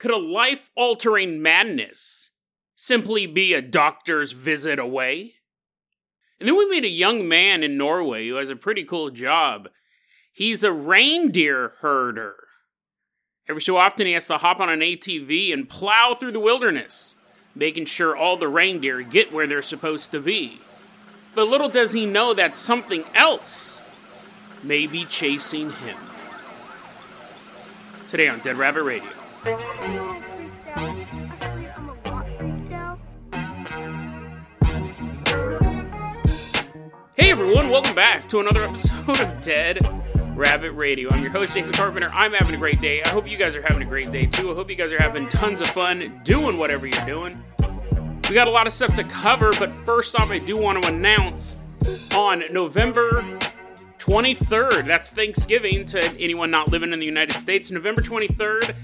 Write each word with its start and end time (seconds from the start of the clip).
Could 0.00 0.10
a 0.10 0.16
life 0.16 0.70
altering 0.74 1.42
madness 1.42 2.30
simply 2.74 3.26
be 3.26 3.52
a 3.52 3.60
doctor's 3.60 4.32
visit 4.32 4.78
away? 4.78 5.34
And 6.40 6.48
then 6.48 6.56
we 6.56 6.70
meet 6.70 6.84
a 6.84 6.88
young 6.88 7.28
man 7.28 7.62
in 7.62 7.76
Norway 7.76 8.26
who 8.26 8.36
has 8.36 8.48
a 8.48 8.56
pretty 8.56 8.82
cool 8.82 9.10
job. 9.10 9.68
He's 10.32 10.64
a 10.64 10.72
reindeer 10.72 11.74
herder. 11.80 12.34
Every 13.46 13.60
so 13.60 13.76
often, 13.76 14.06
he 14.06 14.14
has 14.14 14.26
to 14.28 14.38
hop 14.38 14.58
on 14.58 14.70
an 14.70 14.80
ATV 14.80 15.52
and 15.52 15.68
plow 15.68 16.16
through 16.18 16.32
the 16.32 16.40
wilderness, 16.40 17.14
making 17.54 17.84
sure 17.84 18.16
all 18.16 18.38
the 18.38 18.48
reindeer 18.48 19.02
get 19.02 19.34
where 19.34 19.46
they're 19.46 19.60
supposed 19.60 20.12
to 20.12 20.20
be. 20.20 20.60
But 21.34 21.48
little 21.48 21.68
does 21.68 21.92
he 21.92 22.06
know 22.06 22.32
that 22.32 22.56
something 22.56 23.04
else 23.14 23.82
may 24.62 24.86
be 24.86 25.04
chasing 25.04 25.70
him. 25.72 25.98
Today 28.08 28.28
on 28.28 28.38
Dead 28.38 28.56
Rabbit 28.56 28.84
Radio. 28.84 29.19
Hey 29.42 29.54
everyone, 37.30 37.70
welcome 37.70 37.94
back 37.94 38.28
to 38.28 38.40
another 38.40 38.64
episode 38.64 39.08
of 39.08 39.42
Dead 39.42 39.78
Rabbit 40.36 40.72
Radio. 40.72 41.08
I'm 41.08 41.22
your 41.22 41.30
host, 41.30 41.54
Jason 41.54 41.72
Carpenter. 41.72 42.10
I'm 42.12 42.34
having 42.34 42.54
a 42.54 42.58
great 42.58 42.82
day. 42.82 43.02
I 43.02 43.08
hope 43.08 43.26
you 43.26 43.38
guys 43.38 43.56
are 43.56 43.62
having 43.62 43.80
a 43.80 43.86
great 43.86 44.12
day 44.12 44.26
too. 44.26 44.50
I 44.50 44.54
hope 44.54 44.68
you 44.68 44.76
guys 44.76 44.92
are 44.92 45.00
having 45.00 45.26
tons 45.26 45.62
of 45.62 45.68
fun 45.68 46.20
doing 46.22 46.58
whatever 46.58 46.86
you're 46.86 47.06
doing. 47.06 47.42
We 48.28 48.34
got 48.34 48.46
a 48.46 48.50
lot 48.50 48.66
of 48.66 48.74
stuff 48.74 48.94
to 48.96 49.04
cover, 49.04 49.52
but 49.58 49.70
first 49.70 50.14
off, 50.20 50.28
I 50.28 50.38
do 50.38 50.58
want 50.58 50.82
to 50.82 50.88
announce 50.88 51.56
on 52.14 52.42
November 52.52 53.38
23rd, 54.00 54.84
that's 54.84 55.12
Thanksgiving 55.12 55.86
to 55.86 56.02
anyone 56.18 56.50
not 56.50 56.68
living 56.68 56.92
in 56.92 57.00
the 57.00 57.06
United 57.06 57.36
States, 57.36 57.70
November 57.70 58.02
23rd, 58.02 58.74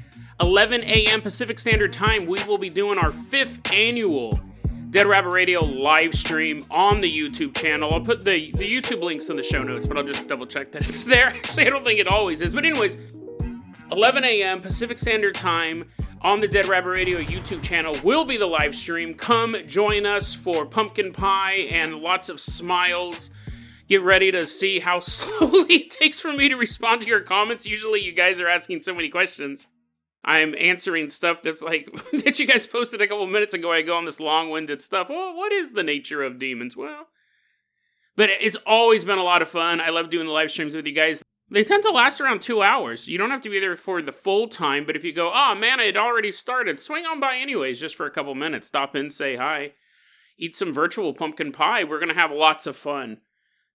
11 0.41 0.83
a.m. 0.85 1.23
Pacific 1.23 1.59
Standard 1.59 1.93
Time, 1.93 2.27
we 2.27 2.43
will 2.45 2.59
be 2.59 2.69
doing 2.69 2.99
our 2.99 3.11
fifth 3.11 3.61
annual 3.73 4.39
Dead 4.91 5.07
Rabbit 5.07 5.31
Radio 5.31 5.65
live 5.65 6.15
stream 6.15 6.65
on 6.71 7.01
the 7.01 7.11
YouTube 7.11 7.57
channel. 7.57 7.93
I'll 7.93 8.03
put 8.03 8.23
the, 8.23 8.51
the 8.53 8.65
YouTube 8.65 9.03
links 9.03 9.31
in 9.31 9.37
the 9.37 9.43
show 9.43 9.63
notes, 9.63 9.87
but 9.87 9.97
I'll 9.97 10.05
just 10.05 10.29
double 10.29 10.47
check 10.47 10.73
that 10.73 10.87
it's 10.89 11.05
there. 11.05 11.29
Actually, 11.29 11.67
I 11.67 11.71
don't 11.71 11.85
think 11.85 12.01
it 12.01 12.07
always 12.07 12.43
is. 12.43 12.53
But, 12.53 12.67
anyways, 12.67 12.99
11 13.93 14.25
a.m. 14.25 14.61
Pacific 14.61 14.99
Standard 14.99 15.37
Time 15.37 15.91
on 16.21 16.41
the 16.41 16.49
Dead 16.49 16.67
Rabbit 16.67 16.91
Radio 16.91 17.19
YouTube 17.19 17.63
channel 17.63 17.99
will 18.05 18.27
be 18.27 18.37
the 18.37 18.47
live 18.47 18.75
stream. 18.75 19.15
Come 19.15 19.57
join 19.67 20.05
us 20.05 20.35
for 20.35 20.67
pumpkin 20.67 21.13
pie 21.13 21.67
and 21.71 21.97
lots 21.97 22.29
of 22.29 22.41
smiles. 22.41 23.31
Get 23.89 24.03
ready 24.03 24.31
to 24.33 24.45
see 24.45 24.81
how 24.81 24.99
slowly 25.01 25.75
it 25.75 25.91
takes 25.91 26.21
for 26.21 26.33
me 26.33 26.51
to 26.51 26.57
respond 26.57 27.01
to 27.03 27.09
your 27.09 27.21
comments. 27.21 27.67
Usually, 27.67 28.03
you 28.03 28.13
guys 28.13 28.39
are 28.39 28.49
asking 28.49 28.83
so 28.83 28.95
many 28.95 29.09
questions. 29.09 29.67
I'm 30.27 30.57
answering 30.59 31.09
stuff 31.11 31.43
that's 31.43 31.63
like 31.63 31.89
that 32.25 32.39
you 32.39 32.47
guys 32.47 32.67
posted 32.67 33.01
a 33.01 33.07
couple 33.07 33.27
minutes 33.27 33.55
ago. 33.55 33.73
I 33.73 33.83
go 33.83 33.97
on 33.97 34.05
this 34.05 34.21
long-winded 34.21 34.83
stuff. 34.83 35.09
Well, 35.09 35.35
what 35.37 35.53
is 35.53 35.73
the 35.73 35.85
nature 35.85 36.23
of 36.23 36.39
demons? 36.39 36.77
Well, 36.77 37.07
but 38.17 38.31
it's 38.41 38.57
always 38.67 39.05
been 39.05 39.19
a 39.19 39.25
lot 39.25 39.43
of 39.43 39.49
fun. 39.49 39.81
I 39.81 39.91
love 39.91 40.11
doing 40.11 40.27
the 40.27 40.33
live 40.33 40.51
streams 40.51 40.75
with 40.75 40.87
you 40.87 40.93
guys. 40.93 41.23
They 41.49 41.63
tend 41.63 41.85
to 41.85 41.91
last 41.91 42.21
around 42.21 42.43
two 42.43 42.61
hours. 42.61 43.07
You 43.07 43.19
don't 43.19 43.31
have 43.31 43.43
to 43.43 43.51
be 43.51 43.61
there 43.61 43.77
for 43.77 44.03
the 44.03 44.11
full 44.11 44.49
time, 44.49 44.85
but 44.85 44.97
if 44.97 45.05
you 45.05 45.13
go, 45.13 45.31
oh 45.33 45.55
man, 45.55 45.79
it 45.79 45.97
already 45.97 46.33
started, 46.33 46.81
swing 46.81 47.07
on 47.07 47.21
by 47.21 47.37
anyways, 47.37 47.79
just 47.79 47.95
for 47.95 48.05
a 48.05 48.11
couple 48.11 48.35
minutes. 48.35 48.67
Stop 48.67 48.97
in, 48.97 49.11
say 49.11 49.37
hi, 49.37 49.75
eat 50.37 50.57
some 50.57 50.73
virtual 50.73 51.15
pumpkin 51.15 51.53
pie. 51.53 51.85
We're 51.85 52.01
gonna 52.01 52.15
have 52.15 52.33
lots 52.33 52.67
of 52.67 52.77
fun. 52.77 53.19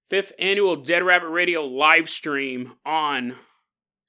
Fifth 0.09 0.33
annual 0.38 0.75
Dead 0.75 1.02
Rabbit 1.03 1.29
Radio 1.29 1.61
live 1.61 2.09
stream 2.09 2.73
on 2.85 3.38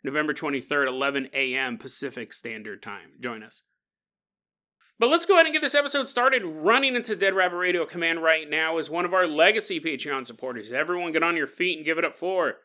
November 0.05 0.35
23rd, 0.35 0.89
11 0.89 1.29
a.m. 1.33 1.79
Pacific 1.79 2.33
Standard 2.33 2.83
Time. 2.83 3.13
Join 3.21 3.43
us. 3.43 3.63
But 4.99 5.11
let's 5.11 5.27
go 5.27 5.35
ahead 5.35 5.47
and 5.47 5.53
get 5.53 5.63
this 5.63 5.75
episode 5.75 6.07
started. 6.07 6.45
Running 6.45 6.95
into 6.95 7.17
Dead 7.17 7.35
Rabbit 7.35 7.57
Radio 7.57 7.85
Command 7.85 8.23
right 8.23 8.49
now 8.49 8.79
is 8.79 8.89
one 8.89 9.05
of 9.05 9.15
our 9.15 9.27
legacy 9.27 9.81
Patreon 9.81 10.27
supporters. 10.27 10.71
Everyone 10.71 11.13
get 11.13 11.23
on 11.23 11.37
your 11.37 11.47
feet 11.47 11.77
and 11.77 11.85
give 11.85 11.99
it 11.99 12.05
up 12.05 12.17
for 12.17 12.57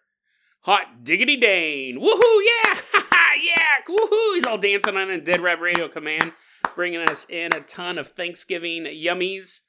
Hot 0.62 1.04
Diggity 1.04 1.38
Dane. 1.38 2.00
Woohoo, 2.00 2.42
yeah! 2.46 2.80
yeah! 3.44 3.84
Woohoo! 3.88 4.36
He's 4.36 4.46
all 4.46 4.58
dancing 4.58 4.98
on 4.98 5.10
a 5.10 5.20
Dead 5.20 5.40
Rabbit 5.40 5.64
Radio 5.64 5.88
Command, 5.88 6.34
bringing 6.76 7.00
us 7.00 7.26
in 7.30 7.54
a 7.56 7.62
ton 7.62 7.98
of 7.98 8.10
Thanksgiving 8.10 8.84
yummies. 8.86 9.62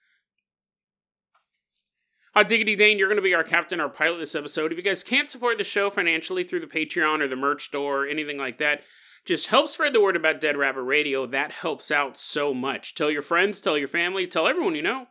Hot 2.39 2.47
Diggity 2.47 2.77
Dane, 2.77 3.01
you're 3.01 3.09
going 3.09 3.17
to 3.17 3.21
be 3.23 3.35
our 3.35 3.43
captain, 3.43 3.81
our 3.81 3.89
pilot 3.89 4.19
this 4.19 4.37
episode. 4.37 4.71
If 4.71 4.79
you 4.79 4.85
guys 4.85 5.03
can't 5.03 5.29
support 5.29 5.59
the 5.59 5.65
show 5.65 5.91
financially 5.91 6.45
through 6.45 6.61
the 6.61 6.69
Patreon 6.69 7.21
or 7.21 7.27
the 7.27 7.35
merch 7.35 7.65
store 7.65 8.05
or 8.05 8.07
anything 8.07 8.39
like 8.39 8.59
that, 8.59 8.85
just 9.25 9.49
help 9.49 9.69
spread 9.69 9.93
the 9.93 10.01
word 10.01 10.15
about 10.15 10.41
Dead 10.41 10.57
Rabbit 10.57 10.83
Radio. 10.83 11.27
That 11.27 11.51
helps 11.51 11.91
out 11.91 12.17
so 12.17 12.55
much. 12.55 12.95
Tell 12.95 13.11
your 13.11 13.23
friends, 13.23 13.61
tell 13.61 13.77
your 13.77 13.89
family, 13.89 14.29
tell 14.29 14.47
everyone 14.47 14.77
you 14.77 14.83
know. 14.83 15.09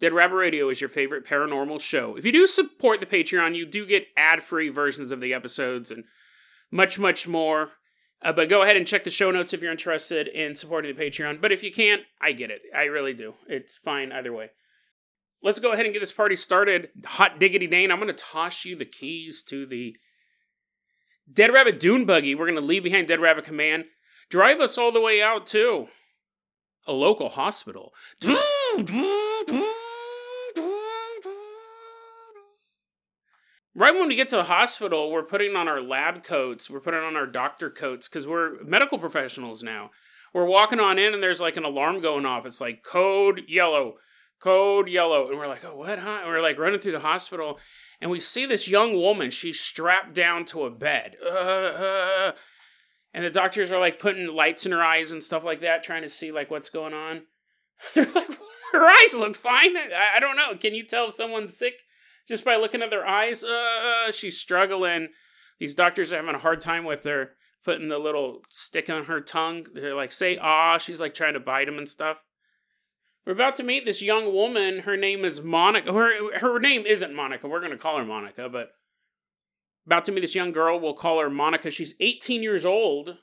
Dead 0.00 0.12
Rabbit 0.12 0.34
Radio 0.34 0.68
is 0.68 0.82
your 0.82 0.90
favorite 0.90 1.24
paranormal 1.24 1.80
show. 1.80 2.14
If 2.14 2.26
you 2.26 2.32
do 2.32 2.46
support 2.46 3.00
the 3.00 3.06
Patreon, 3.06 3.56
you 3.56 3.64
do 3.64 3.86
get 3.86 4.08
ad 4.14 4.42
free 4.42 4.68
versions 4.68 5.12
of 5.12 5.22
the 5.22 5.32
episodes 5.32 5.90
and 5.90 6.04
much, 6.70 6.98
much 6.98 7.26
more. 7.26 7.70
Uh, 8.20 8.34
but 8.34 8.50
go 8.50 8.60
ahead 8.60 8.76
and 8.76 8.86
check 8.86 9.04
the 9.04 9.10
show 9.10 9.30
notes 9.30 9.54
if 9.54 9.62
you're 9.62 9.72
interested 9.72 10.28
in 10.28 10.56
supporting 10.56 10.94
the 10.94 11.02
Patreon. 11.02 11.40
But 11.40 11.52
if 11.52 11.62
you 11.62 11.72
can't, 11.72 12.02
I 12.20 12.32
get 12.32 12.50
it. 12.50 12.60
I 12.76 12.84
really 12.84 13.14
do. 13.14 13.32
It's 13.48 13.78
fine 13.78 14.12
either 14.12 14.34
way. 14.34 14.50
Let's 15.44 15.58
go 15.58 15.72
ahead 15.72 15.84
and 15.84 15.92
get 15.92 16.00
this 16.00 16.10
party 16.10 16.36
started. 16.36 16.88
Hot 17.04 17.38
diggity 17.38 17.66
Dane, 17.66 17.92
I'm 17.92 18.00
going 18.00 18.08
to 18.08 18.14
toss 18.14 18.64
you 18.64 18.76
the 18.76 18.86
keys 18.86 19.42
to 19.42 19.66
the 19.66 19.94
Dead 21.30 21.52
Rabbit 21.52 21.78
Dune 21.78 22.06
Buggy. 22.06 22.34
We're 22.34 22.46
going 22.46 22.58
to 22.58 22.64
leave 22.64 22.82
behind 22.82 23.08
Dead 23.08 23.20
Rabbit 23.20 23.44
Command. 23.44 23.84
Drive 24.30 24.58
us 24.60 24.78
all 24.78 24.90
the 24.90 25.02
way 25.02 25.22
out 25.22 25.44
to 25.48 25.88
a 26.86 26.94
local 26.94 27.28
hospital. 27.28 27.92
Right 33.76 33.92
when 33.92 34.08
we 34.08 34.16
get 34.16 34.28
to 34.28 34.36
the 34.36 34.44
hospital, 34.44 35.10
we're 35.10 35.24
putting 35.24 35.56
on 35.56 35.68
our 35.68 35.82
lab 35.82 36.22
coats, 36.22 36.70
we're 36.70 36.80
putting 36.80 37.00
on 37.00 37.16
our 37.16 37.26
doctor 37.26 37.68
coats 37.68 38.08
because 38.08 38.26
we're 38.26 38.62
medical 38.62 38.98
professionals 38.98 39.62
now. 39.62 39.90
We're 40.32 40.46
walking 40.46 40.80
on 40.80 40.98
in 40.98 41.12
and 41.12 41.22
there's 41.22 41.40
like 41.40 41.58
an 41.58 41.64
alarm 41.64 42.00
going 42.00 42.24
off. 42.24 42.46
It's 42.46 42.62
like 42.62 42.82
code 42.82 43.42
yellow, 43.46 43.96
code 44.44 44.88
yellow. 44.88 45.28
And 45.30 45.38
we're 45.38 45.48
like, 45.48 45.64
oh, 45.64 45.74
what, 45.74 45.98
huh? 45.98 46.18
And 46.20 46.28
we're 46.28 46.42
like 46.42 46.58
running 46.58 46.78
through 46.78 46.92
the 46.92 47.00
hospital 47.00 47.58
and 48.00 48.10
we 48.10 48.20
see 48.20 48.44
this 48.44 48.68
young 48.68 48.94
woman. 48.94 49.30
She's 49.30 49.58
strapped 49.58 50.14
down 50.14 50.44
to 50.46 50.64
a 50.64 50.70
bed. 50.70 51.16
Uh, 51.24 51.28
uh, 51.28 52.32
and 53.14 53.24
the 53.24 53.30
doctors 53.30 53.72
are 53.72 53.80
like 53.80 53.98
putting 53.98 54.26
lights 54.26 54.66
in 54.66 54.72
her 54.72 54.82
eyes 54.82 55.12
and 55.12 55.22
stuff 55.22 55.44
like 55.44 55.60
that, 55.62 55.82
trying 55.82 56.02
to 56.02 56.08
see 56.08 56.30
like 56.30 56.50
what's 56.50 56.68
going 56.68 56.92
on. 56.92 57.22
They're 57.94 58.04
like, 58.04 58.38
her 58.72 58.84
eyes 58.84 59.14
look 59.14 59.34
fine. 59.34 59.76
I, 59.76 60.16
I 60.16 60.20
don't 60.20 60.36
know. 60.36 60.54
Can 60.56 60.74
you 60.74 60.84
tell 60.84 61.08
if 61.08 61.14
someone's 61.14 61.56
sick 61.56 61.74
just 62.28 62.44
by 62.44 62.56
looking 62.56 62.82
at 62.82 62.90
their 62.90 63.06
eyes? 63.06 63.42
Uh, 63.42 64.12
she's 64.12 64.38
struggling. 64.38 65.08
These 65.58 65.74
doctors 65.74 66.12
are 66.12 66.16
having 66.16 66.34
a 66.34 66.38
hard 66.38 66.60
time 66.60 66.84
with 66.84 67.04
her, 67.04 67.30
putting 67.64 67.88
the 67.88 67.98
little 67.98 68.42
stick 68.50 68.90
on 68.90 69.04
her 69.04 69.22
tongue. 69.22 69.66
They're 69.72 69.94
like, 69.94 70.12
say 70.12 70.36
ah. 70.36 70.76
She's 70.76 71.00
like 71.00 71.14
trying 71.14 71.34
to 71.34 71.40
bite 71.40 71.68
him 71.68 71.78
and 71.78 71.88
stuff. 71.88 72.18
We're 73.26 73.32
about 73.32 73.56
to 73.56 73.62
meet 73.62 73.86
this 73.86 74.02
young 74.02 74.32
woman. 74.32 74.80
Her 74.80 74.96
name 74.96 75.24
is 75.24 75.42
Monica. 75.42 75.92
Her, 75.92 76.38
her 76.38 76.58
name 76.58 76.84
isn't 76.84 77.14
Monica. 77.14 77.48
We're 77.48 77.60
going 77.60 77.72
to 77.72 77.78
call 77.78 77.96
her 77.96 78.04
Monica, 78.04 78.48
but 78.48 78.72
about 79.86 80.04
to 80.06 80.12
meet 80.12 80.20
this 80.20 80.34
young 80.34 80.52
girl. 80.52 80.78
We'll 80.78 80.94
call 80.94 81.20
her 81.20 81.30
Monica. 81.30 81.70
She's 81.70 81.94
18 82.00 82.42
years 82.42 82.64
old. 82.64 83.16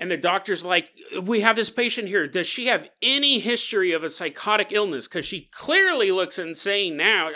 And 0.00 0.10
the 0.10 0.16
doctor's 0.16 0.64
like, 0.64 0.90
We 1.22 1.40
have 1.40 1.56
this 1.56 1.70
patient 1.70 2.08
here. 2.08 2.26
Does 2.26 2.46
she 2.46 2.66
have 2.66 2.88
any 3.02 3.40
history 3.40 3.92
of 3.92 4.04
a 4.04 4.08
psychotic 4.08 4.72
illness? 4.72 5.08
Because 5.08 5.26
she 5.26 5.48
clearly 5.52 6.12
looks 6.12 6.38
insane 6.38 6.96
now. 6.96 7.30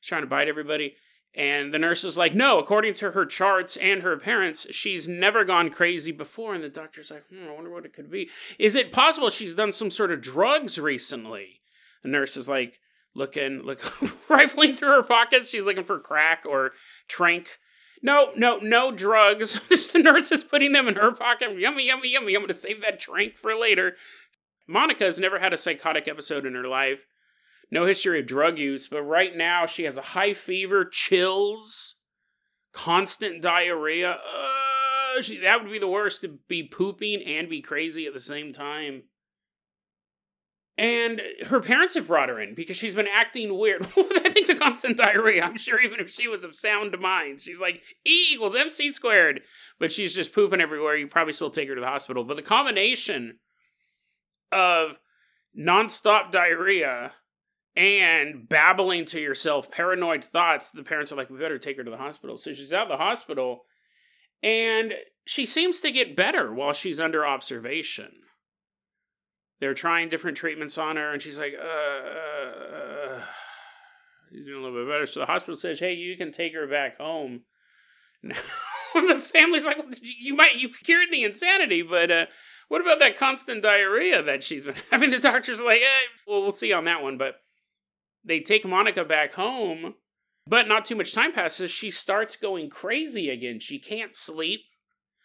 She's 0.00 0.08
trying 0.08 0.22
to 0.22 0.28
bite 0.28 0.48
everybody. 0.48 0.94
And 1.36 1.72
the 1.72 1.78
nurse 1.78 2.02
is 2.02 2.16
like, 2.16 2.34
no, 2.34 2.58
according 2.58 2.94
to 2.94 3.10
her 3.10 3.26
charts 3.26 3.76
and 3.76 4.02
her 4.02 4.16
parents, 4.16 4.66
she's 4.70 5.06
never 5.06 5.44
gone 5.44 5.68
crazy 5.68 6.10
before. 6.10 6.54
And 6.54 6.62
the 6.62 6.70
doctor's 6.70 7.10
like, 7.10 7.24
hmm, 7.28 7.48
I 7.48 7.52
wonder 7.52 7.70
what 7.70 7.84
it 7.84 7.92
could 7.92 8.10
be. 8.10 8.30
Is 8.58 8.74
it 8.74 8.90
possible 8.90 9.28
she's 9.28 9.54
done 9.54 9.72
some 9.72 9.90
sort 9.90 10.10
of 10.10 10.22
drugs 10.22 10.78
recently? 10.78 11.60
The 12.02 12.08
nurse 12.08 12.38
is 12.38 12.48
like, 12.48 12.80
looking, 13.16 13.62
look, 13.62 13.80
rifling 14.30 14.74
through 14.74 14.88
her 14.88 15.02
pockets. 15.02 15.50
She's 15.50 15.64
looking 15.64 15.84
for 15.84 15.98
crack 15.98 16.44
or 16.46 16.72
trank. 17.08 17.58
No, 18.02 18.30
no, 18.36 18.58
no 18.58 18.92
drugs. 18.92 19.60
the 19.92 19.98
nurse 19.98 20.30
is 20.30 20.44
putting 20.44 20.72
them 20.72 20.86
in 20.88 20.96
her 20.96 21.12
pocket. 21.12 21.58
Yummy, 21.58 21.86
yummy, 21.86 22.12
yummy. 22.12 22.34
I'm 22.34 22.42
going 22.42 22.48
to 22.48 22.54
save 22.54 22.82
that 22.82 23.00
trank 23.00 23.36
for 23.36 23.54
later. 23.54 23.96
Monica 24.68 25.04
has 25.04 25.18
never 25.18 25.38
had 25.38 25.52
a 25.52 25.56
psychotic 25.58 26.08
episode 26.08 26.46
in 26.46 26.54
her 26.54 26.66
life 26.68 27.04
no 27.70 27.86
history 27.86 28.20
of 28.20 28.26
drug 28.26 28.58
use, 28.58 28.88
but 28.88 29.02
right 29.02 29.34
now 29.34 29.66
she 29.66 29.84
has 29.84 29.96
a 29.96 30.02
high 30.02 30.34
fever, 30.34 30.84
chills, 30.84 31.96
constant 32.72 33.42
diarrhea. 33.42 34.12
Uh, 34.12 35.22
she, 35.22 35.38
that 35.38 35.62
would 35.62 35.72
be 35.72 35.78
the 35.78 35.88
worst 35.88 36.20
to 36.20 36.38
be 36.48 36.62
pooping 36.62 37.22
and 37.22 37.48
be 37.48 37.60
crazy 37.60 38.06
at 38.06 38.12
the 38.12 38.20
same 38.20 38.52
time. 38.52 39.04
And 40.78 41.22
her 41.46 41.60
parents 41.60 41.94
have 41.94 42.06
brought 42.06 42.28
her 42.28 42.38
in 42.38 42.54
because 42.54 42.76
she's 42.76 42.94
been 42.94 43.08
acting 43.10 43.58
weird. 43.58 43.86
I 43.96 44.28
think 44.28 44.46
the 44.46 44.54
constant 44.54 44.98
diarrhea, 44.98 45.42
I'm 45.42 45.56
sure 45.56 45.80
even 45.80 46.00
if 46.00 46.10
she 46.10 46.28
was 46.28 46.44
of 46.44 46.54
sound 46.54 46.98
mind, 47.00 47.40
she's 47.40 47.60
like 47.60 47.82
E 48.06 48.34
equals 48.34 48.54
MC 48.54 48.90
squared. 48.90 49.40
But 49.80 49.90
she's 49.90 50.14
just 50.14 50.34
pooping 50.34 50.60
everywhere. 50.60 50.96
You 50.96 51.08
probably 51.08 51.32
still 51.32 51.50
take 51.50 51.68
her 51.70 51.74
to 51.74 51.80
the 51.80 51.86
hospital. 51.86 52.24
But 52.24 52.36
the 52.36 52.42
combination 52.42 53.38
of 54.52 54.98
nonstop 55.58 56.30
diarrhea 56.30 57.12
and 57.76 58.48
babbling 58.48 59.04
to 59.06 59.20
yourself, 59.20 59.70
paranoid 59.70 60.24
thoughts, 60.24 60.70
the 60.70 60.82
parents 60.82 61.12
are 61.12 61.16
like, 61.16 61.30
we 61.30 61.38
better 61.38 61.58
take 61.58 61.76
her 61.76 61.84
to 61.84 61.90
the 61.90 61.96
hospital. 61.96 62.36
So 62.36 62.52
she's 62.52 62.72
out 62.72 62.88
the 62.88 62.96
hospital 62.96 63.64
and 64.42 64.94
she 65.24 65.46
seems 65.46 65.80
to 65.80 65.90
get 65.90 66.16
better 66.16 66.52
while 66.52 66.72
she's 66.72 67.00
under 67.00 67.26
observation 67.26 68.10
they're 69.60 69.74
trying 69.74 70.08
different 70.08 70.36
treatments 70.36 70.78
on 70.78 70.96
her, 70.96 71.12
and 71.12 71.22
she's 71.22 71.38
like, 71.38 71.54
uh, 71.58 71.64
uh, 71.64 73.20
you're 74.30 74.44
doing 74.44 74.60
a 74.60 74.66
little 74.66 74.84
bit 74.84 74.92
better. 74.92 75.06
So 75.06 75.20
the 75.20 75.26
hospital 75.26 75.56
says, 75.56 75.78
hey, 75.78 75.94
you 75.94 76.16
can 76.16 76.32
take 76.32 76.54
her 76.54 76.66
back 76.66 76.98
home. 76.98 77.42
the 78.22 78.34
family's 79.32 79.66
like, 79.66 79.78
well, 79.78 79.88
you 80.02 80.34
might, 80.34 80.56
you 80.56 80.68
cured 80.68 81.08
the 81.10 81.24
insanity, 81.24 81.82
but 81.82 82.10
uh, 82.10 82.26
what 82.68 82.82
about 82.82 82.98
that 82.98 83.18
constant 83.18 83.62
diarrhea 83.62 84.22
that 84.22 84.44
she's 84.44 84.64
been 84.64 84.74
having? 84.90 85.10
The 85.10 85.18
doctor's 85.18 85.60
like, 85.60 85.80
eh, 85.80 86.06
well, 86.26 86.42
we'll 86.42 86.52
see 86.52 86.72
on 86.72 86.84
that 86.84 87.02
one. 87.02 87.16
But 87.16 87.36
they 88.26 88.40
take 88.40 88.66
Monica 88.66 89.04
back 89.04 89.32
home, 89.32 89.94
but 90.46 90.68
not 90.68 90.84
too 90.84 90.96
much 90.96 91.14
time 91.14 91.32
passes. 91.32 91.70
She 91.70 91.90
starts 91.90 92.36
going 92.36 92.68
crazy 92.68 93.30
again. 93.30 93.60
She 93.60 93.78
can't 93.78 94.12
sleep. 94.12 94.62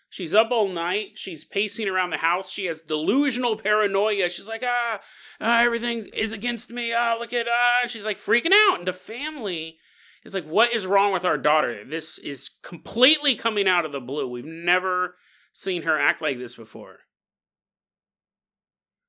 She's 0.09 0.35
up 0.35 0.51
all 0.51 0.67
night. 0.67 1.11
She's 1.15 1.45
pacing 1.45 1.87
around 1.87 2.11
the 2.11 2.17
house. 2.17 2.51
She 2.51 2.65
has 2.65 2.81
delusional 2.81 3.55
paranoia. 3.55 4.29
She's 4.29 4.47
like, 4.47 4.63
ah, 4.65 4.99
ah 5.39 5.61
everything 5.61 6.09
is 6.13 6.33
against 6.33 6.69
me. 6.69 6.93
Ah, 6.93 7.15
look 7.17 7.33
at 7.33 7.47
ah. 7.49 7.87
She's 7.87 8.05
like 8.05 8.17
freaking 8.17 8.51
out. 8.53 8.79
And 8.79 8.87
the 8.87 8.93
family 8.93 9.77
is 10.23 10.35
like, 10.35 10.45
what 10.45 10.73
is 10.73 10.85
wrong 10.85 11.11
with 11.11 11.25
our 11.25 11.37
daughter? 11.37 11.83
This 11.85 12.19
is 12.19 12.51
completely 12.61 13.35
coming 13.35 13.67
out 13.67 13.85
of 13.85 13.91
the 13.91 14.01
blue. 14.01 14.27
We've 14.27 14.45
never 14.45 15.15
seen 15.53 15.83
her 15.83 15.97
act 15.97 16.21
like 16.21 16.37
this 16.37 16.55
before. 16.55 16.97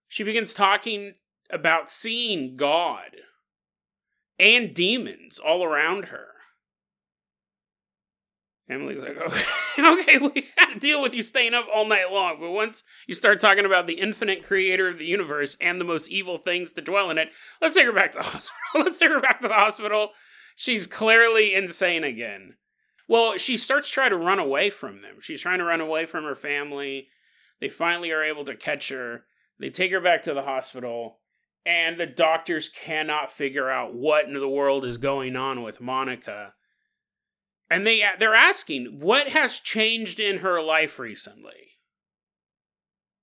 She 0.08 0.22
begins 0.22 0.54
talking 0.54 1.14
about 1.50 1.90
seeing 1.90 2.56
God 2.56 3.10
and 4.38 4.75
demons 4.75 5.38
all 5.38 5.64
around 5.64 6.06
her. 6.06 6.26
Emily's 8.70 9.05
like, 9.05 9.19
okay, 9.19 9.44
okay, 9.79 10.19
we 10.19 10.46
gotta 10.56 10.79
deal 10.79 11.02
with 11.02 11.14
you 11.14 11.23
staying 11.23 11.55
up 11.55 11.67
all 11.73 11.87
night 11.87 12.11
long. 12.11 12.38
But 12.40 12.52
once 12.52 12.84
you 13.06 13.14
start 13.14 13.40
talking 13.40 13.64
about 13.64 13.87
the 13.87 14.00
infinite 14.00 14.44
creator 14.44 14.88
of 14.88 14.99
the 14.99 15.05
universe 15.05 15.56
and 15.61 15.81
the 15.81 15.84
most 15.84 16.08
evil 16.08 16.38
things 16.38 16.73
to 16.75 16.81
dwell 16.81 17.11
in 17.11 17.19
it, 17.19 17.29
let's 17.61 17.75
take 17.75 17.87
her 17.87 17.93
back 17.93 18.12
to 18.12 18.19
the 18.19 18.25
hospital. 18.25 18.56
let's 18.75 18.99
take 18.99 19.11
her 19.11 19.20
back 19.20 19.40
to 19.40 19.49
the 19.49 19.55
hospital. 19.55 20.11
She's 20.56 20.87
clearly 20.87 21.55
insane 21.55 22.05
again. 22.05 22.55
Well, 23.08 23.37
she 23.37 23.56
starts 23.56 23.90
trying 23.90 24.11
to 24.11 24.17
run 24.17 24.38
away 24.38 24.70
from 24.70 25.02
them. 25.02 25.17
She's 25.20 25.43
trying 25.43 25.58
to 25.58 25.64
run 25.64 25.81
away 25.81 26.06
from 26.06 26.25
her 26.25 26.34
family. 26.34 27.08
They 27.61 27.69
finally 27.69 28.11
are 28.11 28.23
able 28.23 28.44
to 28.44 28.56
catch 28.56 28.88
her. 28.90 29.25
They 29.58 29.70
take 29.70 29.93
her 29.93 30.00
back 30.00 30.23
to 30.25 30.34
the 30.34 30.43
hospital, 30.43 31.19
and 31.64 31.96
the 31.96 32.06
doctors 32.06 32.68
cannot 32.68 33.30
figure 33.30 33.70
out 33.70 33.94
what 33.94 34.26
in 34.26 34.34
the 34.34 34.48
world 34.48 34.84
is 34.84 34.98
going 34.98 35.36
on 35.36 35.62
with 35.62 35.80
Monica. 35.80 36.54
And 37.70 37.86
they 37.86 38.02
they're 38.18 38.34
asking 38.34 39.00
what 39.00 39.30
has 39.30 39.58
changed 39.60 40.20
in 40.20 40.38
her 40.38 40.60
life 40.60 40.98
recently? 40.98 41.78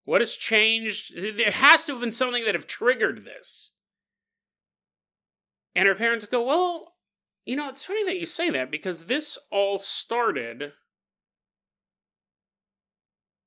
What 0.05 0.21
has 0.21 0.35
changed? 0.35 1.13
There 1.15 1.51
has 1.51 1.85
to 1.85 1.93
have 1.93 2.01
been 2.01 2.11
something 2.11 2.45
that 2.45 2.55
have 2.55 2.65
triggered 2.65 3.25
this. 3.25 3.73
And 5.75 5.87
her 5.87 5.95
parents 5.95 6.25
go 6.25 6.43
well 6.43 6.93
you 7.49 7.55
know 7.55 7.67
it's 7.67 7.85
funny 7.85 8.05
that 8.05 8.19
you 8.19 8.27
say 8.27 8.51
that 8.51 8.69
because 8.69 9.05
this 9.05 9.35
all 9.51 9.79
started 9.79 10.73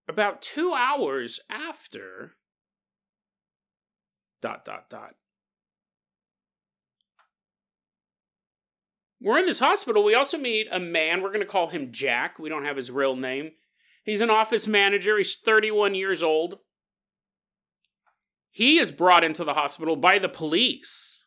about 0.08 0.42
two 0.42 0.74
hours 0.74 1.38
after 1.48 2.32
dot 4.42 4.64
dot 4.64 4.90
dot 4.90 5.14
We're 9.22 9.38
in 9.38 9.46
this 9.46 9.60
hospital. 9.60 10.02
We 10.02 10.16
also 10.16 10.36
meet 10.36 10.66
a 10.72 10.80
man. 10.80 11.22
We're 11.22 11.28
going 11.28 11.40
to 11.40 11.46
call 11.46 11.68
him 11.68 11.92
Jack. 11.92 12.40
We 12.40 12.48
don't 12.48 12.64
have 12.64 12.76
his 12.76 12.90
real 12.90 13.14
name. 13.14 13.52
He's 14.02 14.20
an 14.20 14.30
office 14.30 14.66
manager. 14.66 15.16
He's 15.16 15.36
31 15.36 15.94
years 15.94 16.24
old. 16.24 16.58
He 18.50 18.78
is 18.78 18.90
brought 18.90 19.22
into 19.22 19.44
the 19.44 19.54
hospital 19.54 19.94
by 19.94 20.18
the 20.18 20.28
police. 20.28 21.24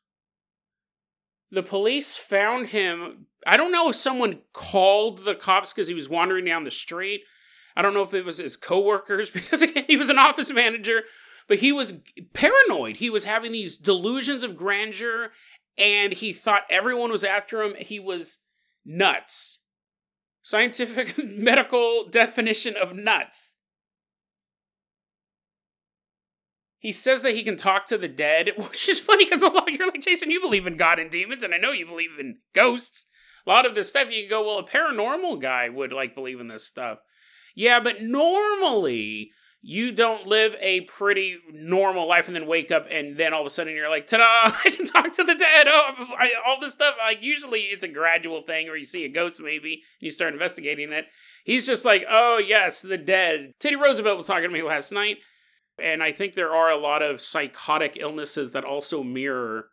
The 1.51 1.63
police 1.63 2.17
found 2.17 2.67
him. 2.67 3.27
I 3.47 3.55
don't 3.55 3.71
know 3.71 3.89
if 3.89 3.95
someone 3.95 4.41
called 4.51 5.23
the 5.23 5.33
cops 5.33 5.71
because 5.71 5.87
he 5.87 5.93
was 5.93 6.09
wandering 6.09 6.43
down 6.43 6.65
the 6.65 6.71
street. 6.71 7.21
I 7.77 7.81
don't 7.81 7.93
know 7.93 8.03
if 8.03 8.13
it 8.13 8.25
was 8.25 8.39
his 8.39 8.57
coworkers 8.57 9.29
because 9.31 9.61
again, 9.61 9.85
he 9.87 9.95
was 9.95 10.09
an 10.09 10.19
office 10.19 10.51
manager, 10.51 11.03
but 11.47 11.59
he 11.59 11.71
was 11.71 11.99
paranoid. 12.33 12.97
He 12.97 13.09
was 13.09 13.25
having 13.25 13.51
these 13.51 13.77
delusions 13.77 14.43
of 14.43 14.55
grandeur 14.55 15.31
and 15.77 16.13
he 16.13 16.33
thought 16.33 16.63
everyone 16.69 17.11
was 17.11 17.23
after 17.23 17.61
him. 17.61 17.75
He 17.79 17.99
was 17.99 18.39
nuts. 18.85 19.59
Scientific 20.41 21.17
medical 21.25 22.07
definition 22.09 22.75
of 22.75 22.95
nuts. 22.95 23.55
He 26.77 26.93
says 26.93 27.23
that 27.23 27.33
he 27.33 27.43
can 27.43 27.57
talk 27.57 27.87
to 27.87 27.97
the 27.97 28.07
dead, 28.07 28.51
which 28.57 28.87
is 28.87 28.99
funny 28.99 29.25
because 29.25 29.41
a 29.41 29.47
lot 29.47 29.71
you're 29.71 29.87
like 29.87 30.01
Jason, 30.01 30.31
you 30.31 30.39
believe 30.39 30.67
in 30.67 30.77
God 30.77 30.99
and 30.99 31.09
demons, 31.09 31.43
and 31.43 31.53
I 31.53 31.57
know 31.57 31.71
you 31.71 31.85
believe 31.85 32.19
in 32.19 32.37
ghosts. 32.53 33.07
A 33.45 33.49
lot 33.49 33.65
of 33.65 33.75
this 33.75 33.89
stuff 33.89 34.11
you 34.11 34.21
can 34.21 34.29
go, 34.29 34.45
well, 34.45 34.59
a 34.59 34.63
paranormal 34.63 35.39
guy 35.39 35.69
would 35.69 35.93
like 35.93 36.15
believe 36.15 36.39
in 36.39 36.47
this 36.47 36.65
stuff. 36.65 36.99
Yeah, 37.55 37.79
but 37.79 38.01
normally 38.01 39.31
you 39.67 39.91
don't 39.91 40.27
live 40.27 40.55
a 40.61 40.81
pretty 40.81 41.39
normal 41.51 42.07
life 42.07 42.27
and 42.27 42.35
then 42.35 42.45
wake 42.45 42.69
up 42.69 42.85
and 42.91 43.17
then 43.17 43.33
all 43.33 43.41
of 43.41 43.47
a 43.47 43.49
sudden 43.49 43.73
you're 43.73 43.89
like, 43.89 44.05
ta-da, 44.05 44.55
I 44.63 44.69
can 44.69 44.85
talk 44.85 45.11
to 45.13 45.23
the 45.23 45.33
dead. 45.33 45.67
Oh, 45.67 46.05
I, 46.19 46.33
all 46.45 46.59
this 46.59 46.73
stuff. 46.73 46.93
Like 47.03 47.23
usually 47.23 47.61
it's 47.61 47.83
a 47.83 47.87
gradual 47.87 48.43
thing 48.43 48.69
or 48.69 48.75
you 48.75 48.85
see 48.85 49.05
a 49.05 49.09
ghost 49.09 49.41
maybe 49.41 49.73
and 49.73 49.81
you 50.01 50.11
start 50.11 50.33
investigating 50.33 50.93
it. 50.93 51.05
He's 51.45 51.65
just 51.65 51.83
like, 51.83 52.05
oh 52.07 52.37
yes, 52.37 52.83
the 52.83 52.99
dead. 52.99 53.53
Teddy 53.59 53.75
Roosevelt 53.75 54.17
was 54.17 54.27
talking 54.27 54.49
to 54.49 54.53
me 54.53 54.61
last 54.61 54.91
night. 54.91 55.17
And 55.81 56.03
I 56.03 56.11
think 56.11 56.35
there 56.35 56.53
are 56.53 56.69
a 56.69 56.77
lot 56.77 57.01
of 57.01 57.19
psychotic 57.19 57.97
illnesses 57.99 58.51
that 58.51 58.65
also 58.65 59.01
mirror 59.01 59.69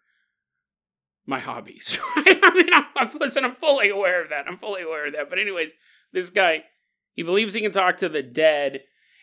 my 1.27 1.39
hobbies. 1.39 1.99
I 2.17 2.51
mean, 2.55 2.73
I'm, 2.73 2.85
I'm, 2.97 3.11
listen, 3.21 3.45
I'm 3.45 3.53
fully 3.53 3.91
aware 3.91 4.23
of 4.23 4.31
that. 4.31 4.47
I'm 4.49 4.57
fully 4.57 4.81
aware 4.81 5.09
of 5.09 5.13
that. 5.13 5.29
But 5.29 5.39
anyways, 5.39 5.75
this 6.15 6.31
guy, 6.31 6.65
he 7.13 7.23
believes 7.23 7.53
he 7.53 7.61
can 7.61 7.73
talk 7.73 7.99
to 7.99 8.09
the 8.09 8.23
dead 8.23 8.81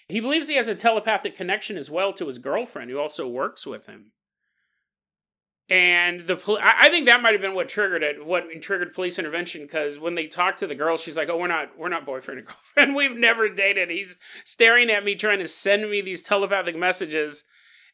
he 0.09 0.19
believes 0.19 0.47
he 0.47 0.55
has 0.55 0.67
a 0.67 0.75
telepathic 0.75 1.35
connection 1.35 1.77
as 1.77 1.89
well 1.89 2.11
to 2.13 2.25
his 2.25 2.39
girlfriend, 2.39 2.89
who 2.89 2.99
also 2.99 3.27
works 3.27 3.65
with 3.65 3.85
him. 3.85 4.11
And 5.69 6.21
the 6.21 6.35
pol- 6.35 6.57
I 6.59 6.89
think 6.89 7.05
that 7.05 7.21
might 7.21 7.33
have 7.33 7.41
been 7.41 7.53
what 7.53 7.69
triggered 7.69 8.01
it, 8.01 8.25
what 8.25 8.49
triggered 8.59 8.91
police 8.95 9.19
intervention. 9.19 9.61
Because 9.61 9.99
when 9.99 10.15
they 10.15 10.25
talk 10.25 10.55
to 10.57 10.67
the 10.67 10.73
girl, 10.73 10.97
she's 10.97 11.15
like, 11.15 11.29
"Oh, 11.29 11.37
we're 11.37 11.47
not, 11.47 11.77
we're 11.77 11.89
not 11.89 12.07
boyfriend 12.07 12.39
and 12.39 12.47
girlfriend. 12.47 12.95
We've 12.95 13.15
never 13.15 13.47
dated." 13.49 13.91
He's 13.91 14.17
staring 14.43 14.89
at 14.89 15.05
me, 15.05 15.13
trying 15.13 15.37
to 15.39 15.47
send 15.47 15.89
me 15.89 16.01
these 16.01 16.23
telepathic 16.23 16.75
messages, 16.75 17.43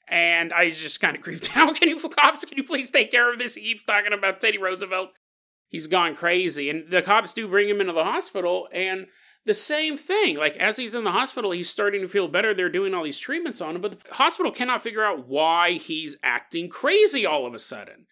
and 0.08 0.54
I 0.54 0.70
just 0.70 1.02
kind 1.02 1.18
of 1.18 1.22
creeped 1.22 1.50
out. 1.58 1.78
Can 1.78 1.90
you, 1.90 2.00
cops? 2.00 2.46
Can 2.46 2.58
you 2.58 2.64
please 2.64 2.92
take 2.92 3.12
care 3.12 3.30
of 3.30 3.40
this? 3.40 3.56
He 3.56 3.62
keeps 3.62 3.84
talking 3.84 4.14
about 4.14 4.40
Teddy 4.40 4.58
Roosevelt. 4.58 5.10
He's 5.68 5.88
gone 5.88 6.16
crazy, 6.16 6.70
and 6.70 6.90
the 6.90 7.02
cops 7.02 7.34
do 7.34 7.46
bring 7.46 7.68
him 7.68 7.82
into 7.82 7.92
the 7.92 8.06
hospital, 8.06 8.70
and 8.72 9.08
the 9.46 9.54
same 9.54 9.98
thing. 9.98 10.38
Like 10.38 10.58
as 10.58 10.78
he's 10.78 10.96
in 10.96 11.04
the 11.04 11.12
hospital, 11.12 11.52
he's 11.52 11.70
starting 11.70 12.02
to 12.02 12.08
feel 12.08 12.28
better. 12.28 12.54
They're 12.54 12.70
doing 12.70 12.94
all 12.94 13.04
these 13.04 13.20
treatments 13.20 13.62
on 13.62 13.76
him, 13.76 13.82
but 13.82 14.00
the 14.00 14.14
hospital 14.14 14.52
cannot 14.52 14.82
figure 14.82 15.04
out 15.04 15.28
why 15.28 15.74
he's 15.74 16.18
acting 16.24 16.70
crazy 16.70 17.26
all 17.26 17.46
of 17.46 17.54
a 17.54 17.60
sudden. 17.60 18.08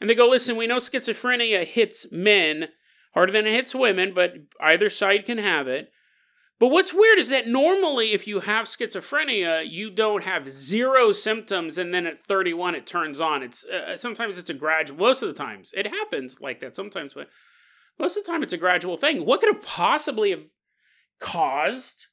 And 0.00 0.10
they 0.10 0.14
go, 0.14 0.28
listen, 0.28 0.56
we 0.56 0.66
know 0.66 0.76
schizophrenia 0.76 1.64
hits 1.64 2.06
men 2.12 2.68
harder 3.14 3.32
than 3.32 3.46
it 3.46 3.52
hits 3.52 3.74
women, 3.74 4.12
but 4.12 4.34
either 4.60 4.90
side 4.90 5.24
can 5.24 5.38
have 5.38 5.66
it. 5.68 5.90
But 6.60 6.68
what's 6.68 6.94
weird 6.94 7.18
is 7.18 7.30
that 7.30 7.48
normally, 7.48 8.12
if 8.12 8.26
you 8.26 8.40
have 8.40 8.66
schizophrenia, 8.66 9.68
you 9.68 9.90
don't 9.90 10.24
have 10.24 10.48
zero 10.48 11.10
symptoms, 11.10 11.78
and 11.78 11.92
then 11.92 12.06
at 12.06 12.18
31 12.18 12.74
it 12.74 12.86
turns 12.86 13.20
on. 13.20 13.42
It's 13.42 13.64
uh, 13.64 13.96
sometimes 13.96 14.38
it's 14.38 14.50
a 14.50 14.54
gradual. 14.54 14.98
Most 14.98 15.22
of 15.22 15.28
the 15.28 15.34
times 15.34 15.72
it 15.76 15.88
happens 15.88 16.40
like 16.40 16.60
that. 16.60 16.76
Sometimes, 16.76 17.14
but 17.14 17.28
most 17.98 18.16
of 18.16 18.24
the 18.24 18.30
time 18.30 18.42
it's 18.42 18.52
a 18.52 18.58
gradual 18.58 18.96
thing. 18.96 19.24
What 19.26 19.40
could 19.40 19.52
have 19.52 19.64
possibly 19.64 20.30
have 20.30 20.44
caused 21.20 22.06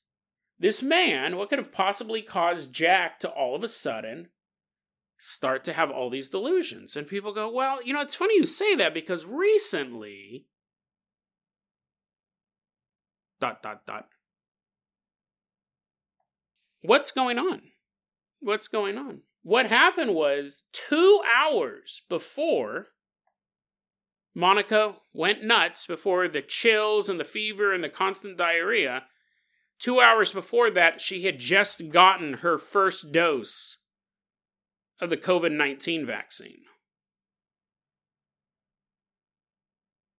this 0.60 0.82
man, 0.84 1.38
what 1.38 1.50
could 1.50 1.60
have 1.60 1.72
possibly 1.72 2.22
caused 2.22 2.72
Jack 2.72 3.20
to 3.20 3.30
all 3.30 3.56
of 3.56 3.64
a 3.64 3.68
sudden 3.68 4.30
start 5.18 5.64
to 5.66 5.74
have 5.74 5.90
all 5.92 6.10
these 6.10 6.30
delusions? 6.30 6.96
And 6.96 7.08
people 7.08 7.34
go, 7.34 7.52
well, 7.52 7.84
you 7.84 7.94
know, 7.94 8.02
it's 8.02 8.16
funny 8.16 8.36
you 8.36 8.46
say 8.46 8.76
that 8.76 8.94
because 8.94 9.26
recently. 9.26 10.48
Dot, 13.40 13.64
dot, 13.64 13.86
dot. 13.88 14.08
What's 16.84 17.12
going 17.12 17.40
on? 17.40 17.62
What's 18.40 18.68
going 18.68 18.98
on? 18.98 19.22
what 19.44 19.68
happened 19.68 20.14
was 20.14 20.64
two 20.72 21.22
hours 21.36 22.04
before 22.10 22.88
Monica 24.34 24.96
went 25.14 25.44
nuts, 25.44 25.86
before 25.86 26.28
the 26.28 26.42
chills 26.42 27.10
and 27.10 27.20
the 27.20 27.26
fever 27.26 27.74
and 27.74 27.84
the 27.84 27.90
constant 27.90 28.38
diarrhea, 28.38 29.04
two 29.80 30.00
hours 30.00 30.32
before 30.32 30.70
that, 30.72 31.02
she 31.02 31.24
had 31.24 31.38
just 31.38 31.90
gotten 31.90 32.36
her 32.36 32.58
first 32.58 33.12
dose 33.12 33.78
of 35.02 35.10
the 35.10 35.18
COVID 35.18 35.52
19 35.52 36.06
vaccine. 36.06 36.62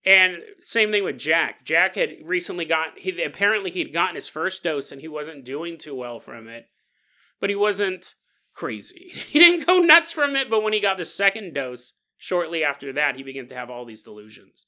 And 0.05 0.39
same 0.61 0.91
thing 0.91 1.05
with 1.05 1.19
Jack. 1.19 1.65
Jack 1.65 1.95
had 1.95 2.17
recently 2.25 2.65
got 2.65 2.99
he 2.99 3.23
apparently 3.23 3.71
he'd 3.71 3.93
gotten 3.93 4.17
his 4.17 4.29
first 4.29 4.65
dose 4.65 4.91
and 4.91 5.01
he 5.01 5.09
wasn't 5.09 5.45
doing 5.45 5.79
too 5.79 5.95
well 5.95 6.19
from 6.19 6.49
it. 6.49 6.67
But 7.41 7.51
he 7.51 7.57
wasn't 7.57 8.15
crazy. 8.53 9.13
He 9.15 9.39
didn't 9.39 9.67
go 9.67 9.79
nuts 9.79 10.13
from 10.13 10.37
it, 10.37 10.51
but 10.51 10.63
when 10.63 10.73
he 10.73 10.81
got 10.81 10.99
the 10.99 11.05
second 11.05 11.55
dose, 11.55 11.95
shortly 12.17 12.65
after 12.65 12.93
that, 12.93 13.17
he 13.17 13.23
began 13.23 13.47
to 13.49 13.55
have 13.55 13.71
all 13.71 13.85
these 13.85 14.03
delusions. 14.03 14.67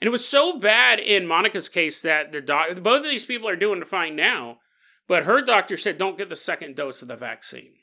And 0.00 0.08
it 0.08 0.10
was 0.10 0.26
so 0.26 0.58
bad 0.58 0.98
in 0.98 1.26
Monica's 1.26 1.68
case 1.68 2.02
that 2.02 2.32
the 2.32 2.40
doc- 2.40 2.82
both 2.82 3.04
of 3.04 3.10
these 3.10 3.24
people 3.24 3.48
are 3.48 3.56
doing 3.56 3.84
fine 3.84 4.16
now, 4.16 4.58
but 5.06 5.24
her 5.24 5.40
doctor 5.40 5.76
said 5.76 5.98
don't 5.98 6.18
get 6.18 6.28
the 6.28 6.36
second 6.36 6.76
dose 6.76 7.02
of 7.02 7.08
the 7.08 7.16
vaccine. 7.16 7.74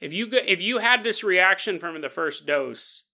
If 0.00 0.12
you 0.12 0.28
go, 0.28 0.38
if 0.46 0.60
you 0.60 0.78
had 0.78 1.02
this 1.02 1.24
reaction 1.24 1.78
from 1.78 1.98
the 2.00 2.10
first 2.10 2.46
dose, 2.46 3.04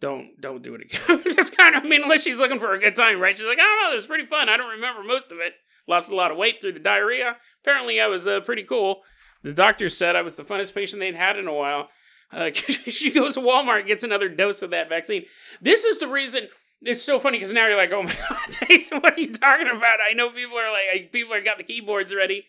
don't 0.00 0.40
don't 0.40 0.62
do 0.62 0.74
it 0.74 0.82
again. 0.82 1.22
That's 1.36 1.50
kind 1.50 1.76
of 1.76 1.84
I 1.84 1.88
mean, 1.88 2.02
unless 2.02 2.24
she's 2.24 2.40
looking 2.40 2.58
for 2.58 2.74
a 2.74 2.80
good 2.80 2.96
time, 2.96 3.20
right? 3.20 3.36
She's 3.36 3.46
like, 3.46 3.58
don't 3.58 3.82
know, 3.82 3.92
it 3.92 3.96
was 3.96 4.06
pretty 4.06 4.26
fun. 4.26 4.48
I 4.48 4.56
don't 4.56 4.74
remember 4.74 5.04
most 5.04 5.30
of 5.30 5.38
it. 5.38 5.54
Lost 5.86 6.10
a 6.10 6.16
lot 6.16 6.32
of 6.32 6.36
weight 6.36 6.60
through 6.60 6.72
the 6.72 6.80
diarrhea. 6.80 7.36
Apparently, 7.62 8.00
I 8.00 8.08
was 8.08 8.26
uh, 8.26 8.40
pretty 8.40 8.64
cool. 8.64 9.02
The 9.44 9.52
doctor 9.52 9.88
said 9.88 10.16
I 10.16 10.22
was 10.22 10.34
the 10.34 10.42
funnest 10.42 10.74
patient 10.74 10.98
they'd 10.98 11.14
had 11.14 11.38
in 11.38 11.46
a 11.46 11.54
while. 11.54 11.88
Uh, 12.32 12.50
she 12.52 13.10
goes 13.10 13.34
to 13.34 13.40
Walmart, 13.40 13.86
gets 13.86 14.02
another 14.02 14.28
dose 14.28 14.62
of 14.62 14.70
that 14.70 14.88
vaccine. 14.88 15.24
This 15.60 15.84
is 15.84 15.98
the 15.98 16.08
reason. 16.08 16.48
It's 16.82 17.02
so 17.02 17.18
funny 17.18 17.38
because 17.38 17.52
now 17.52 17.66
you're 17.66 17.76
like, 17.76 17.92
oh 17.92 18.02
my 18.02 18.14
god, 18.28 18.68
Jason, 18.68 19.00
what 19.00 19.14
are 19.14 19.20
you 19.20 19.32
talking 19.32 19.68
about? 19.68 19.98
I 20.08 20.14
know 20.14 20.30
people 20.30 20.58
are 20.58 20.72
like, 20.72 21.12
people 21.12 21.34
are 21.34 21.42
got 21.42 21.58
the 21.58 21.64
keyboards 21.64 22.14
ready. 22.14 22.46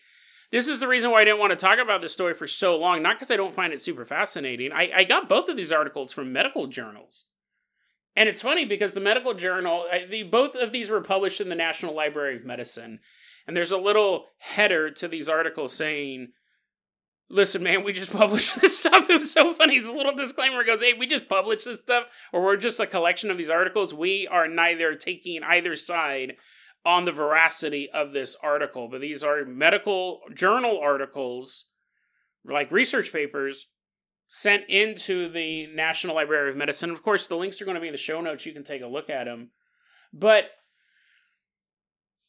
This 0.50 0.66
is 0.66 0.80
the 0.80 0.88
reason 0.88 1.10
why 1.10 1.20
I 1.20 1.24
didn't 1.24 1.40
want 1.40 1.50
to 1.50 1.56
talk 1.56 1.78
about 1.78 2.00
this 2.00 2.12
story 2.12 2.34
for 2.34 2.46
so 2.46 2.76
long. 2.76 3.02
Not 3.02 3.16
because 3.16 3.30
I 3.30 3.36
don't 3.36 3.54
find 3.54 3.72
it 3.72 3.82
super 3.82 4.04
fascinating. 4.04 4.72
I, 4.72 4.90
I 4.96 5.04
got 5.04 5.28
both 5.28 5.48
of 5.48 5.56
these 5.56 5.72
articles 5.72 6.12
from 6.12 6.32
medical 6.32 6.66
journals. 6.66 7.26
And 8.16 8.28
it's 8.28 8.42
funny 8.42 8.64
because 8.64 8.94
the 8.94 9.00
medical 9.00 9.34
journal, 9.34 9.86
the, 10.08 10.24
both 10.24 10.56
of 10.56 10.72
these 10.72 10.90
were 10.90 11.02
published 11.02 11.40
in 11.40 11.50
the 11.50 11.54
National 11.54 11.94
Library 11.94 12.36
of 12.36 12.44
Medicine. 12.44 13.00
And 13.46 13.56
there's 13.56 13.70
a 13.70 13.78
little 13.78 14.26
header 14.38 14.90
to 14.90 15.06
these 15.06 15.28
articles 15.28 15.72
saying, 15.74 16.28
listen, 17.30 17.62
man, 17.62 17.84
we 17.84 17.92
just 17.92 18.12
published 18.12 18.60
this 18.60 18.78
stuff. 18.78 19.08
It 19.08 19.18
was 19.18 19.32
so 19.32 19.52
funny. 19.52 19.78
A 19.78 19.92
little 19.92 20.14
disclaimer 20.14 20.64
goes, 20.64 20.82
hey, 20.82 20.92
we 20.92 21.06
just 21.06 21.28
published 21.28 21.64
this 21.64 21.80
stuff, 21.80 22.06
or 22.32 22.42
we're 22.42 22.56
just 22.56 22.80
a 22.80 22.86
collection 22.86 23.30
of 23.30 23.38
these 23.38 23.50
articles. 23.50 23.94
We 23.94 24.26
are 24.26 24.48
neither 24.48 24.94
taking 24.94 25.42
either 25.42 25.76
side 25.76 26.36
on 26.84 27.04
the 27.04 27.12
veracity 27.12 27.90
of 27.90 28.12
this 28.12 28.36
article, 28.42 28.88
but 28.88 29.00
these 29.00 29.22
are 29.22 29.44
medical 29.44 30.20
journal 30.34 30.78
articles, 30.82 31.66
like 32.44 32.70
research 32.70 33.12
papers, 33.12 33.66
sent 34.26 34.68
into 34.68 35.28
the 35.28 35.66
National 35.68 36.14
Library 36.14 36.50
of 36.50 36.56
Medicine. 36.56 36.90
Of 36.90 37.02
course, 37.02 37.26
the 37.26 37.36
links 37.36 37.60
are 37.60 37.64
going 37.64 37.74
to 37.74 37.80
be 37.80 37.88
in 37.88 37.92
the 37.92 37.98
show 37.98 38.20
notes. 38.20 38.46
You 38.46 38.52
can 38.52 38.64
take 38.64 38.82
a 38.82 38.86
look 38.86 39.10
at 39.10 39.24
them. 39.24 39.50
But 40.12 40.50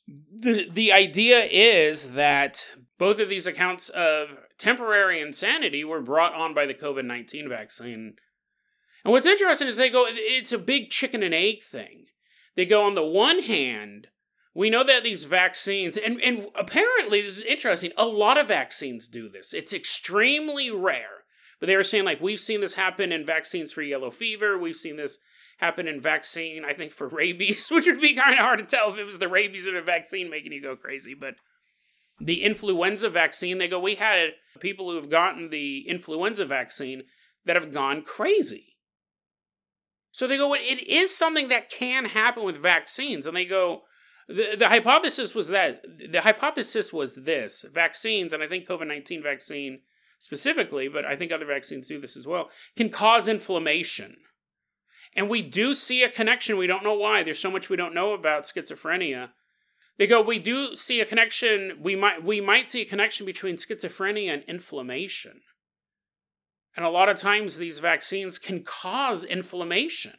the 0.08 0.68
the 0.70 0.92
idea 0.92 1.48
is 1.50 2.14
that 2.14 2.68
both 2.98 3.20
of 3.20 3.30
these 3.30 3.48
accounts 3.48 3.90
of 3.90 4.38
temporary 4.60 5.20
insanity 5.20 5.84
were 5.84 6.02
brought 6.02 6.36
on 6.36 6.54
by 6.54 6.68
the 6.68 6.74
COVID 6.76 7.06
19 7.06 7.50
vaccine. 7.50 8.16
And 9.04 9.14
what's 9.14 9.26
interesting 9.26 9.68
is 9.68 9.78
they 9.78 9.90
go, 9.90 10.06
it's 10.08 10.52
a 10.52 10.60
big 10.60 10.90
chicken 10.90 11.24
and 11.24 11.34
egg 11.34 11.64
thing. 11.64 12.06
They 12.56 12.66
go, 12.66 12.84
on 12.84 12.96
the 12.96 13.06
one 13.06 13.42
hand, 13.42 14.08
we 14.54 14.70
know 14.70 14.84
that 14.84 15.04
these 15.04 15.24
vaccines, 15.24 15.96
and, 15.96 16.22
and 16.22 16.48
apparently, 16.56 17.22
this 17.22 17.38
is 17.38 17.44
interesting, 17.44 17.92
a 17.98 18.06
lot 18.06 18.38
of 18.38 18.50
vaccines 18.50 19.08
do 19.08 19.30
this. 19.30 19.54
It's 19.54 19.74
extremely 19.74 20.70
rare. 20.70 21.24
But 21.60 21.68
they 21.68 21.76
were 21.76 21.84
saying, 21.84 22.06
like, 22.06 22.22
we've 22.22 22.40
seen 22.40 22.62
this 22.62 22.74
happen 22.74 23.12
in 23.12 23.26
vaccines 23.26 23.72
for 23.72 23.82
yellow 23.82 24.12
fever. 24.12 24.58
We've 24.58 24.76
seen 24.76 24.98
this 24.98 25.20
happen 25.60 25.88
in 25.88 26.00
vaccine, 26.00 26.66
I 26.66 26.74
think, 26.74 26.92
for 26.92 27.08
rabies, 27.08 27.68
which 27.72 27.86
would 27.86 28.02
be 28.02 28.14
kind 28.14 28.34
of 28.34 28.40
hard 28.40 28.60
to 28.60 28.66
tell 28.66 28.92
if 28.92 28.98
it 28.98 29.06
was 29.06 29.20
the 29.20 29.28
rabies 29.28 29.68
or 29.68 29.74
the 29.74 29.82
vaccine 29.82 30.30
making 30.30 30.52
you 30.52 30.62
go 30.62 30.76
crazy. 30.76 31.14
But 31.14 31.36
the 32.20 32.44
influenza 32.44 33.10
vaccine, 33.10 33.58
they 33.58 33.68
go, 33.68 33.80
we 33.80 33.96
had 33.96 34.32
people 34.60 34.90
who 34.90 34.96
have 34.96 35.10
gotten 35.10 35.50
the 35.50 35.88
influenza 35.88 36.46
vaccine 36.46 37.04
that 37.46 37.56
have 37.56 37.72
gone 37.72 38.02
crazy. 38.02 38.78
So 40.12 40.28
they 40.28 40.38
go, 40.38 40.54
it 40.54 40.88
is 40.88 41.16
something 41.16 41.48
that 41.50 41.70
can 41.70 42.06
happen 42.06 42.44
with 42.44 42.58
vaccines. 42.58 43.26
And 43.26 43.38
they 43.38 43.46
go, 43.46 43.84
the, 44.28 44.56
the 44.58 44.70
hypothesis 44.70 45.34
was 45.34 45.48
that, 45.50 45.82
the 46.12 46.22
hypothesis 46.22 46.92
was 46.92 47.16
this 47.16 47.66
vaccines, 47.72 48.34
and 48.34 48.44
I 48.44 48.48
think 48.48 48.68
COVID 48.68 48.88
19 48.88 49.24
vaccine 49.24 49.80
specifically, 50.20 50.88
but 50.88 51.06
I 51.06 51.16
think 51.16 51.32
other 51.32 51.46
vaccines 51.46 51.88
do 51.88 52.00
this 52.00 52.18
as 52.18 52.28
well, 52.28 52.50
can 52.76 52.90
cause 52.90 53.28
inflammation. 53.28 54.18
And 55.16 55.30
we 55.30 55.42
do 55.42 55.74
see 55.74 56.04
a 56.04 56.10
connection. 56.10 56.58
We 56.58 56.68
don't 56.68 56.84
know 56.84 56.94
why. 56.94 57.24
There's 57.24 57.40
so 57.40 57.50
much 57.50 57.70
we 57.70 57.78
don't 57.78 57.96
know 57.96 58.14
about 58.14 58.44
schizophrenia 58.44 59.30
they 60.00 60.08
go, 60.08 60.22
we 60.22 60.40
do 60.40 60.78
see 60.78 61.02
a 61.02 61.06
connection. 61.06 61.74
We 61.82 61.96
might 61.96 62.24
we 62.24 62.40
might 62.40 62.70
see 62.70 62.82
a 62.82 62.86
connection 62.86 63.26
between 63.26 63.58
schizophrenia 63.58 64.34
and 64.34 64.44
inflammation. 64.44 65.42
And 66.76 66.86
a 66.86 66.90
lot 66.90 67.10
of 67.10 67.18
times 67.18 67.58
these 67.58 67.80
vaccines 67.80 68.40
can 68.40 68.64
cause 68.64 69.26
inflammation. 69.26 70.16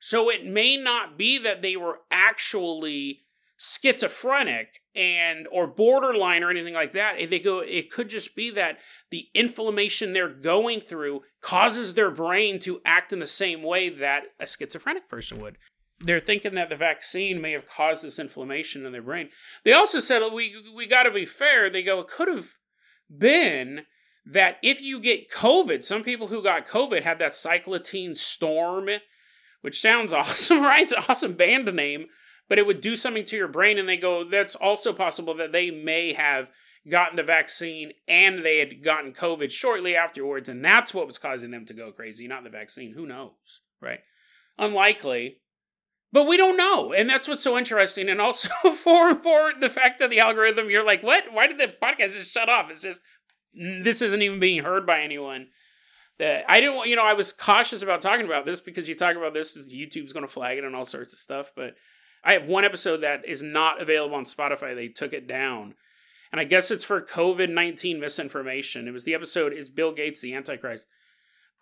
So 0.00 0.28
it 0.28 0.44
may 0.44 0.76
not 0.76 1.16
be 1.16 1.38
that 1.38 1.62
they 1.62 1.76
were 1.76 2.00
actually 2.10 3.20
schizophrenic 3.56 4.82
and 4.96 5.46
or 5.52 5.68
borderline 5.68 6.42
or 6.42 6.50
anything 6.50 6.74
like 6.74 6.92
that 6.92 7.16
they 7.30 7.38
go 7.38 7.60
it 7.60 7.90
could 7.90 8.06
just 8.06 8.36
be 8.36 8.50
that 8.50 8.76
the 9.10 9.28
inflammation 9.32 10.12
they're 10.12 10.28
going 10.28 10.78
through 10.78 11.22
causes 11.40 11.94
their 11.94 12.10
brain 12.10 12.58
to 12.58 12.82
act 12.84 13.14
in 13.14 13.18
the 13.18 13.24
same 13.24 13.62
way 13.62 13.88
that 13.88 14.24
a 14.38 14.46
schizophrenic 14.46 15.08
person 15.08 15.40
would 15.40 15.56
they're 16.00 16.20
thinking 16.20 16.54
that 16.54 16.68
the 16.68 16.76
vaccine 16.76 17.40
may 17.40 17.52
have 17.52 17.68
caused 17.68 18.04
this 18.04 18.18
inflammation 18.18 18.84
in 18.84 18.92
their 18.92 19.02
brain. 19.02 19.30
They 19.64 19.72
also 19.72 19.98
said 19.98 20.22
we 20.32 20.54
we 20.74 20.86
got 20.86 21.04
to 21.04 21.10
be 21.10 21.24
fair. 21.24 21.70
They 21.70 21.82
go 21.82 22.00
it 22.00 22.08
could 22.08 22.28
have 22.28 22.54
been 23.16 23.86
that 24.26 24.58
if 24.62 24.82
you 24.82 25.00
get 25.00 25.30
COVID, 25.30 25.84
some 25.84 26.02
people 26.02 26.26
who 26.26 26.42
got 26.42 26.66
COVID 26.66 27.02
had 27.02 27.18
that 27.20 27.32
cytokine 27.32 28.16
storm, 28.16 28.88
which 29.62 29.80
sounds 29.80 30.12
awesome, 30.12 30.62
right? 30.62 30.82
It's 30.82 30.92
an 30.92 31.04
awesome 31.08 31.34
band 31.34 31.72
name, 31.74 32.06
but 32.48 32.58
it 32.58 32.66
would 32.66 32.80
do 32.80 32.96
something 32.96 33.24
to 33.26 33.36
your 33.36 33.48
brain. 33.48 33.78
And 33.78 33.88
they 33.88 33.96
go 33.96 34.24
that's 34.24 34.54
also 34.54 34.92
possible 34.92 35.34
that 35.34 35.52
they 35.52 35.70
may 35.70 36.12
have 36.12 36.50
gotten 36.88 37.16
the 37.16 37.22
vaccine 37.22 37.92
and 38.06 38.44
they 38.44 38.58
had 38.58 38.82
gotten 38.82 39.12
COVID 39.12 39.50
shortly 39.50 39.96
afterwards, 39.96 40.48
and 40.48 40.64
that's 40.64 40.92
what 40.92 41.06
was 41.06 41.18
causing 41.18 41.50
them 41.50 41.66
to 41.66 41.74
go 41.74 41.90
crazy, 41.90 42.28
not 42.28 42.44
the 42.44 42.50
vaccine. 42.50 42.92
Who 42.94 43.06
knows, 43.06 43.60
right? 43.80 44.00
Unlikely, 44.58 45.38
but 46.16 46.26
we 46.26 46.38
don't 46.38 46.56
know, 46.56 46.94
and 46.94 47.10
that's 47.10 47.28
what's 47.28 47.42
so 47.42 47.58
interesting. 47.58 48.08
And 48.08 48.22
also 48.22 48.48
for 48.72 49.14
for 49.16 49.52
the 49.60 49.68
fact 49.68 49.98
that 49.98 50.08
the 50.08 50.20
algorithm, 50.20 50.70
you're 50.70 50.82
like, 50.82 51.02
what? 51.02 51.30
Why 51.30 51.46
did 51.46 51.58
the 51.58 51.66
podcast 51.66 52.16
just 52.16 52.32
shut 52.32 52.48
off? 52.48 52.70
It's 52.70 52.80
just 52.80 53.02
mm, 53.54 53.84
this 53.84 54.00
isn't 54.00 54.22
even 54.22 54.40
being 54.40 54.64
heard 54.64 54.86
by 54.86 55.02
anyone. 55.02 55.48
That 56.18 56.46
I 56.48 56.58
didn't, 56.60 56.76
want, 56.76 56.88
you 56.88 56.96
know, 56.96 57.04
I 57.04 57.12
was 57.12 57.34
cautious 57.34 57.82
about 57.82 58.00
talking 58.00 58.24
about 58.24 58.46
this 58.46 58.62
because 58.62 58.88
you 58.88 58.94
talk 58.94 59.14
about 59.14 59.34
this, 59.34 59.62
YouTube's 59.62 60.14
going 60.14 60.26
to 60.26 60.32
flag 60.32 60.56
it 60.56 60.64
and 60.64 60.74
all 60.74 60.86
sorts 60.86 61.12
of 61.12 61.18
stuff. 61.18 61.52
But 61.54 61.74
I 62.24 62.32
have 62.32 62.48
one 62.48 62.64
episode 62.64 63.02
that 63.02 63.26
is 63.26 63.42
not 63.42 63.82
available 63.82 64.16
on 64.16 64.24
Spotify. 64.24 64.74
They 64.74 64.88
took 64.88 65.12
it 65.12 65.28
down, 65.28 65.74
and 66.32 66.40
I 66.40 66.44
guess 66.44 66.70
it's 66.70 66.82
for 66.82 67.02
COVID 67.02 67.50
nineteen 67.50 68.00
misinformation. 68.00 68.88
It 68.88 68.92
was 68.92 69.04
the 69.04 69.12
episode 69.12 69.52
"Is 69.52 69.68
Bill 69.68 69.92
Gates 69.92 70.22
the 70.22 70.34
Antichrist?" 70.34 70.88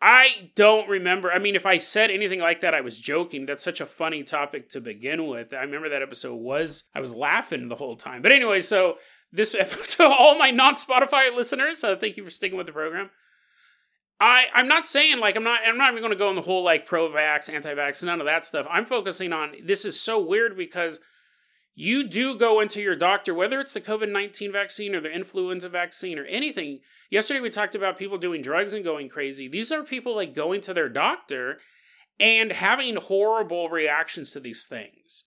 I 0.00 0.50
don't 0.54 0.88
remember. 0.88 1.32
I 1.32 1.38
mean, 1.38 1.56
if 1.56 1.64
I 1.64 1.78
said 1.78 2.10
anything 2.10 2.40
like 2.40 2.60
that, 2.60 2.74
I 2.74 2.82
was 2.82 2.98
joking. 3.00 3.46
That's 3.46 3.64
such 3.64 3.80
a 3.80 3.86
funny 3.86 4.22
topic 4.22 4.68
to 4.70 4.80
begin 4.80 5.26
with. 5.26 5.54
I 5.54 5.62
remember 5.62 5.88
that 5.88 6.02
episode 6.02 6.34
was, 6.34 6.84
I 6.94 7.00
was 7.00 7.14
laughing 7.14 7.68
the 7.68 7.76
whole 7.76 7.96
time. 7.96 8.20
But 8.20 8.32
anyway, 8.32 8.60
so 8.60 8.98
this, 9.32 9.52
to 9.96 10.04
all 10.04 10.38
my 10.38 10.50
non 10.50 10.74
Spotify 10.74 11.34
listeners, 11.34 11.82
uh, 11.82 11.96
thank 11.96 12.16
you 12.16 12.24
for 12.24 12.30
sticking 12.30 12.58
with 12.58 12.66
the 12.66 12.72
program. 12.72 13.10
I, 14.20 14.46
I'm 14.54 14.68
not 14.68 14.86
saying 14.86 15.18
like 15.18 15.36
I'm 15.36 15.42
not 15.42 15.60
I'm 15.66 15.76
not 15.76 15.90
even 15.90 16.02
going 16.02 16.12
to 16.12 16.18
go 16.18 16.30
in 16.30 16.36
the 16.36 16.42
whole 16.42 16.62
like 16.62 16.86
pro 16.86 17.08
vax, 17.08 17.52
anti 17.52 17.74
vax, 17.74 18.02
none 18.04 18.20
of 18.20 18.26
that 18.26 18.44
stuff. 18.44 18.66
I'm 18.70 18.86
focusing 18.86 19.32
on 19.32 19.54
this 19.64 19.84
is 19.84 20.00
so 20.00 20.20
weird 20.20 20.56
because 20.56 21.00
you 21.74 22.06
do 22.06 22.38
go 22.38 22.60
into 22.60 22.80
your 22.80 22.94
doctor, 22.94 23.34
whether 23.34 23.58
it's 23.58 23.74
the 23.74 23.80
COVID 23.80 24.10
19 24.10 24.52
vaccine 24.52 24.94
or 24.94 25.00
the 25.00 25.10
influenza 25.10 25.68
vaccine 25.68 26.18
or 26.18 26.24
anything. 26.24 26.80
Yesterday, 27.10 27.40
we 27.40 27.50
talked 27.50 27.74
about 27.74 27.98
people 27.98 28.18
doing 28.18 28.42
drugs 28.42 28.72
and 28.72 28.84
going 28.84 29.08
crazy. 29.08 29.48
These 29.48 29.72
are 29.72 29.82
people 29.82 30.14
like 30.14 30.34
going 30.34 30.60
to 30.62 30.74
their 30.74 30.88
doctor 30.88 31.58
and 32.20 32.52
having 32.52 32.96
horrible 32.96 33.68
reactions 33.68 34.30
to 34.32 34.40
these 34.40 34.64
things. 34.64 35.24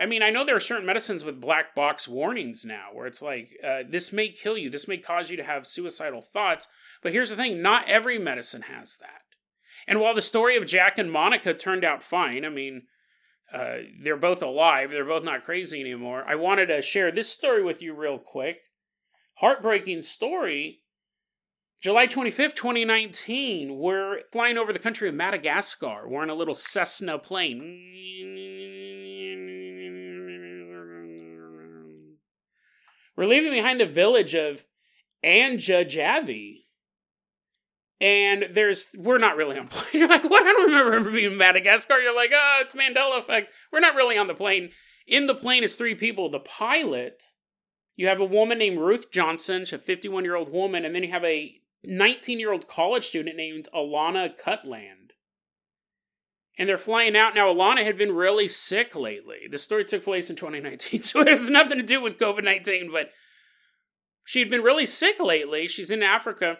I 0.00 0.06
mean, 0.06 0.22
I 0.22 0.30
know 0.30 0.44
there 0.44 0.56
are 0.56 0.60
certain 0.60 0.86
medicines 0.86 1.24
with 1.24 1.40
black 1.40 1.74
box 1.74 2.08
warnings 2.08 2.64
now 2.64 2.88
where 2.92 3.06
it's 3.06 3.20
like, 3.20 3.50
uh, 3.62 3.82
this 3.86 4.12
may 4.12 4.28
kill 4.28 4.56
you, 4.56 4.70
this 4.70 4.88
may 4.88 4.96
cause 4.96 5.30
you 5.30 5.36
to 5.36 5.44
have 5.44 5.66
suicidal 5.66 6.22
thoughts. 6.22 6.66
But 7.02 7.12
here's 7.12 7.30
the 7.30 7.36
thing 7.36 7.60
not 7.60 7.88
every 7.88 8.18
medicine 8.18 8.62
has 8.62 8.96
that. 9.00 9.22
And 9.86 10.00
while 10.00 10.14
the 10.14 10.22
story 10.22 10.56
of 10.56 10.66
Jack 10.66 10.98
and 10.98 11.10
Monica 11.10 11.52
turned 11.52 11.84
out 11.84 12.02
fine, 12.02 12.44
I 12.44 12.48
mean, 12.48 12.82
uh, 13.52 13.78
they're 14.00 14.16
both 14.16 14.42
alive, 14.42 14.90
they're 14.90 15.04
both 15.04 15.24
not 15.24 15.44
crazy 15.44 15.80
anymore. 15.80 16.24
I 16.26 16.36
wanted 16.36 16.66
to 16.66 16.82
share 16.82 17.12
this 17.12 17.28
story 17.28 17.62
with 17.62 17.82
you 17.82 17.94
real 17.94 18.18
quick. 18.18 18.62
Heartbreaking 19.34 20.02
story. 20.02 20.80
July 21.80 22.06
25th, 22.06 22.54
2019, 22.54 23.76
we're 23.76 24.20
flying 24.30 24.56
over 24.56 24.72
the 24.72 24.78
country 24.78 25.08
of 25.08 25.16
Madagascar. 25.16 26.08
We're 26.08 26.22
in 26.22 26.30
a 26.30 26.34
little 26.34 26.54
Cessna 26.54 27.18
plane. 27.18 27.60
We're 33.16 33.26
leaving 33.26 33.52
behind 33.52 33.80
the 33.80 33.86
village 33.86 34.34
of 34.34 34.64
Anjajavy. 35.24 36.61
And 38.02 38.48
there's, 38.52 38.86
we're 38.96 39.18
not 39.18 39.36
really 39.36 39.56
on 39.56 39.68
plane. 39.70 40.00
You're 40.00 40.08
like, 40.08 40.24
what? 40.24 40.42
I 40.42 40.52
don't 40.52 40.70
remember 40.70 40.92
ever 40.94 41.10
being 41.10 41.32
in 41.32 41.38
Madagascar. 41.38 42.00
You're 42.00 42.14
like, 42.14 42.32
oh, 42.34 42.58
it's 42.60 42.74
Mandela 42.74 43.18
effect. 43.18 43.52
We're 43.72 43.80
not 43.80 43.94
really 43.94 44.18
on 44.18 44.26
the 44.26 44.34
plane. 44.34 44.70
In 45.06 45.26
the 45.26 45.34
plane 45.34 45.62
is 45.62 45.76
three 45.76 45.94
people. 45.94 46.28
The 46.28 46.40
pilot, 46.40 47.22
you 47.94 48.08
have 48.08 48.20
a 48.20 48.24
woman 48.24 48.58
named 48.58 48.80
Ruth 48.80 49.12
Johnson, 49.12 49.64
she's 49.64 49.74
a 49.74 49.78
51 49.78 50.24
year 50.24 50.34
old 50.34 50.50
woman, 50.50 50.84
and 50.84 50.94
then 50.94 51.04
you 51.04 51.10
have 51.10 51.24
a 51.24 51.54
19 51.84 52.40
year 52.40 52.52
old 52.52 52.66
college 52.66 53.06
student 53.06 53.36
named 53.36 53.68
Alana 53.72 54.36
Cutland. 54.36 55.12
And 56.58 56.68
they're 56.68 56.78
flying 56.78 57.16
out. 57.16 57.34
Now, 57.34 57.52
Alana 57.52 57.82
had 57.82 57.96
been 57.96 58.12
really 58.12 58.46
sick 58.46 58.94
lately. 58.94 59.48
The 59.50 59.58
story 59.58 59.84
took 59.84 60.04
place 60.04 60.28
in 60.28 60.36
2019, 60.36 61.02
so 61.02 61.20
it 61.20 61.28
has 61.28 61.48
nothing 61.48 61.78
to 61.78 61.84
do 61.84 62.00
with 62.00 62.18
COVID 62.18 62.42
19, 62.42 62.90
but 62.90 63.10
she'd 64.24 64.50
been 64.50 64.62
really 64.62 64.86
sick 64.86 65.20
lately. 65.20 65.68
She's 65.68 65.90
in 65.90 66.02
Africa. 66.02 66.58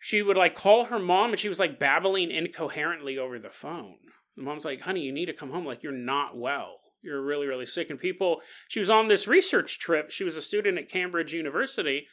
She 0.00 0.22
would 0.22 0.36
like 0.36 0.54
call 0.54 0.86
her 0.86 0.98
mom 0.98 1.30
and 1.30 1.38
she 1.38 1.48
was 1.48 1.60
like 1.60 1.78
babbling 1.78 2.30
incoherently 2.30 3.18
over 3.18 3.38
the 3.38 3.50
phone. 3.50 3.96
The 4.36 4.42
mom's 4.42 4.64
like, 4.64 4.80
honey, 4.80 5.02
you 5.02 5.12
need 5.12 5.26
to 5.26 5.32
come 5.32 5.50
home. 5.50 5.64
Like, 5.64 5.82
you're 5.82 5.92
not 5.92 6.36
well. 6.36 6.78
You're 7.02 7.22
really, 7.22 7.46
really 7.46 7.66
sick. 7.66 7.90
And 7.90 7.98
people, 7.98 8.40
she 8.68 8.80
was 8.80 8.90
on 8.90 9.08
this 9.08 9.28
research 9.28 9.78
trip. 9.78 10.10
She 10.10 10.24
was 10.24 10.36
a 10.36 10.42
student 10.42 10.78
at 10.78 10.88
Cambridge 10.88 11.32
University 11.32 12.06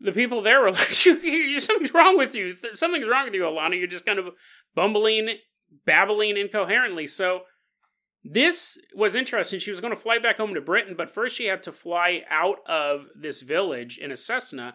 the 0.00 0.12
people 0.12 0.42
there 0.42 0.60
were 0.60 0.70
like, 0.72 1.04
you, 1.04 1.18
you, 1.18 1.60
"Something's 1.60 1.94
wrong 1.94 2.16
with 2.16 2.34
you. 2.34 2.56
Something's 2.74 3.08
wrong 3.08 3.26
with 3.26 3.34
you, 3.34 3.42
Alana. 3.42 3.78
You're 3.78 3.86
just 3.86 4.06
kind 4.06 4.18
of 4.18 4.30
bumbling, 4.74 5.36
babbling 5.84 6.36
incoherently." 6.36 7.06
So 7.06 7.42
this 8.24 8.78
was 8.94 9.14
interesting. 9.14 9.60
She 9.60 9.70
was 9.70 9.80
going 9.80 9.94
to 9.94 10.00
fly 10.00 10.18
back 10.18 10.36
home 10.36 10.54
to 10.54 10.60
Britain, 10.60 10.94
but 10.96 11.10
first 11.10 11.36
she 11.36 11.46
had 11.46 11.62
to 11.64 11.72
fly 11.72 12.22
out 12.28 12.58
of 12.66 13.06
this 13.14 13.42
village 13.42 13.98
in 13.98 14.10
a 14.10 14.16
Cessna 14.16 14.74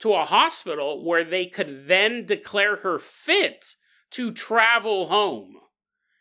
to 0.00 0.14
a 0.14 0.24
hospital 0.24 1.04
where 1.04 1.24
they 1.24 1.46
could 1.46 1.86
then 1.86 2.24
declare 2.24 2.76
her 2.76 2.98
fit 2.98 3.74
to 4.10 4.32
travel 4.32 5.06
home. 5.06 5.56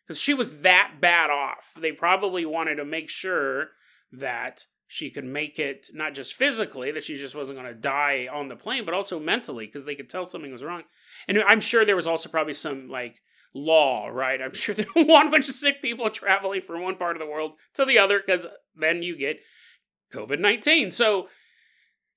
Because 0.05 0.21
she 0.21 0.33
was 0.33 0.59
that 0.59 0.95
bad 0.99 1.29
off. 1.29 1.71
They 1.79 1.91
probably 1.91 2.45
wanted 2.45 2.75
to 2.75 2.85
make 2.85 3.09
sure 3.09 3.69
that 4.11 4.65
she 4.87 5.11
could 5.11 5.23
make 5.23 5.59
it 5.59 5.87
not 5.93 6.15
just 6.15 6.33
physically 6.33 6.91
that 6.91 7.03
she 7.03 7.15
just 7.15 7.35
wasn't 7.35 7.59
going 7.59 7.71
to 7.71 7.79
die 7.79 8.27
on 8.31 8.47
the 8.47 8.55
plane 8.55 8.83
but 8.83 8.93
also 8.95 9.19
mentally 9.19 9.67
because 9.67 9.85
they 9.85 9.93
could 9.93 10.09
tell 10.09 10.25
something 10.25 10.51
was 10.51 10.63
wrong. 10.63 10.83
And 11.27 11.37
i'm 11.43 11.61
sure 11.61 11.85
there 11.85 11.95
was 11.95 12.07
also 12.07 12.27
probably 12.27 12.55
some 12.55 12.89
like 12.89 13.21
law 13.53 14.07
right? 14.07 14.41
I'm 14.41 14.53
sure 14.55 14.73
they 14.73 14.85
don't 14.95 15.07
want 15.07 15.27
a 15.27 15.31
bunch 15.31 15.47
of 15.47 15.55
sick 15.55 15.81
people 15.81 16.09
traveling 16.09 16.61
from 16.61 16.81
one 16.81 16.95
part 16.95 17.15
of 17.15 17.19
the 17.19 17.29
world 17.29 17.53
to 17.75 17.85
the 17.85 17.99
other 17.99 18.19
because 18.19 18.47
then 18.75 19.03
you 19.03 19.15
get 19.15 19.39
covid-19 20.11 20.91
so 20.91 21.27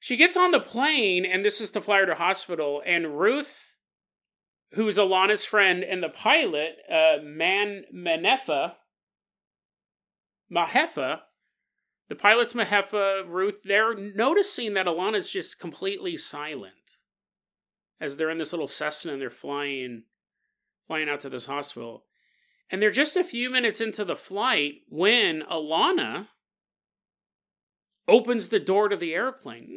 she 0.02 0.16
gets 0.16 0.36
on 0.36 0.50
the 0.50 0.60
plane 0.60 1.24
and 1.24 1.44
this 1.44 1.60
is 1.60 1.70
to 1.70 1.80
fly 1.80 1.98
her 1.98 2.06
to 2.06 2.14
hospital 2.16 2.82
and 2.84 3.18
ruth 3.18 3.76
who's 4.72 4.98
alana's 4.98 5.44
friend 5.44 5.82
and 5.82 6.02
the 6.02 6.08
pilot 6.08 6.76
uh, 6.90 7.16
man 7.22 7.84
manefa 7.94 8.74
mahefa 10.52 11.20
the 12.12 12.16
pilots, 12.16 12.52
Mahefa, 12.52 13.26
Ruth, 13.26 13.62
they're 13.62 13.94
noticing 13.94 14.74
that 14.74 14.84
Alana's 14.84 15.32
just 15.32 15.58
completely 15.58 16.18
silent 16.18 16.98
as 18.02 18.18
they're 18.18 18.28
in 18.28 18.36
this 18.36 18.52
little 18.52 18.66
Cessna 18.66 19.14
and 19.14 19.22
they're 19.22 19.30
flying, 19.30 20.02
flying 20.86 21.08
out 21.08 21.20
to 21.20 21.30
this 21.30 21.46
hospital. 21.46 22.04
And 22.70 22.82
they're 22.82 22.90
just 22.90 23.16
a 23.16 23.24
few 23.24 23.48
minutes 23.48 23.80
into 23.80 24.04
the 24.04 24.14
flight 24.14 24.82
when 24.90 25.40
Alana 25.50 26.28
opens 28.08 28.48
the 28.48 28.60
door 28.60 28.88
to 28.88 28.96
the 28.96 29.14
airplane. 29.14 29.68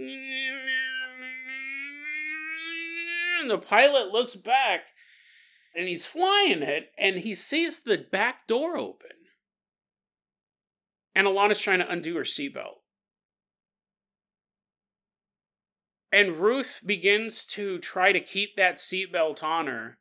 And 3.41 3.49
the 3.49 3.57
pilot 3.57 4.11
looks 4.11 4.35
back 4.35 4.87
and 5.75 5.87
he's 5.87 6.05
flying 6.05 6.61
it 6.61 6.91
and 6.97 7.17
he 7.17 7.35
sees 7.35 7.81
the 7.81 7.97
back 7.97 8.47
door 8.47 8.77
open 8.77 9.11
and 11.15 11.25
Alana's 11.25 11.61
trying 11.61 11.79
to 11.79 11.89
undo 11.89 12.15
her 12.17 12.23
seatbelt. 12.23 12.81
And 16.11 16.35
Ruth 16.35 16.81
begins 16.85 17.45
to 17.45 17.79
try 17.79 18.11
to 18.11 18.19
keep 18.19 18.55
that 18.57 18.75
seatbelt 18.75 19.41
on 19.41 19.67
her, 19.67 19.97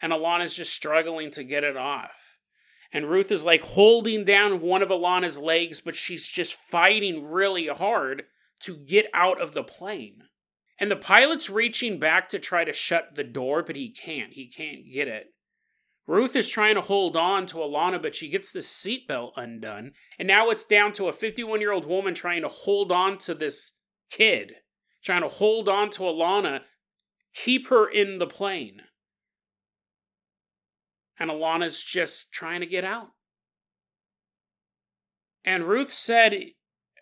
and 0.00 0.12
Alana's 0.12 0.56
just 0.56 0.72
struggling 0.72 1.30
to 1.32 1.44
get 1.44 1.64
it 1.64 1.76
off. 1.76 2.31
And 2.92 3.08
Ruth 3.08 3.32
is 3.32 3.44
like 3.44 3.62
holding 3.62 4.24
down 4.24 4.60
one 4.60 4.82
of 4.82 4.90
Alana's 4.90 5.38
legs, 5.38 5.80
but 5.80 5.96
she's 5.96 6.28
just 6.28 6.54
fighting 6.54 7.30
really 7.30 7.66
hard 7.66 8.24
to 8.60 8.76
get 8.76 9.06
out 9.14 9.40
of 9.40 9.52
the 9.52 9.64
plane. 9.64 10.24
And 10.78 10.90
the 10.90 10.96
pilot's 10.96 11.48
reaching 11.48 11.98
back 11.98 12.28
to 12.30 12.38
try 12.38 12.64
to 12.64 12.72
shut 12.72 13.14
the 13.14 13.24
door, 13.24 13.62
but 13.62 13.76
he 13.76 13.88
can't. 13.88 14.32
He 14.32 14.46
can't 14.46 14.92
get 14.92 15.08
it. 15.08 15.28
Ruth 16.06 16.34
is 16.34 16.50
trying 16.50 16.74
to 16.74 16.80
hold 16.80 17.16
on 17.16 17.46
to 17.46 17.58
Alana, 17.58 18.02
but 18.02 18.14
she 18.14 18.28
gets 18.28 18.50
the 18.50 18.58
seatbelt 18.58 19.32
undone. 19.36 19.92
And 20.18 20.26
now 20.26 20.50
it's 20.50 20.64
down 20.64 20.92
to 20.94 21.06
a 21.06 21.12
51 21.12 21.60
year 21.60 21.72
old 21.72 21.86
woman 21.86 22.14
trying 22.14 22.42
to 22.42 22.48
hold 22.48 22.90
on 22.90 23.18
to 23.18 23.34
this 23.34 23.72
kid, 24.10 24.54
trying 25.02 25.22
to 25.22 25.28
hold 25.28 25.68
on 25.68 25.90
to 25.90 26.02
Alana, 26.02 26.62
keep 27.34 27.68
her 27.68 27.88
in 27.88 28.18
the 28.18 28.26
plane. 28.26 28.82
And 31.22 31.30
Alana's 31.30 31.80
just 31.80 32.32
trying 32.32 32.60
to 32.60 32.66
get 32.66 32.84
out. 32.84 33.10
And 35.44 35.68
Ruth 35.68 35.92
said, 35.92 36.34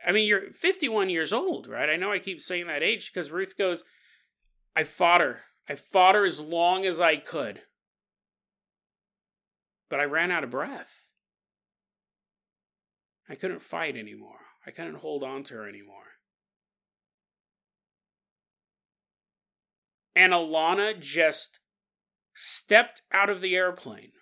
I 0.07 0.13
mean, 0.13 0.27
you're 0.29 0.53
51 0.53 1.09
years 1.09 1.33
old, 1.33 1.67
right? 1.67 1.89
I 1.89 1.97
know 1.97 2.13
I 2.13 2.19
keep 2.19 2.41
saying 2.41 2.67
that 2.67 2.83
age 2.83 3.13
because 3.13 3.31
Ruth 3.31 3.57
goes, 3.57 3.83
I 4.77 4.85
fought 4.85 5.23
her. 5.23 5.41
I 5.69 5.75
fought 5.75 6.15
her 6.15 6.27
as 6.27 6.41
long 6.41 6.85
as 6.85 7.01
I 7.01 7.17
could 7.17 7.63
but 9.91 10.01
I 10.01 10.05
ran 10.05 10.31
out 10.31 10.45
of 10.45 10.51
breath. 10.51 11.11
I 13.29 13.35
couldn't 13.35 13.61
fight 13.61 13.97
anymore. 13.97 14.39
I 14.67 14.71
couldn't 14.71 14.97
hold 14.97 15.23
on 15.23 15.43
to 15.45 15.55
her 15.55 15.69
anymore. 15.69 15.97
And 20.17 20.33
Alana 20.33 20.99
just 20.99 21.60
stepped 22.35 23.03
out 23.13 23.31
of 23.31 23.41
the 23.41 23.55
airplane 23.55 24.13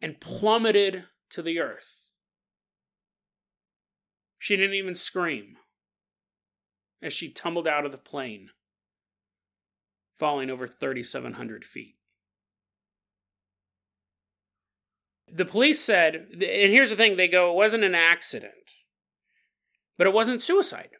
and 0.00 0.20
plummeted 0.20 1.04
to 1.30 1.42
the 1.42 1.60
earth. 1.60 2.06
She 4.38 4.56
didn't 4.56 4.76
even 4.76 4.94
scream 4.94 5.56
as 7.02 7.12
she 7.12 7.30
tumbled 7.30 7.68
out 7.68 7.84
of 7.84 7.92
the 7.92 7.98
plane, 7.98 8.50
falling 10.16 10.50
over 10.50 10.66
3,700 10.66 11.64
feet. 11.64 11.96
The 15.30 15.44
police 15.44 15.80
said, 15.80 16.28
and 16.32 16.42
here's 16.42 16.90
the 16.90 16.96
thing 16.96 17.16
they 17.16 17.28
go, 17.28 17.50
it 17.50 17.56
wasn't 17.56 17.84
an 17.84 17.94
accident, 17.94 18.52
but 19.96 20.06
it 20.06 20.12
wasn't 20.12 20.42
suicide. 20.42 20.90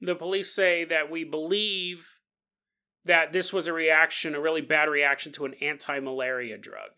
The 0.00 0.14
police 0.14 0.52
say 0.52 0.84
that 0.84 1.10
we 1.10 1.24
believe 1.24 2.15
that 3.06 3.32
this 3.32 3.52
was 3.52 3.66
a 3.66 3.72
reaction, 3.72 4.34
a 4.34 4.40
really 4.40 4.60
bad 4.60 4.88
reaction 4.88 5.32
to 5.32 5.44
an 5.44 5.54
anti 5.60 5.98
malaria 6.00 6.58
drug. 6.58 6.90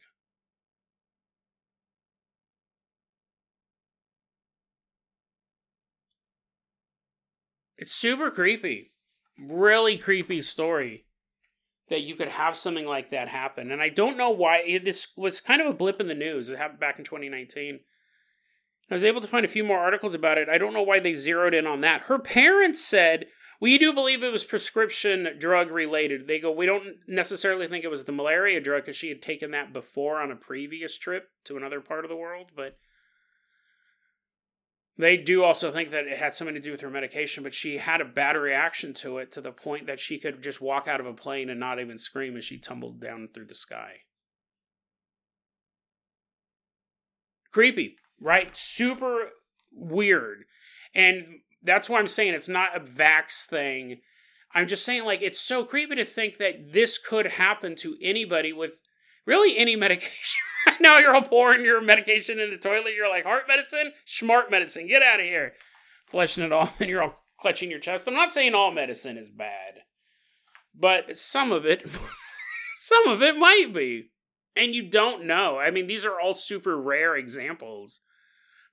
It's 7.76 7.92
super 7.92 8.30
creepy. 8.30 8.92
Really 9.38 9.96
creepy 9.96 10.42
story 10.42 11.04
that 11.88 12.02
you 12.02 12.16
could 12.16 12.28
have 12.28 12.56
something 12.56 12.86
like 12.86 13.10
that 13.10 13.28
happen. 13.28 13.70
And 13.70 13.80
I 13.80 13.88
don't 13.88 14.16
know 14.16 14.30
why 14.30 14.78
this 14.82 15.06
was 15.16 15.40
kind 15.40 15.60
of 15.60 15.68
a 15.68 15.72
blip 15.72 16.00
in 16.00 16.06
the 16.06 16.14
news. 16.14 16.50
It 16.50 16.58
happened 16.58 16.80
back 16.80 16.98
in 16.98 17.04
2019. 17.04 17.80
I 18.90 18.94
was 18.94 19.04
able 19.04 19.20
to 19.20 19.28
find 19.28 19.44
a 19.44 19.48
few 19.48 19.64
more 19.64 19.78
articles 19.78 20.14
about 20.14 20.38
it. 20.38 20.48
I 20.48 20.58
don't 20.58 20.72
know 20.72 20.82
why 20.82 20.98
they 20.98 21.14
zeroed 21.14 21.54
in 21.54 21.66
on 21.66 21.80
that. 21.82 22.02
Her 22.02 22.18
parents 22.18 22.82
said 22.82 23.26
We 23.60 23.76
do 23.76 23.92
believe 23.92 24.22
it 24.22 24.30
was 24.30 24.44
prescription 24.44 25.28
drug 25.38 25.70
related. 25.70 26.28
They 26.28 26.38
go, 26.38 26.52
we 26.52 26.66
don't 26.66 26.96
necessarily 27.08 27.66
think 27.66 27.84
it 27.84 27.90
was 27.90 28.04
the 28.04 28.12
malaria 28.12 28.60
drug 28.60 28.82
because 28.82 28.96
she 28.96 29.08
had 29.08 29.20
taken 29.20 29.50
that 29.50 29.72
before 29.72 30.20
on 30.20 30.30
a 30.30 30.36
previous 30.36 30.96
trip 30.96 31.30
to 31.44 31.56
another 31.56 31.80
part 31.80 32.04
of 32.04 32.08
the 32.08 32.16
world, 32.16 32.52
but 32.54 32.78
they 34.96 35.16
do 35.16 35.44
also 35.44 35.70
think 35.70 35.90
that 35.90 36.06
it 36.06 36.18
had 36.18 36.34
something 36.34 36.54
to 36.54 36.60
do 36.60 36.72
with 36.72 36.80
her 36.80 36.90
medication, 36.90 37.42
but 37.44 37.54
she 37.54 37.78
had 37.78 38.00
a 38.00 38.04
bad 38.04 38.36
reaction 38.36 38.94
to 38.94 39.18
it 39.18 39.30
to 39.32 39.40
the 39.40 39.52
point 39.52 39.86
that 39.86 40.00
she 40.00 40.18
could 40.18 40.42
just 40.42 40.60
walk 40.60 40.88
out 40.88 41.00
of 41.00 41.06
a 41.06 41.12
plane 41.12 41.50
and 41.50 41.60
not 41.60 41.80
even 41.80 41.98
scream 41.98 42.36
as 42.36 42.44
she 42.44 42.58
tumbled 42.58 43.00
down 43.00 43.28
through 43.32 43.46
the 43.46 43.54
sky. 43.54 43.98
Creepy, 47.52 47.96
right? 48.20 48.56
Super 48.56 49.30
weird. 49.72 50.44
And 50.94 51.40
that's 51.62 51.88
why 51.88 51.98
I'm 51.98 52.06
saying 52.06 52.34
it's 52.34 52.48
not 52.48 52.76
a 52.76 52.80
vax 52.80 53.44
thing. 53.44 54.00
I'm 54.54 54.66
just 54.66 54.84
saying, 54.84 55.04
like, 55.04 55.22
it's 55.22 55.40
so 55.40 55.64
creepy 55.64 55.96
to 55.96 56.04
think 56.04 56.38
that 56.38 56.72
this 56.72 56.98
could 56.98 57.26
happen 57.26 57.76
to 57.76 57.96
anybody 58.00 58.52
with 58.52 58.80
really 59.26 59.56
any 59.56 59.76
medication. 59.86 60.40
now 60.80 60.98
you're 60.98 61.14
all 61.14 61.22
pouring 61.22 61.64
your 61.64 61.80
medication 61.80 62.38
in 62.38 62.50
the 62.50 62.58
toilet. 62.58 62.94
You're 62.94 63.10
like, 63.10 63.24
heart 63.24 63.44
medicine, 63.48 63.92
smart 64.04 64.50
medicine, 64.50 64.86
get 64.86 65.02
out 65.02 65.20
of 65.20 65.26
here. 65.26 65.54
Flushing 66.06 66.44
it 66.44 66.52
off, 66.52 66.80
and 66.80 66.88
you're 66.90 67.02
all 67.02 67.16
clutching 67.38 67.70
your 67.70 67.80
chest. 67.80 68.08
I'm 68.08 68.14
not 68.14 68.32
saying 68.32 68.54
all 68.54 68.70
medicine 68.70 69.16
is 69.16 69.28
bad, 69.28 69.82
but 70.74 71.16
some 71.16 71.52
of 71.52 71.66
it, 71.66 71.88
some 72.76 73.06
of 73.06 73.22
it 73.22 73.36
might 73.36 73.72
be. 73.74 74.10
And 74.56 74.74
you 74.74 74.88
don't 74.88 75.24
know. 75.24 75.58
I 75.58 75.70
mean, 75.70 75.86
these 75.86 76.04
are 76.04 76.18
all 76.18 76.34
super 76.34 76.76
rare 76.76 77.14
examples. 77.14 78.00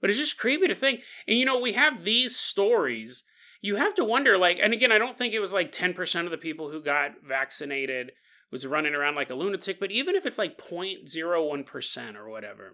But 0.05 0.11
it's 0.11 0.19
just 0.19 0.37
creepy 0.37 0.67
to 0.67 0.75
think. 0.75 1.01
And 1.27 1.35
you 1.35 1.45
know, 1.45 1.59
we 1.59 1.73
have 1.73 2.03
these 2.03 2.35
stories. 2.35 3.23
You 3.59 3.77
have 3.77 3.95
to 3.95 4.05
wonder, 4.05 4.37
like, 4.37 4.59
and 4.61 4.71
again, 4.71 4.91
I 4.91 4.99
don't 4.99 5.17
think 5.17 5.33
it 5.33 5.39
was 5.39 5.51
like 5.51 5.71
10% 5.71 6.25
of 6.25 6.29
the 6.29 6.37
people 6.37 6.69
who 6.69 6.79
got 6.79 7.23
vaccinated 7.27 8.11
was 8.51 8.67
running 8.67 8.93
around 8.93 9.15
like 9.15 9.31
a 9.31 9.33
lunatic, 9.33 9.79
but 9.79 9.89
even 9.89 10.13
if 10.13 10.27
it's 10.27 10.37
like 10.37 10.59
0.01% 10.59 12.15
or 12.15 12.29
whatever, 12.29 12.73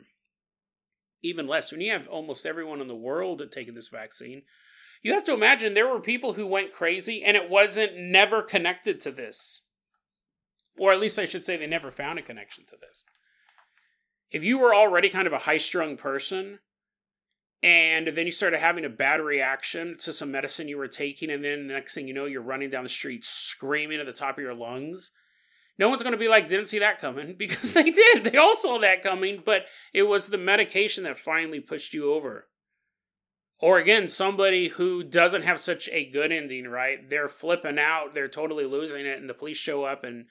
even 1.22 1.48
less, 1.48 1.72
when 1.72 1.80
you 1.80 1.94
have 1.94 2.06
almost 2.10 2.46
everyone 2.46 2.82
in 2.82 2.88
the 2.88 2.96
world 2.98 3.41
taking 3.50 3.76
this 3.76 3.88
vaccine, 3.88 4.41
you 5.02 5.13
have 5.13 5.24
to 5.24 5.34
imagine 5.34 5.74
there 5.74 5.88
were 5.88 6.02
people 6.02 6.34
who 6.34 6.46
went 6.46 6.74
crazy 6.74 7.24
and 7.24 7.38
it 7.38 7.50
wasn't 7.50 7.96
never 7.96 8.41
connected 8.41 9.00
to 9.00 9.10
this. 9.10 9.62
Or 10.78 10.91
at 10.91 11.00
least 11.00 11.17
I 11.17 11.24
should 11.24 11.46
say 11.46 11.56
they 11.56 11.65
never 11.65 11.91
found 11.91 12.20
a 12.20 12.24
connection 12.24 12.65
to 12.65 12.76
this. 12.76 13.06
If 14.32 14.44
you 14.44 14.58
were 14.58 14.76
already 14.76 15.08
kind 15.08 15.28
of 15.28 15.32
a 15.32 15.39
high 15.39 15.60
strung 15.60 15.96
person 15.96 16.60
and 17.63 18.08
then 18.08 18.26
you 18.26 18.32
started 18.32 18.60
having 18.60 18.86
a 18.86 18.89
bad 18.89 19.21
reaction 19.21 19.95
to 20.00 20.12
some 20.12 20.32
medicine 20.32 20.67
you 20.67 20.78
were 20.78 20.88
taking, 20.88 21.30
and 21.30 21.43
then 21.43 21.67
the 21.67 21.74
next 21.74 21.93
thing 21.93 22.08
you 22.08 22.13
know, 22.13 22.26
you're 22.26 22.41
running 22.41 22.69
down 22.69 22.84
the 22.84 22.89
street 22.89 23.24
screaming 23.24 24.00
at 24.00 24.08
the 24.08 24.13
top 24.13 24.38
of 24.38 24.43
your 24.43 24.56
lungs. 24.56 25.12
No 25.78 25.88
one's 25.88 26.02
going 26.02 26.13
to 26.13 26.17
be 26.17 26.28
like, 26.28 26.50
didn't 26.50 26.67
see 26.67 26.80
that 26.80 27.00
coming, 27.00 27.34
because 27.38 27.74
they 27.74 27.91
did. 27.91 28.24
They 28.24 28.38
all 28.38 28.56
saw 28.56 28.80
that 28.80 29.04
coming, 29.04 29.43
but 29.45 29.65
it 29.93 30.04
was 30.04 30.28
the 30.28 30.38
medication 30.38 31.04
that 31.04 31.17
finally 31.17 31.60
pushed 31.60 31.93
you 31.93 32.12
over. 32.13 32.47
Or 33.60 33.78
again, 33.78 34.08
somebody 34.08 34.69
who 34.69 35.04
doesn't 35.04 35.43
have 35.43 35.60
such 35.60 35.88
a 35.91 36.10
good 36.10 36.32
ending, 36.32 36.67
right? 36.67 37.08
They're 37.08 37.28
flipping 37.28 37.78
out, 37.78 38.15
they're 38.15 38.28
totally 38.28 38.65
losing 38.65 39.06
it, 39.06 39.19
and 39.19 39.30
the 39.30 39.36
police 39.36 39.58
show 39.58 39.84
up 39.84 40.04
and 40.04 40.26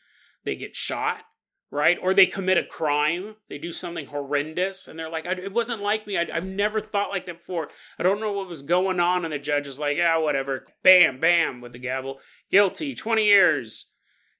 they 0.45 0.57
get 0.57 0.75
shot 0.75 1.23
right? 1.71 1.99
Or 2.03 2.13
they 2.13 2.27
commit 2.27 2.59
a 2.59 2.65
crime, 2.65 3.37
they 3.49 3.59
do 3.59 3.71
something 3.73 4.09
horrendous, 4.09 4.89
and 4.89 4.99
they're 4.99 5.11
like, 5.11 5.27
it 5.27 5.53
wasn't 5.53 5.83
like 5.83 6.07
me. 6.07 6.19
I, 6.19 6.27
have 6.33 6.45
never 6.45 6.81
thought 6.81 7.11
like 7.11 7.27
that 7.27 7.39
before. 7.39 7.69
I 7.99 8.03
don't 8.03 8.21
know 8.21 8.33
what 8.33 8.49
was 8.49 8.63
going 8.63 8.99
on. 8.99 9.25
And 9.25 9.33
the 9.33 9.39
judge 9.39 9.67
is 9.67 9.79
like, 9.79 9.97
yeah, 9.97 10.17
whatever. 10.19 10.65
Bam, 10.83 11.21
bam, 11.21 11.61
with 11.61 11.73
the 11.73 11.79
gavel. 11.79 12.19
Guilty, 12.51 12.95
20 12.95 13.25
years. 13.25 13.87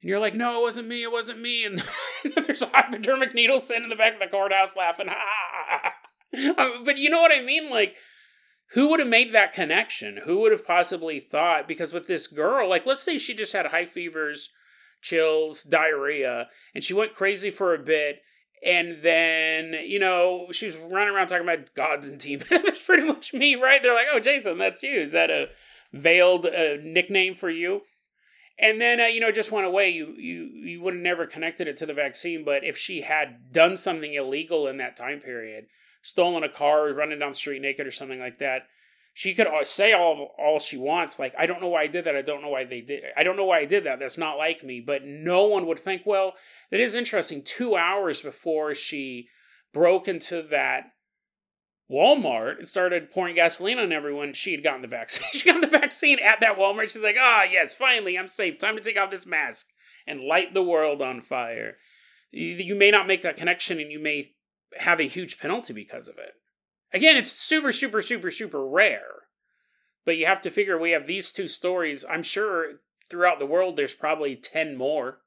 And 0.03 0.09
you're 0.09 0.19
like, 0.19 0.35
no, 0.35 0.59
it 0.59 0.63
wasn't 0.63 0.89
me, 0.89 1.03
it 1.03 1.13
wasn't 1.13 1.41
me. 1.41 1.65
And 1.65 1.85
there's 2.37 2.63
a 2.63 2.67
hypodermic 2.67 3.35
needle 3.35 3.61
sitting 3.61 3.85
in 3.85 3.91
the 3.91 3.97
back 3.97 4.15
of 4.15 4.21
the 4.21 4.27
courthouse 4.27 4.77
laughing. 4.77 5.09
Uh, 6.33 6.85
but 6.85 6.97
you 6.97 7.11
know 7.11 7.21
what 7.21 7.37
I 7.37 7.43
mean? 7.43 7.69
Like, 7.71 7.97
who 8.75 8.89
would 8.89 9.01
have 9.01 9.09
made 9.09 9.33
that 9.33 9.53
connection? 9.53 10.21
Who 10.27 10.39
would 10.39 10.53
have 10.53 10.65
possibly 10.65 11.19
thought? 11.19 11.67
Because 11.67 11.93
with 11.93 12.07
this 12.07 12.29
girl, 12.29 12.69
like, 12.69 12.87
let's 12.87 13.03
say 13.03 13.19
she 13.19 13.35
just 13.35 13.53
had 13.53 13.67
high 13.67 13.85
fevers 13.85 14.51
chills, 15.01 15.63
diarrhea, 15.65 16.49
and 16.75 16.85
she 16.85 16.95
went 16.95 17.15
crazy 17.15 17.51
for 17.51 17.75
a 17.75 17.79
bit. 17.79 18.21
And 18.65 19.01
then, 19.01 19.73
you 19.87 19.99
know, 19.99 20.49
she 20.53 20.67
was 20.67 20.77
running 20.77 21.15
around 21.15 21.29
talking 21.29 21.49
about 21.49 21.75
gods 21.75 22.09
and 22.09 22.21
team. 22.21 22.41
That's 22.51 22.83
pretty 22.83 23.05
much 23.05 23.33
me, 23.33 23.55
right? 23.55 23.83
They're 23.83 23.95
like, 23.95 24.09
oh, 24.13 24.21
Jason, 24.21 24.59
that's 24.59 24.83
you. 24.83 25.01
Is 25.01 25.13
that 25.13 25.31
a 25.31 25.49
veiled 25.95 26.45
uh, 26.45 26.77
nickname 26.83 27.35
for 27.35 27.49
you? 27.49 27.83
And 28.59 28.79
then, 28.79 29.01
uh, 29.01 29.05
you 29.05 29.21
know, 29.21 29.33
just 29.33 29.51
went 29.51 29.67
away. 29.67 29.89
You, 29.89 30.15
you, 30.19 30.51
you 30.63 30.83
would 30.83 30.93
have 30.93 31.03
never 31.03 31.27
connected 31.27 31.67
it 31.67 31.79
to 31.79 31.87
the 31.87 31.95
vaccine. 31.95 32.45
But 32.45 32.63
if 32.63 32.77
she 32.77 33.01
had 33.01 33.51
done 33.51 33.79
something 33.79 34.13
illegal 34.13 34.67
in 34.69 34.77
that 34.77 34.97
time 34.97 35.21
period, 35.21 35.67
stolen 36.03 36.45
a 36.45 36.49
car, 36.51 36.93
running 36.93 37.19
down 37.19 37.31
the 37.31 37.37
street 37.37 37.63
naked 37.63 37.87
or 37.87 37.91
something 37.91 38.21
like 38.21 38.39
that, 38.41 38.67
she 39.21 39.35
could 39.35 39.49
say 39.65 39.93
all 39.93 40.35
all 40.39 40.59
she 40.59 40.79
wants 40.79 41.19
like 41.19 41.35
i 41.37 41.45
don't 41.45 41.61
know 41.61 41.69
why 41.69 41.83
i 41.83 41.87
did 41.87 42.05
that 42.05 42.17
i 42.17 42.23
don't 42.23 42.41
know 42.41 42.49
why 42.49 42.65
they 42.65 42.81
did 42.81 43.03
i 43.19 43.23
don't 43.23 43.37
know 43.37 43.45
why 43.45 43.59
i 43.59 43.67
did 43.67 43.85
that 43.85 43.99
that's 43.99 44.17
not 44.17 44.39
like 44.39 44.65
me 44.65 44.81
but 44.81 45.05
no 45.05 45.45
one 45.45 45.67
would 45.67 45.79
think 45.79 46.01
well 46.07 46.33
it 46.71 46.81
is 46.81 46.95
interesting 46.95 47.43
2 47.45 47.77
hours 47.77 48.23
before 48.23 48.75
she 48.75 49.29
broke 49.75 50.09
into 50.09 50.41
that 50.41 50.85
Walmart 51.93 52.59
and 52.59 52.69
started 52.69 53.11
pouring 53.11 53.35
gasoline 53.35 53.81
on 53.81 53.91
everyone. 53.91 54.33
She 54.33 54.53
had 54.53 54.63
gotten 54.63 54.83
the 54.83 54.87
vaccine. 54.87 55.27
she 55.33 55.53
got 55.53 55.61
the 55.61 55.67
vaccine 55.67 56.21
at 56.21 56.39
that 56.41 56.57
Walmart. 56.57 56.89
She's 56.89 57.03
like, 57.03 57.17
ah, 57.19 57.41
oh, 57.43 57.51
yes, 57.51 57.75
finally, 57.75 58.17
I'm 58.17 58.29
safe. 58.29 58.59
Time 58.59 58.77
to 58.77 58.83
take 58.83 58.97
off 58.97 59.11
this 59.11 59.27
mask 59.27 59.67
and 60.07 60.21
light 60.21 60.55
the 60.55 60.63
world 60.63 61.03
on 61.03 61.21
fire. 61.21 61.79
You 62.31 62.77
may 62.77 62.93
not 62.93 63.09
make 63.09 63.23
that 63.23 63.37
connection 63.37 63.81
and 63.81 63.91
you 63.91 63.99
may 63.99 64.35
have 64.79 65.01
a 65.01 65.09
huge 65.09 65.41
penalty 65.41 65.73
because 65.73 66.07
of 66.07 66.17
it. 66.17 66.35
Again, 66.93 67.17
it's 67.17 67.33
super, 67.33 67.73
super, 67.73 68.03
super, 68.03 68.31
super 68.31 68.67
rare. 68.67 69.29
But 70.05 70.17
you 70.17 70.27
have 70.27 70.41
to 70.43 70.51
figure 70.51 70.79
we 70.79 70.91
have 70.91 71.07
these 71.07 71.33
two 71.33 71.47
stories. 71.47 72.05
I'm 72.09 72.23
sure 72.23 72.81
throughout 73.09 73.39
the 73.39 73.47
world 73.47 73.77
there's 73.77 73.95
probably 73.95 74.35
10 74.37 74.77
more. 74.77 75.21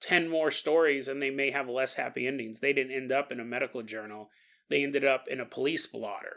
10 0.00 0.28
more 0.28 0.50
stories, 0.50 1.08
and 1.08 1.22
they 1.22 1.30
may 1.30 1.50
have 1.50 1.68
less 1.68 1.94
happy 1.94 2.26
endings. 2.26 2.60
They 2.60 2.72
didn't 2.72 2.94
end 2.94 3.10
up 3.10 3.32
in 3.32 3.40
a 3.40 3.44
medical 3.44 3.82
journal, 3.82 4.30
they 4.68 4.82
ended 4.82 5.04
up 5.04 5.26
in 5.28 5.40
a 5.40 5.46
police 5.46 5.86
blotter. 5.86 6.36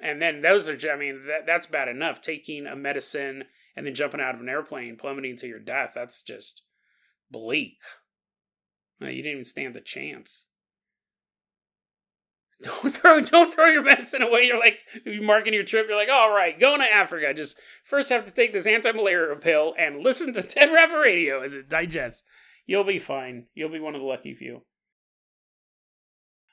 And 0.00 0.22
then 0.22 0.42
those 0.42 0.68
are, 0.68 0.78
I 0.90 0.96
mean, 0.96 1.26
that, 1.26 1.44
that's 1.44 1.66
bad 1.66 1.88
enough. 1.88 2.20
Taking 2.20 2.66
a 2.66 2.76
medicine 2.76 3.44
and 3.74 3.84
then 3.84 3.94
jumping 3.94 4.20
out 4.20 4.34
of 4.34 4.40
an 4.40 4.48
airplane, 4.48 4.96
plummeting 4.96 5.36
to 5.38 5.48
your 5.48 5.58
death, 5.58 5.92
that's 5.94 6.22
just 6.22 6.62
bleak. 7.30 7.80
You 9.00 9.08
didn't 9.08 9.32
even 9.32 9.44
stand 9.44 9.76
a 9.76 9.80
chance. 9.80 10.47
Don't 12.60 12.92
throw 12.92 13.20
don't 13.20 13.54
throw 13.54 13.66
your 13.66 13.84
medicine 13.84 14.20
away. 14.20 14.42
You're 14.42 14.58
like 14.58 14.80
you're 15.06 15.22
marking 15.22 15.54
your 15.54 15.62
trip. 15.62 15.86
You're 15.88 15.96
like, 15.96 16.08
all 16.08 16.34
right, 16.34 16.58
going 16.58 16.80
to 16.80 16.92
Africa. 16.92 17.32
Just 17.32 17.56
first 17.84 18.08
have 18.10 18.24
to 18.24 18.32
take 18.32 18.52
this 18.52 18.66
anti-malaria 18.66 19.36
pill 19.36 19.74
and 19.78 20.02
listen 20.02 20.32
to 20.32 20.42
Dead 20.54 20.72
Rabbit 20.72 20.98
Radio 20.98 21.40
as 21.40 21.54
it 21.54 21.68
digests. 21.68 22.24
You'll 22.66 22.84
be 22.84 22.98
fine. 22.98 23.46
You'll 23.54 23.70
be 23.70 23.78
one 23.78 23.94
of 23.94 24.00
the 24.00 24.06
lucky 24.06 24.34
few. 24.34 24.62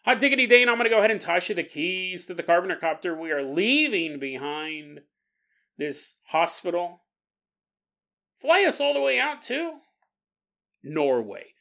Hot 0.06 0.20
diggity 0.20 0.46
Dane, 0.46 0.70
I'm 0.70 0.78
gonna 0.78 0.90
go 0.90 1.00
ahead 1.00 1.10
and 1.10 1.20
toss 1.20 1.50
you 1.50 1.56
the 1.56 1.64
keys 1.64 2.28
to 2.28 2.36
the 2.36 2.44
Carpenter 2.44 2.76
copter. 2.76 3.20
We 3.20 3.32
are 3.32 3.42
leaving 3.42 4.20
behind 4.20 5.00
this 5.80 6.20
hospital. 6.28 7.02
Fly 8.40 8.64
us 8.68 8.80
all 8.80 8.94
the 8.94 9.02
way 9.02 9.20
out 9.20 9.42
to 9.44 9.80
Norway. 10.84 11.56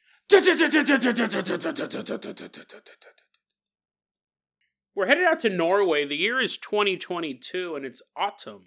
We're 4.95 5.07
headed 5.07 5.25
out 5.25 5.41
to 5.41 5.49
Norway. 5.49 6.05
The 6.05 6.15
year 6.15 6.39
is 6.39 6.57
2022 6.57 7.75
and 7.75 7.85
it's 7.85 8.01
autumn. 8.15 8.63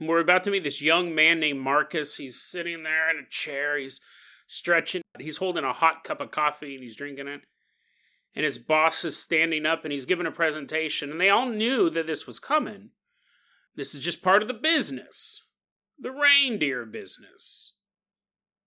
We're 0.00 0.20
about 0.20 0.44
to 0.44 0.50
meet 0.52 0.62
this 0.62 0.80
young 0.80 1.12
man 1.12 1.40
named 1.40 1.58
Marcus. 1.58 2.18
He's 2.18 2.40
sitting 2.40 2.84
there 2.84 3.10
in 3.10 3.18
a 3.18 3.28
chair. 3.28 3.76
He's 3.76 4.00
stretching. 4.46 5.02
He's 5.18 5.38
holding 5.38 5.64
a 5.64 5.72
hot 5.72 6.04
cup 6.04 6.20
of 6.20 6.30
coffee 6.30 6.74
and 6.74 6.84
he's 6.84 6.94
drinking 6.94 7.26
it. 7.26 7.40
And 8.36 8.44
his 8.44 8.58
boss 8.58 9.04
is 9.04 9.16
standing 9.16 9.66
up 9.66 9.84
and 9.84 9.92
he's 9.92 10.06
giving 10.06 10.26
a 10.26 10.30
presentation. 10.30 11.10
And 11.10 11.20
they 11.20 11.30
all 11.30 11.48
knew 11.48 11.90
that 11.90 12.06
this 12.06 12.24
was 12.24 12.38
coming. 12.38 12.90
This 13.74 13.96
is 13.96 14.04
just 14.04 14.22
part 14.22 14.42
of 14.42 14.48
the 14.48 14.54
business 14.54 15.42
the 16.00 16.12
reindeer 16.12 16.86
business. 16.86 17.72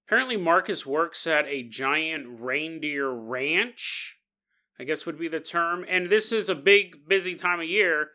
Apparently, 0.05 0.35
Marcus 0.35 0.85
works 0.85 1.25
at 1.25 1.45
a 1.47 1.63
giant 1.63 2.41
reindeer 2.41 3.09
ranch 3.09 4.17
I 4.79 4.83
guess 4.83 5.05
would 5.05 5.19
be 5.19 5.27
the 5.27 5.39
term. 5.39 5.85
And 5.87 6.09
this 6.09 6.31
is 6.31 6.49
a 6.49 6.55
big, 6.55 7.07
busy 7.07 7.35
time 7.35 7.59
of 7.59 7.67
year 7.67 8.09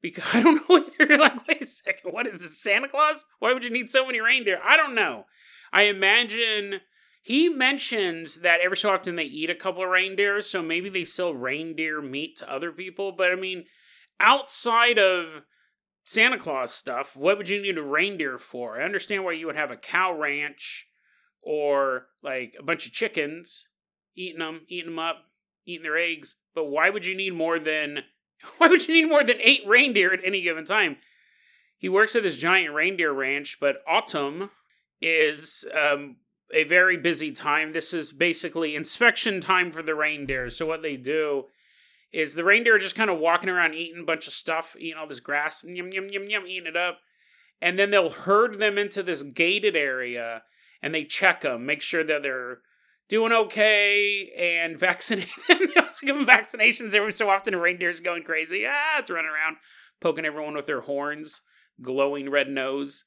because 0.00 0.24
I 0.34 0.42
don't 0.42 0.68
know 0.68 0.76
either. 0.76 1.10
You're 1.10 1.18
like, 1.18 1.46
wait 1.46 1.62
a 1.62 1.66
second, 1.66 2.12
what 2.12 2.26
is 2.26 2.40
this, 2.40 2.60
Santa 2.60 2.88
Claus? 2.88 3.24
Why 3.38 3.52
would 3.52 3.64
you 3.64 3.70
need 3.70 3.90
so 3.90 4.06
many 4.06 4.20
reindeer? 4.20 4.60
I 4.64 4.76
don't 4.76 4.94
know. 4.94 5.24
I 5.72 5.82
imagine 5.82 6.80
he 7.22 7.48
mentions 7.48 8.36
that 8.36 8.60
every 8.60 8.76
so 8.76 8.92
often 8.92 9.16
they 9.16 9.24
eat 9.24 9.50
a 9.50 9.54
couple 9.54 9.82
of 9.82 9.90
reindeer, 9.90 10.40
so 10.40 10.62
maybe 10.62 10.88
they 10.88 11.04
sell 11.04 11.34
reindeer 11.34 12.00
meat 12.00 12.38
to 12.38 12.50
other 12.50 12.72
people. 12.72 13.12
But 13.12 13.30
I 13.30 13.36
mean, 13.36 13.64
outside 14.18 14.98
of 14.98 15.42
Santa 16.02 16.38
Claus 16.38 16.72
stuff, 16.72 17.14
what 17.14 17.36
would 17.36 17.48
you 17.48 17.60
need 17.60 17.78
a 17.78 17.82
reindeer 17.82 18.38
for? 18.38 18.80
I 18.80 18.84
understand 18.84 19.24
why 19.24 19.32
you 19.32 19.46
would 19.46 19.56
have 19.56 19.70
a 19.70 19.76
cow 19.76 20.12
ranch 20.12 20.86
or 21.42 22.06
like 22.22 22.56
a 22.58 22.62
bunch 22.62 22.86
of 22.86 22.92
chickens 22.92 23.68
eating 24.16 24.40
them, 24.40 24.62
eating 24.68 24.90
them 24.90 24.98
up, 24.98 25.29
eating 25.66 25.82
their 25.82 25.96
eggs, 25.96 26.36
but 26.54 26.66
why 26.66 26.90
would 26.90 27.06
you 27.06 27.16
need 27.16 27.34
more 27.34 27.58
than 27.58 28.04
why 28.58 28.68
would 28.68 28.86
you 28.88 28.94
need 28.94 29.08
more 29.08 29.24
than 29.24 29.40
8 29.40 29.62
reindeer 29.66 30.12
at 30.12 30.24
any 30.24 30.42
given 30.42 30.64
time? 30.64 30.96
He 31.76 31.88
works 31.88 32.14
at 32.14 32.22
this 32.22 32.36
giant 32.36 32.74
reindeer 32.74 33.12
ranch, 33.12 33.58
but 33.60 33.78
autumn 33.86 34.50
is 35.00 35.66
um, 35.74 36.16
a 36.52 36.64
very 36.64 36.96
busy 36.96 37.32
time. 37.32 37.72
This 37.72 37.94
is 37.94 38.12
basically 38.12 38.74
inspection 38.76 39.40
time 39.40 39.70
for 39.70 39.82
the 39.82 39.94
reindeer. 39.94 40.50
So 40.50 40.66
what 40.66 40.82
they 40.82 40.96
do 40.96 41.46
is 42.12 42.34
the 42.34 42.44
reindeer 42.44 42.76
are 42.76 42.78
just 42.78 42.96
kind 42.96 43.10
of 43.10 43.18
walking 43.18 43.48
around 43.48 43.74
eating 43.74 44.02
a 44.02 44.06
bunch 44.06 44.26
of 44.26 44.32
stuff, 44.32 44.76
eating 44.78 44.98
all 44.98 45.06
this 45.06 45.20
grass, 45.20 45.64
yum 45.64 45.92
yum 45.92 46.08
yum 46.08 46.24
yum, 46.28 46.46
eating 46.46 46.66
it 46.66 46.76
up, 46.76 46.98
and 47.62 47.78
then 47.78 47.90
they'll 47.90 48.10
herd 48.10 48.58
them 48.58 48.78
into 48.78 49.02
this 49.02 49.22
gated 49.22 49.76
area 49.76 50.42
and 50.82 50.94
they 50.94 51.04
check 51.04 51.42
them, 51.42 51.66
make 51.66 51.82
sure 51.82 52.02
that 52.02 52.22
they're 52.22 52.60
doing 53.10 53.32
okay, 53.32 54.32
and 54.38 54.78
vaccinate 54.78 55.28
them. 55.46 55.58
they 55.74 55.80
also 55.80 56.06
give 56.06 56.16
them 56.16 56.26
vaccinations 56.26 56.94
every 56.94 57.12
so 57.12 57.28
often. 57.28 57.54
Reindeer's 57.54 58.00
going 58.00 58.22
crazy. 58.22 58.64
Ah, 58.66 58.98
it's 58.98 59.10
running 59.10 59.30
around 59.30 59.58
poking 60.00 60.24
everyone 60.24 60.54
with 60.54 60.66
their 60.66 60.80
horns, 60.80 61.42
glowing 61.82 62.30
red 62.30 62.48
nose 62.48 63.04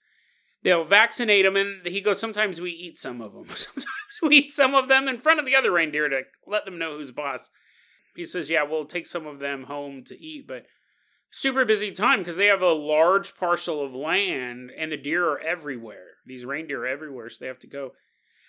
they'll 0.64 0.86
vaccinate 0.86 1.46
them 1.46 1.56
and 1.56 1.86
he 1.86 2.02
goes 2.02 2.20
sometimes 2.20 2.60
we 2.60 2.72
eat 2.72 2.98
some 2.98 3.22
of 3.22 3.34
them 3.34 3.46
sometimes 3.56 3.88
we 4.22 4.38
eat 4.38 4.52
some 4.52 4.74
of 4.74 4.88
them 4.88 5.08
in 5.08 5.18
front 5.18 5.40
of 5.40 5.46
the 5.46 5.56
other 5.56 5.72
reindeer 5.72 6.10
to 6.10 6.22
let 6.48 6.66
them 6.66 6.80
know 6.80 6.98
who's 6.98 7.12
boss 7.12 7.50
he 8.16 8.26
says 8.26 8.50
yeah 8.50 8.64
we'll 8.64 8.86
take 8.86 9.06
some 9.06 9.28
of 9.28 9.40
them 9.40 9.64
home 9.64 10.04
to 10.04 10.20
eat 10.20 10.48
but 10.48 10.66
super 11.30 11.66
busy 11.66 11.92
time 11.92 12.20
because 12.20 12.38
they 12.38 12.48
have 12.48 12.62
a 12.62 12.74
large 12.74 13.36
parcel 13.36 13.84
of 13.84 13.94
land 13.94 14.72
and 14.78 14.92
the 14.92 14.98
deer 14.98 15.28
are 15.30 15.40
everywhere 15.40 16.12
these 16.26 16.46
reindeer 16.46 16.84
are 16.84 16.88
everywhere 16.88 17.30
so 17.30 17.38
they 17.40 17.48
have 17.48 17.60
to 17.60 17.68
go 17.68 17.92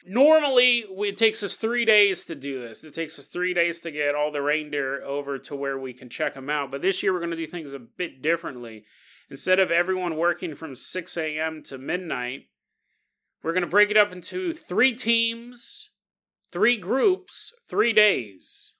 normally 0.06 0.84
it 0.88 1.16
takes 1.16 1.42
us 1.42 1.56
three 1.56 1.84
days 1.84 2.24
to 2.24 2.34
do 2.34 2.60
this 2.60 2.84
it 2.84 2.94
takes 2.94 3.18
us 3.18 3.26
three 3.26 3.54
days 3.54 3.80
to 3.80 3.90
get 3.90 4.14
all 4.14 4.30
the 4.30 4.42
reindeer 4.42 5.02
over 5.02 5.38
to 5.38 5.56
where 5.56 5.78
we 5.78 5.92
can 5.92 6.08
check 6.08 6.34
them 6.34 6.50
out 6.50 6.70
but 6.70 6.82
this 6.82 7.02
year 7.02 7.12
we're 7.12 7.20
going 7.20 7.30
to 7.30 7.36
do 7.36 7.46
things 7.46 7.72
a 7.72 7.78
bit 7.78 8.20
differently 8.20 8.84
Instead 9.30 9.58
of 9.58 9.70
everyone 9.70 10.16
working 10.16 10.54
from 10.54 10.76
6 10.76 11.16
a.m. 11.16 11.62
to 11.64 11.78
midnight, 11.78 12.48
we're 13.42 13.52
going 13.52 13.62
to 13.62 13.68
break 13.68 13.90
it 13.90 13.96
up 13.96 14.12
into 14.12 14.52
three 14.52 14.92
teams, 14.92 15.90
three 16.52 16.76
groups, 16.76 17.52
three 17.68 17.92
days. 17.92 18.72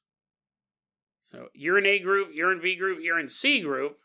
So 1.32 1.48
you're 1.54 1.78
in 1.78 1.86
A 1.86 1.98
group, 1.98 2.28
you're 2.32 2.52
in 2.52 2.60
B 2.60 2.76
group, 2.76 2.98
you're 3.02 3.18
in 3.18 3.28
C 3.28 3.60
group. 3.60 3.96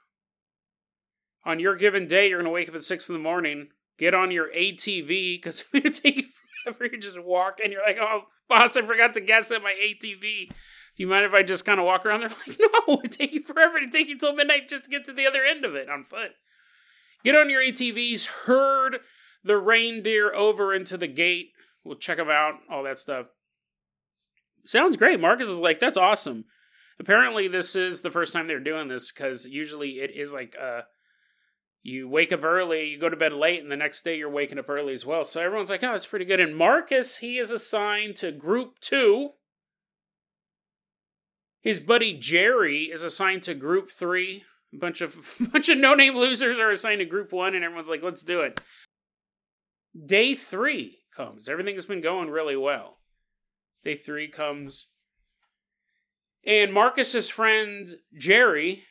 On 1.45 1.59
your 1.59 1.75
given 1.75 2.07
day, 2.07 2.29
you're 2.29 2.39
going 2.39 2.45
to 2.45 2.53
wake 2.53 2.69
up 2.69 2.75
at 2.75 2.83
6 2.83 3.09
in 3.09 3.13
the 3.13 3.19
morning, 3.19 3.69
get 3.97 4.13
on 4.13 4.31
your 4.31 4.49
ATV, 4.51 5.37
because 5.37 5.61
it's 5.61 5.71
going 5.83 5.93
to 5.93 6.01
take 6.01 6.27
forever. 6.73 6.93
You 6.95 6.99
just 6.99 7.23
walk, 7.23 7.59
and 7.63 7.71
you're 7.71 7.83
like, 7.83 7.97
oh, 7.99 8.23
boss, 8.47 8.75
I 8.75 8.81
forgot 8.81 9.13
to 9.13 9.21
gas 9.21 9.51
up 9.51 9.63
my 9.63 9.73
ATV. 9.73 10.49
Do 10.49 11.03
you 11.03 11.07
mind 11.07 11.25
if 11.25 11.33
I 11.33 11.43
just 11.43 11.65
kind 11.65 11.79
of 11.79 11.85
walk 11.85 12.05
around 12.05 12.21
there? 12.21 12.29
like, 12.47 12.59
no, 12.59 13.01
it 13.03 13.11
take 13.11 13.33
you 13.33 13.43
forever 13.43 13.79
to 13.79 13.89
take 13.89 14.09
you 14.09 14.17
till 14.17 14.35
midnight 14.35 14.67
just 14.67 14.85
to 14.85 14.89
get 14.89 15.05
to 15.05 15.13
the 15.13 15.27
other 15.27 15.43
end 15.43 15.65
of 15.65 15.75
it 15.75 15.89
on 15.89 16.03
foot. 16.03 16.31
Get 17.23 17.35
on 17.35 17.49
your 17.49 17.61
ATVs, 17.61 18.27
herd 18.45 18.99
the 19.43 19.57
reindeer 19.57 20.33
over 20.33 20.73
into 20.73 20.97
the 20.97 21.07
gate. 21.07 21.51
We'll 21.83 21.95
check 21.95 22.17
them 22.17 22.29
out, 22.29 22.55
all 22.69 22.83
that 22.83 22.97
stuff. 22.97 23.27
Sounds 24.65 24.97
great. 24.97 25.19
Marcus 25.19 25.49
is 25.49 25.59
like, 25.59 25.79
that's 25.79 25.97
awesome. 25.97 26.45
Apparently, 26.99 27.47
this 27.47 27.75
is 27.75 28.01
the 28.01 28.11
first 28.11 28.33
time 28.33 28.47
they're 28.47 28.59
doing 28.59 28.89
this 28.89 29.11
because 29.11 29.45
usually 29.45 29.99
it 29.99 30.11
is 30.11 30.33
like 30.33 30.55
uh, 30.61 30.81
you 31.81 32.09
wake 32.09 32.31
up 32.31 32.43
early, 32.43 32.89
you 32.89 32.99
go 32.99 33.09
to 33.09 33.15
bed 33.15 33.33
late, 33.33 33.61
and 33.61 33.71
the 33.71 33.77
next 33.77 34.03
day 34.03 34.17
you're 34.17 34.29
waking 34.29 34.59
up 34.59 34.69
early 34.69 34.93
as 34.93 35.05
well. 35.05 35.23
So 35.23 35.41
everyone's 35.41 35.69
like, 35.69 35.83
oh, 35.83 35.93
it's 35.93 36.05
pretty 36.05 36.25
good. 36.25 36.39
And 36.39 36.55
Marcus, 36.55 37.17
he 37.17 37.37
is 37.37 37.51
assigned 37.51 38.15
to 38.17 38.31
group 38.31 38.79
two 38.79 39.31
his 41.61 41.79
buddy 41.79 42.13
Jerry 42.13 42.83
is 42.83 43.03
assigned 43.03 43.43
to 43.43 43.53
Group 43.53 43.91
Three. 43.91 44.43
A 44.73 44.77
bunch 44.77 45.01
of 45.01 45.17
bunch 45.51 45.69
of 45.69 45.77
no 45.77 45.93
name 45.93 46.15
losers 46.15 46.59
are 46.59 46.71
assigned 46.71 46.99
to 46.99 47.05
Group 47.05 47.31
One, 47.31 47.55
and 47.55 47.63
everyone's 47.63 47.89
like, 47.89 48.03
"Let's 48.03 48.23
do 48.23 48.41
it." 48.41 48.61
Day 50.05 50.35
three 50.35 50.99
comes. 51.15 51.49
Everything 51.49 51.75
has 51.75 51.85
been 51.85 52.01
going 52.01 52.29
really 52.29 52.55
well. 52.55 52.99
Day 53.83 53.95
three 53.95 54.27
comes, 54.27 54.87
and 56.45 56.73
Marcus's 56.73 57.29
friend 57.29 57.95
Jerry 58.17 58.83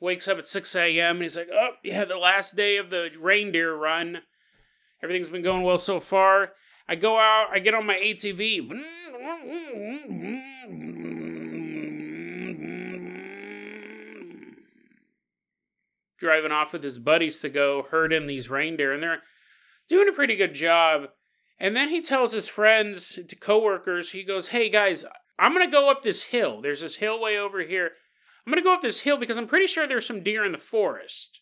wakes 0.00 0.28
up 0.28 0.38
at 0.38 0.48
6 0.48 0.74
a.m. 0.76 1.16
and 1.16 1.22
he's 1.22 1.36
like, 1.36 1.48
Oh, 1.52 1.72
yeah, 1.82 2.04
the 2.04 2.18
last 2.18 2.56
day 2.56 2.76
of 2.76 2.90
the 2.90 3.10
reindeer 3.18 3.74
run. 3.74 4.18
Everything's 5.02 5.30
been 5.30 5.42
going 5.42 5.62
well 5.62 5.78
so 5.78 6.00
far. 6.00 6.52
I 6.88 6.94
go 6.94 7.18
out, 7.18 7.48
I 7.52 7.58
get 7.58 7.74
on 7.74 7.86
my 7.86 7.96
ATV 7.96 8.70
driving 16.18 16.52
off 16.52 16.72
with 16.72 16.82
his 16.82 16.98
buddies 16.98 17.40
to 17.40 17.48
go 17.48 17.86
herd 17.90 18.12
in 18.12 18.26
these 18.26 18.50
reindeer, 18.50 18.92
and 18.92 19.02
they're 19.02 19.22
doing 19.88 20.08
a 20.08 20.12
pretty 20.12 20.36
good 20.36 20.54
job. 20.54 21.08
And 21.58 21.74
then 21.74 21.88
he 21.88 22.00
tells 22.00 22.32
his 22.32 22.48
friends, 22.48 23.18
to 23.28 23.36
coworkers, 23.36 24.10
he 24.10 24.22
goes, 24.22 24.48
"Hey 24.48 24.68
guys, 24.68 25.04
I'm 25.38 25.52
gonna 25.52 25.70
go 25.70 25.90
up 25.90 26.02
this 26.02 26.24
hill. 26.24 26.60
There's 26.60 26.80
this 26.80 26.96
hill 26.96 27.20
way 27.20 27.38
over 27.38 27.60
here. 27.60 27.92
I'm 28.46 28.52
gonna 28.52 28.62
go 28.62 28.74
up 28.74 28.82
this 28.82 29.00
hill 29.00 29.16
because 29.16 29.38
I'm 29.38 29.48
pretty 29.48 29.66
sure 29.66 29.86
there's 29.86 30.06
some 30.06 30.22
deer 30.22 30.44
in 30.44 30.52
the 30.52 30.58
forest. 30.58 31.40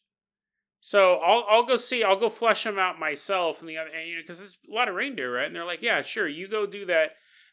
So 0.81 1.17
I'll 1.17 1.45
I'll 1.49 1.63
go 1.65 1.77
see. 1.77 2.03
I'll 2.03 2.19
go 2.19 2.31
flush 2.31 2.65
them 2.65 2.79
out 2.79 2.99
myself. 2.99 3.61
And 3.61 3.69
the 3.69 3.77
other, 3.77 3.91
and, 3.91 4.09
you 4.09 4.17
know, 4.17 4.23
because 4.23 4.39
there's 4.39 4.59
a 4.71 4.75
lot 4.75 4.89
of 4.89 4.95
reindeer, 4.95 5.35
right? 5.35 5.47
And 5.47 5.55
they're 5.55 5.65
like, 5.65 5.83
"Yeah, 5.83 6.01
sure, 6.03 6.27
you 6.29 6.49
go 6.49 6.67
do 6.67 6.87
that, 6.87 7.13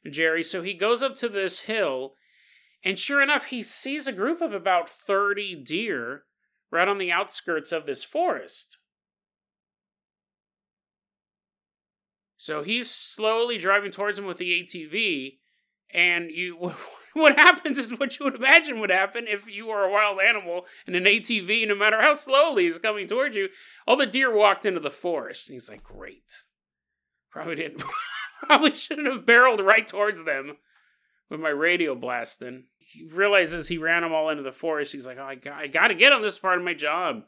Jerry." 0.10 0.44
So 0.44 0.62
he 0.62 0.74
goes 0.74 1.04
up 1.04 1.16
to 1.18 1.30
this 1.30 1.62
hill, 1.62 2.16
and 2.84 2.98
sure 2.98 3.22
enough, 3.22 3.46
he 3.46 3.62
sees 3.64 4.08
a 4.08 4.14
group 4.14 4.42
of 4.42 4.54
about 4.54 4.90
thirty 4.90 5.56
deer 5.56 6.24
right 6.72 6.88
on 6.88 6.98
the 6.98 7.12
outskirts 7.12 7.72
of 7.72 7.86
this 7.86 8.04
forest. 8.04 8.78
So 12.38 12.64
he's 12.64 12.90
slowly 12.90 13.58
driving 13.58 13.92
towards 13.92 14.18
him 14.18 14.26
with 14.26 14.40
the 14.40 14.64
ATV, 14.64 15.40
and 15.94 16.32
you 16.32 16.74
what 17.22 17.36
happens 17.36 17.78
is 17.78 17.98
what 17.98 18.20
you 18.20 18.26
would 18.26 18.36
imagine 18.36 18.80
would 18.80 18.90
happen 18.90 19.26
if 19.28 19.54
you 19.54 19.68
were 19.68 19.84
a 19.84 19.92
wild 19.92 20.20
animal 20.20 20.66
and 20.88 20.96
an 20.96 21.04
ATV, 21.04 21.68
no 21.68 21.76
matter 21.76 22.02
how 22.02 22.14
slowly 22.14 22.66
is 22.66 22.80
coming 22.80 23.08
towards 23.08 23.36
you. 23.36 23.50
All 23.88 23.98
the 23.98 24.06
deer 24.06 24.34
walked 24.34 24.66
into 24.66 24.80
the 24.80 24.92
forest, 24.92 25.50
and 25.50 25.56
he's 25.56 25.70
like, 25.70 25.84
"Great, 25.84 26.46
probably 27.30 27.56
didn't, 27.56 27.84
probably 28.44 28.74
shouldn't 28.74 29.08
have 29.08 29.26
barreled 29.26 29.62
right 29.62 29.88
towards 29.88 30.24
them 30.24 30.58
with 31.30 31.40
my 31.40 31.50
radio 31.50 31.96
blasting." 31.96 32.66
he 32.92 33.06
realizes 33.06 33.68
he 33.68 33.78
ran 33.78 34.02
them 34.02 34.14
all 34.14 34.30
into 34.30 34.44
the 34.44 34.52
forest. 34.52 34.92
He's 34.92 35.08
like, 35.08 35.18
oh, 35.18 35.24
I 35.24 35.36
got, 35.36 35.54
I 35.54 35.68
got 35.68 35.88
to 35.88 35.94
get 35.94 36.14
on 36.14 36.22
this 36.22 36.38
part 36.38 36.58
of 36.58 36.64
my 36.64 36.74
job. 36.74 37.24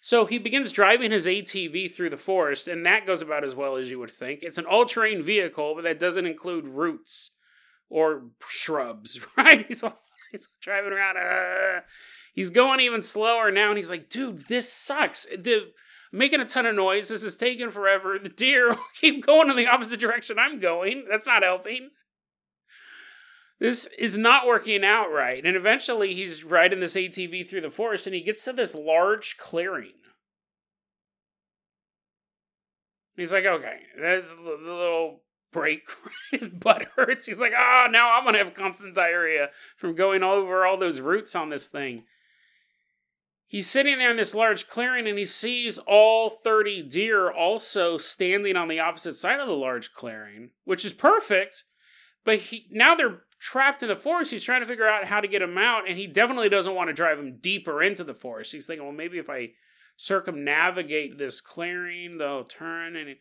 So 0.00 0.24
he 0.24 0.38
begins 0.38 0.72
driving 0.72 1.10
his 1.10 1.26
ATV 1.26 1.92
through 1.92 2.10
the 2.10 2.16
forest, 2.16 2.68
and 2.68 2.86
that 2.86 3.06
goes 3.06 3.20
about 3.20 3.44
as 3.44 3.54
well 3.54 3.76
as 3.76 3.90
you 3.90 3.98
would 3.98 4.10
think. 4.10 4.42
It's 4.42 4.58
an 4.58 4.64
all 4.64 4.86
terrain 4.86 5.22
vehicle, 5.22 5.74
but 5.74 5.84
that 5.84 5.98
doesn't 5.98 6.26
include 6.26 6.66
roots 6.66 7.32
or 7.90 8.22
shrubs, 8.48 9.20
right? 9.36 9.66
He's, 9.66 9.82
all, 9.82 10.00
he's 10.32 10.48
driving 10.62 10.92
around. 10.92 11.18
Uh, 11.18 11.80
he's 12.32 12.50
going 12.50 12.80
even 12.80 13.02
slower 13.02 13.50
now, 13.50 13.68
and 13.68 13.76
he's 13.76 13.90
like, 13.90 14.08
dude, 14.08 14.48
this 14.48 14.72
sucks. 14.72 15.26
The 15.26 15.72
making 16.10 16.40
a 16.40 16.46
ton 16.46 16.66
of 16.66 16.74
noise. 16.74 17.08
This 17.08 17.22
is 17.22 17.36
taking 17.36 17.70
forever. 17.70 18.18
The 18.18 18.30
deer 18.30 18.74
keep 19.00 19.26
going 19.26 19.50
in 19.50 19.56
the 19.56 19.66
opposite 19.66 20.00
direction 20.00 20.38
I'm 20.38 20.58
going. 20.58 21.04
That's 21.10 21.26
not 21.26 21.42
helping 21.42 21.90
this 23.60 23.86
is 23.98 24.16
not 24.16 24.46
working 24.46 24.82
out 24.84 25.12
right. 25.12 25.44
And 25.44 25.54
eventually 25.54 26.14
he's 26.14 26.42
riding 26.42 26.80
this 26.80 26.96
ATV 26.96 27.46
through 27.46 27.60
the 27.60 27.70
forest 27.70 28.06
and 28.06 28.14
he 28.14 28.22
gets 28.22 28.44
to 28.46 28.52
this 28.52 28.74
large 28.74 29.36
clearing. 29.36 29.92
He's 33.16 33.34
like, 33.34 33.44
okay, 33.44 33.80
that's 34.00 34.30
the 34.30 34.58
little 34.62 35.20
break. 35.52 35.88
His 36.30 36.48
butt 36.48 36.86
hurts. 36.96 37.26
He's 37.26 37.40
like, 37.40 37.52
ah, 37.56 37.86
oh, 37.86 37.90
now 37.90 38.18
I'm 38.18 38.32
to 38.32 38.38
have 38.38 38.54
constant 38.54 38.94
diarrhea 38.94 39.50
from 39.76 39.94
going 39.94 40.22
all 40.22 40.36
over 40.36 40.64
all 40.64 40.76
those 40.76 41.00
roots 41.00 41.34
on 41.34 41.50
this 41.50 41.68
thing. 41.68 42.04
He's 43.46 43.68
sitting 43.68 43.98
there 43.98 44.12
in 44.12 44.16
this 44.16 44.34
large 44.34 44.68
clearing 44.68 45.08
and 45.08 45.18
he 45.18 45.24
sees 45.24 45.78
all 45.78 46.30
30 46.30 46.84
deer 46.84 47.30
also 47.30 47.98
standing 47.98 48.56
on 48.56 48.68
the 48.68 48.78
opposite 48.78 49.14
side 49.14 49.40
of 49.40 49.48
the 49.48 49.54
large 49.54 49.92
clearing, 49.92 50.50
which 50.64 50.84
is 50.84 50.92
perfect. 50.92 51.64
But 52.24 52.38
he 52.38 52.66
now 52.70 52.94
they're 52.94 53.22
trapped 53.40 53.82
in 53.82 53.88
the 53.88 53.96
forest. 53.96 54.30
He's 54.30 54.44
trying 54.44 54.60
to 54.60 54.66
figure 54.66 54.86
out 54.86 55.06
how 55.06 55.20
to 55.20 55.26
get 55.26 55.40
them 55.40 55.58
out, 55.58 55.88
and 55.88 55.98
he 55.98 56.06
definitely 56.06 56.48
doesn't 56.48 56.74
want 56.74 56.88
to 56.88 56.94
drive 56.94 57.16
them 57.16 57.38
deeper 57.40 57.82
into 57.82 58.04
the 58.04 58.14
forest. 58.14 58.52
He's 58.52 58.66
thinking, 58.66 58.84
well, 58.84 58.94
maybe 58.94 59.18
if 59.18 59.30
I 59.30 59.50
circumnavigate 59.96 61.18
this 61.18 61.40
clearing, 61.40 62.18
they'll 62.18 62.44
turn. 62.44 62.96
And 62.96 63.16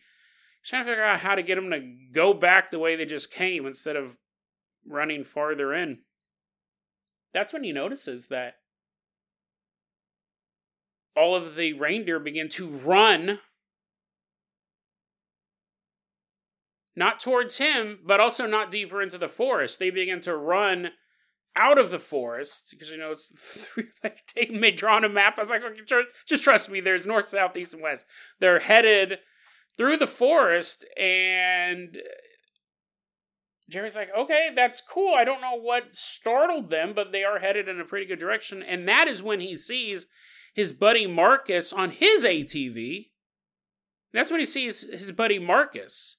trying 0.63 0.83
to 0.83 0.91
figure 0.91 1.03
out 1.03 1.21
how 1.21 1.35
to 1.35 1.43
get 1.43 1.55
them 1.55 1.71
to 1.71 1.95
go 2.11 2.33
back 2.33 2.69
the 2.69 2.79
way 2.79 2.95
they 2.95 3.05
just 3.05 3.31
came 3.31 3.65
instead 3.65 3.95
of 3.95 4.17
running 4.87 5.23
farther 5.23 5.73
in. 5.73 5.99
That's 7.33 7.53
when 7.53 7.63
he 7.63 7.71
notices 7.71 8.27
that 8.27 8.55
all 11.15 11.35
of 11.35 11.55
the 11.55 11.73
reindeer 11.73 12.19
begin 12.19 12.49
to 12.49 12.67
run 12.67 13.39
not 16.95 17.19
towards 17.19 17.59
him, 17.59 17.99
but 18.05 18.19
also 18.19 18.45
not 18.45 18.71
deeper 18.71 19.01
into 19.01 19.17
the 19.17 19.29
forest. 19.29 19.79
They 19.79 19.89
begin 19.89 20.19
to 20.21 20.35
run 20.35 20.91
out 21.55 21.77
of 21.77 21.91
the 21.91 21.99
forest 21.99 22.67
because 22.71 22.89
you 22.89 22.97
know 22.97 23.13
it's 23.13 23.67
like 24.03 24.25
taking 24.27 24.59
me 24.59 24.71
drawn 24.71 25.03
a 25.03 25.09
map. 25.09 25.37
I 25.37 25.41
was 25.41 25.49
like, 25.49 25.63
okay, 25.63 26.03
just 26.27 26.43
trust 26.43 26.69
me. 26.69 26.79
There's 26.79 27.05
north, 27.05 27.27
south, 27.27 27.55
east, 27.55 27.73
and 27.73 27.81
west. 27.81 28.05
They're 28.39 28.59
headed 28.59 29.19
through 29.79 29.95
the 29.95 30.05
forest, 30.05 30.85
and 30.99 31.97
Jerry's 33.69 33.95
like, 33.95 34.09
okay, 34.13 34.49
that's 34.53 34.81
cool. 34.81 35.13
I 35.15 35.23
don't 35.23 35.39
know 35.39 35.57
what 35.57 35.95
startled 35.95 36.69
them, 36.69 36.91
but 36.93 37.13
they 37.13 37.23
are 37.23 37.39
headed 37.39 37.69
in 37.69 37.79
a 37.79 37.85
pretty 37.85 38.05
good 38.05 38.19
direction. 38.19 38.61
And 38.61 38.85
that 38.89 39.07
is 39.07 39.23
when 39.23 39.39
he 39.39 39.55
sees 39.55 40.07
his 40.53 40.73
buddy 40.73 41.07
Marcus 41.07 41.71
on 41.71 41.91
his 41.91 42.25
ATV. 42.25 43.11
That's 44.11 44.31
when 44.31 44.41
he 44.41 44.45
sees 44.45 44.81
his 44.89 45.13
buddy 45.13 45.39
Marcus. 45.39 46.17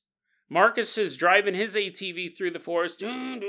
Marcus 0.49 0.97
is 0.97 1.19
driving 1.19 1.55
his 1.55 1.77
ATV 1.77 2.35
through 2.35 2.53
the 2.53 2.61
forest. 2.61 3.03
And 3.03 3.45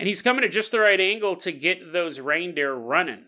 he's 0.00 0.20
coming 0.20 0.42
at 0.42 0.50
just 0.50 0.72
the 0.72 0.80
right 0.80 1.00
angle 1.00 1.36
to 1.36 1.52
get 1.52 1.92
those 1.92 2.18
reindeer 2.18 2.74
running. 2.74 3.26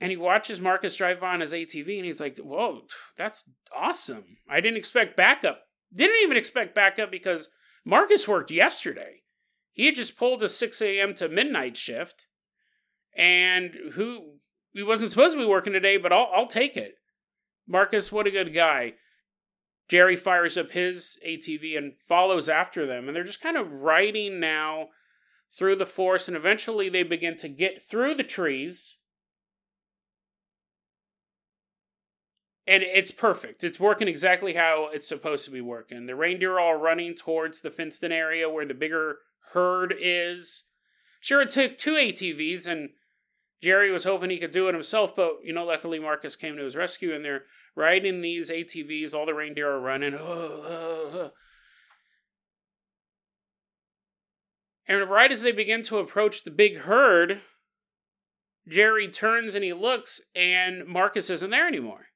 And 0.00 0.10
he 0.10 0.16
watches 0.16 0.60
Marcus 0.60 0.96
drive 0.96 1.20
by 1.20 1.34
on 1.34 1.40
his 1.40 1.54
ATV 1.54 1.96
and 1.96 2.04
he's 2.04 2.20
like, 2.20 2.38
Whoa, 2.38 2.82
that's 3.16 3.44
awesome. 3.74 4.38
I 4.48 4.60
didn't 4.60 4.76
expect 4.76 5.16
backup. 5.16 5.60
Didn't 5.94 6.22
even 6.22 6.36
expect 6.36 6.74
backup 6.74 7.10
because 7.10 7.48
Marcus 7.84 8.28
worked 8.28 8.50
yesterday. 8.50 9.22
He 9.72 9.86
had 9.86 9.94
just 9.94 10.18
pulled 10.18 10.42
a 10.42 10.48
6 10.48 10.82
a.m. 10.82 11.14
to 11.14 11.28
midnight 11.28 11.76
shift. 11.76 12.26
And 13.16 13.74
who 13.92 14.36
he 14.72 14.82
wasn't 14.82 15.10
supposed 15.10 15.34
to 15.34 15.40
be 15.40 15.46
working 15.46 15.72
today, 15.72 15.96
but 15.96 16.12
I'll, 16.12 16.28
I'll 16.34 16.48
take 16.48 16.76
it. 16.76 16.96
Marcus, 17.66 18.12
what 18.12 18.26
a 18.26 18.30
good 18.30 18.52
guy. 18.52 18.94
Jerry 19.88 20.16
fires 20.16 20.58
up 20.58 20.72
his 20.72 21.18
ATV 21.26 21.78
and 21.78 21.94
follows 22.06 22.48
after 22.48 22.86
them. 22.86 23.06
And 23.06 23.16
they're 23.16 23.24
just 23.24 23.40
kind 23.40 23.56
of 23.56 23.70
riding 23.70 24.40
now 24.40 24.88
through 25.56 25.76
the 25.76 25.86
forest. 25.86 26.28
And 26.28 26.36
eventually 26.36 26.88
they 26.88 27.02
begin 27.02 27.36
to 27.38 27.48
get 27.48 27.82
through 27.82 28.16
the 28.16 28.24
trees. 28.24 28.96
And 32.66 32.82
it's 32.82 33.12
perfect. 33.12 33.62
It's 33.62 33.78
working 33.78 34.08
exactly 34.08 34.54
how 34.54 34.88
it's 34.92 35.06
supposed 35.06 35.44
to 35.44 35.52
be 35.52 35.60
working. 35.60 36.06
The 36.06 36.16
reindeer 36.16 36.54
are 36.54 36.60
all 36.60 36.74
running 36.74 37.14
towards 37.14 37.60
the 37.60 37.70
fenced 37.70 38.02
in 38.02 38.10
area 38.10 38.50
where 38.50 38.66
the 38.66 38.74
bigger 38.74 39.18
herd 39.52 39.94
is. 39.98 40.64
Sure, 41.20 41.42
it 41.42 41.50
took 41.50 41.78
two 41.78 41.94
ATVs, 41.94 42.66
and 42.66 42.90
Jerry 43.62 43.90
was 43.92 44.04
hoping 44.04 44.30
he 44.30 44.38
could 44.38 44.50
do 44.50 44.68
it 44.68 44.74
himself, 44.74 45.14
but 45.14 45.36
you 45.44 45.52
know, 45.52 45.64
luckily 45.64 46.00
Marcus 46.00 46.34
came 46.34 46.56
to 46.56 46.64
his 46.64 46.76
rescue, 46.76 47.14
and 47.14 47.24
they're 47.24 47.44
riding 47.76 48.20
these 48.20 48.50
ATVs. 48.50 49.14
All 49.14 49.26
the 49.26 49.34
reindeer 49.34 49.70
are 49.70 49.80
running. 49.80 50.18
And 54.88 55.10
right 55.10 55.32
as 55.32 55.42
they 55.42 55.50
begin 55.50 55.82
to 55.84 55.98
approach 55.98 56.44
the 56.44 56.50
big 56.50 56.78
herd, 56.78 57.40
Jerry 58.68 59.08
turns 59.08 59.54
and 59.54 59.64
he 59.64 59.72
looks, 59.72 60.20
and 60.34 60.86
Marcus 60.86 61.28
isn't 61.28 61.50
there 61.50 61.66
anymore. 61.66 62.06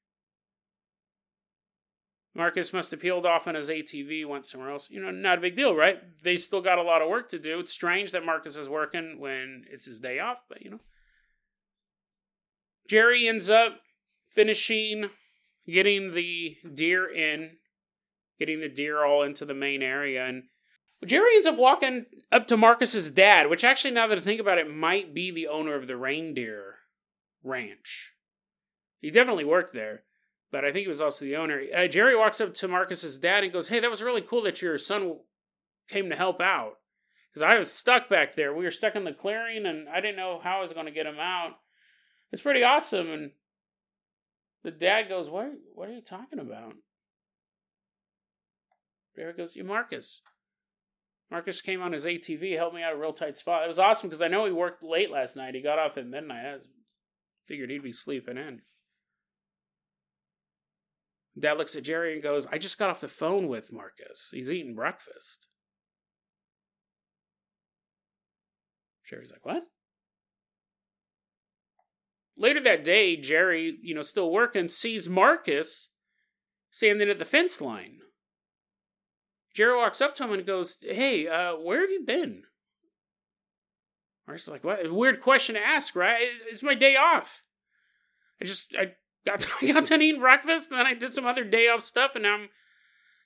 Marcus 2.34 2.72
must 2.72 2.92
have 2.92 3.00
peeled 3.00 3.26
off 3.26 3.48
on 3.48 3.56
his 3.56 3.68
ATV, 3.68 4.24
went 4.24 4.46
somewhere 4.46 4.70
else. 4.70 4.88
You 4.88 5.02
know, 5.02 5.10
not 5.10 5.38
a 5.38 5.40
big 5.40 5.56
deal, 5.56 5.74
right? 5.74 5.98
They 6.22 6.36
still 6.36 6.60
got 6.60 6.78
a 6.78 6.82
lot 6.82 7.02
of 7.02 7.08
work 7.08 7.28
to 7.30 7.38
do. 7.38 7.58
It's 7.58 7.72
strange 7.72 8.12
that 8.12 8.24
Marcus 8.24 8.56
is 8.56 8.68
working 8.68 9.18
when 9.18 9.64
it's 9.70 9.86
his 9.86 9.98
day 9.98 10.20
off, 10.20 10.44
but 10.48 10.62
you 10.62 10.70
know. 10.70 10.80
Jerry 12.88 13.28
ends 13.28 13.50
up 13.50 13.80
finishing 14.30 15.10
getting 15.66 16.14
the 16.14 16.56
deer 16.72 17.08
in, 17.08 17.56
getting 18.38 18.60
the 18.60 18.68
deer 18.68 19.04
all 19.04 19.22
into 19.22 19.44
the 19.44 19.54
main 19.54 19.82
area. 19.82 20.24
And 20.26 20.44
Jerry 21.04 21.34
ends 21.34 21.46
up 21.46 21.56
walking 21.56 22.06
up 22.30 22.46
to 22.48 22.56
Marcus's 22.56 23.10
dad, 23.10 23.48
which 23.48 23.64
actually, 23.64 23.92
now 23.92 24.06
that 24.06 24.18
I 24.18 24.20
think 24.20 24.40
about 24.40 24.58
it, 24.58 24.72
might 24.72 25.14
be 25.14 25.30
the 25.30 25.48
owner 25.48 25.74
of 25.74 25.86
the 25.86 25.96
reindeer 25.96 26.76
ranch. 27.42 28.14
He 29.00 29.10
definitely 29.10 29.44
worked 29.44 29.72
there, 29.72 30.02
but 30.52 30.64
I 30.64 30.72
think 30.72 30.82
he 30.82 30.88
was 30.88 31.00
also 31.00 31.24
the 31.24 31.36
owner. 31.36 31.62
Uh, 31.74 31.86
Jerry 31.86 32.16
walks 32.16 32.40
up 32.40 32.54
to 32.54 32.68
Marcus's 32.68 33.18
dad 33.18 33.44
and 33.44 33.52
goes, 33.52 33.68
Hey, 33.68 33.80
that 33.80 33.90
was 33.90 34.02
really 34.02 34.22
cool 34.22 34.42
that 34.42 34.62
your 34.62 34.78
son 34.78 35.18
came 35.88 36.10
to 36.10 36.16
help 36.16 36.40
out. 36.40 36.74
Because 37.32 37.42
I 37.42 37.56
was 37.56 37.72
stuck 37.72 38.08
back 38.08 38.34
there. 38.34 38.52
We 38.52 38.64
were 38.64 38.72
stuck 38.72 38.96
in 38.96 39.04
the 39.04 39.12
clearing, 39.12 39.64
and 39.64 39.88
I 39.88 40.00
didn't 40.00 40.16
know 40.16 40.40
how 40.42 40.58
I 40.58 40.62
was 40.62 40.72
going 40.72 40.86
to 40.86 40.92
get 40.92 41.06
him 41.06 41.20
out. 41.20 41.52
It's 42.32 42.42
pretty 42.42 42.64
awesome. 42.64 43.08
And 43.10 43.30
the 44.64 44.72
dad 44.72 45.08
goes, 45.08 45.30
What, 45.30 45.52
what 45.74 45.88
are 45.88 45.92
you 45.92 46.02
talking 46.02 46.40
about? 46.40 46.74
Barry 49.14 49.32
goes, 49.32 49.54
You 49.54 49.64
Marcus. 49.64 50.22
Marcus 51.30 51.60
came 51.60 51.80
on 51.80 51.92
his 51.92 52.06
ATV, 52.06 52.56
helped 52.56 52.74
me 52.74 52.82
out 52.82 52.92
a 52.92 52.96
real 52.96 53.12
tight 53.12 53.38
spot. 53.38 53.62
It 53.62 53.68
was 53.68 53.78
awesome 53.78 54.08
because 54.08 54.22
I 54.22 54.26
know 54.26 54.46
he 54.46 54.50
worked 54.50 54.82
late 54.82 55.12
last 55.12 55.36
night. 55.36 55.54
He 55.54 55.62
got 55.62 55.78
off 55.78 55.96
at 55.96 56.08
midnight. 56.08 56.44
I 56.44 56.56
figured 57.46 57.70
he'd 57.70 57.84
be 57.84 57.92
sleeping 57.92 58.36
in. 58.36 58.62
Dad 61.40 61.58
looks 61.58 61.74
at 61.74 61.84
Jerry 61.84 62.12
and 62.14 62.22
goes, 62.22 62.46
I 62.46 62.58
just 62.58 62.78
got 62.78 62.90
off 62.90 63.00
the 63.00 63.08
phone 63.08 63.48
with 63.48 63.72
Marcus. 63.72 64.28
He's 64.32 64.50
eating 64.50 64.74
breakfast. 64.74 65.48
Jerry's 69.08 69.32
like, 69.32 69.44
What? 69.44 69.64
Later 72.36 72.60
that 72.60 72.84
day, 72.84 73.16
Jerry, 73.16 73.76
you 73.82 73.94
know, 73.94 74.02
still 74.02 74.30
working, 74.30 74.68
sees 74.68 75.08
Marcus 75.08 75.90
standing 76.70 77.08
at 77.10 77.18
the 77.18 77.24
fence 77.24 77.60
line. 77.60 77.98
Jerry 79.54 79.76
walks 79.76 80.00
up 80.00 80.14
to 80.16 80.24
him 80.24 80.32
and 80.32 80.46
goes, 80.46 80.76
Hey, 80.82 81.26
uh, 81.26 81.56
where 81.56 81.80
have 81.80 81.90
you 81.90 82.04
been? 82.06 82.44
Marcus 84.26 84.44
is 84.44 84.48
like, 84.48 84.62
What? 84.62 84.92
weird 84.92 85.20
question 85.20 85.54
to 85.56 85.60
ask, 85.60 85.96
right? 85.96 86.28
It's 86.48 86.62
my 86.62 86.74
day 86.74 86.96
off. 86.96 87.42
I 88.40 88.44
just, 88.44 88.74
I 88.78 88.92
got, 89.26 89.46
got 89.66 89.86
done 89.86 90.02
eating 90.02 90.20
breakfast, 90.20 90.70
and 90.70 90.78
then 90.78 90.86
I 90.86 90.94
did 90.94 91.14
some 91.14 91.26
other 91.26 91.44
day 91.44 91.68
off 91.68 91.82
stuff, 91.82 92.12
and 92.14 92.22
now 92.24 92.34
I'm 92.34 92.48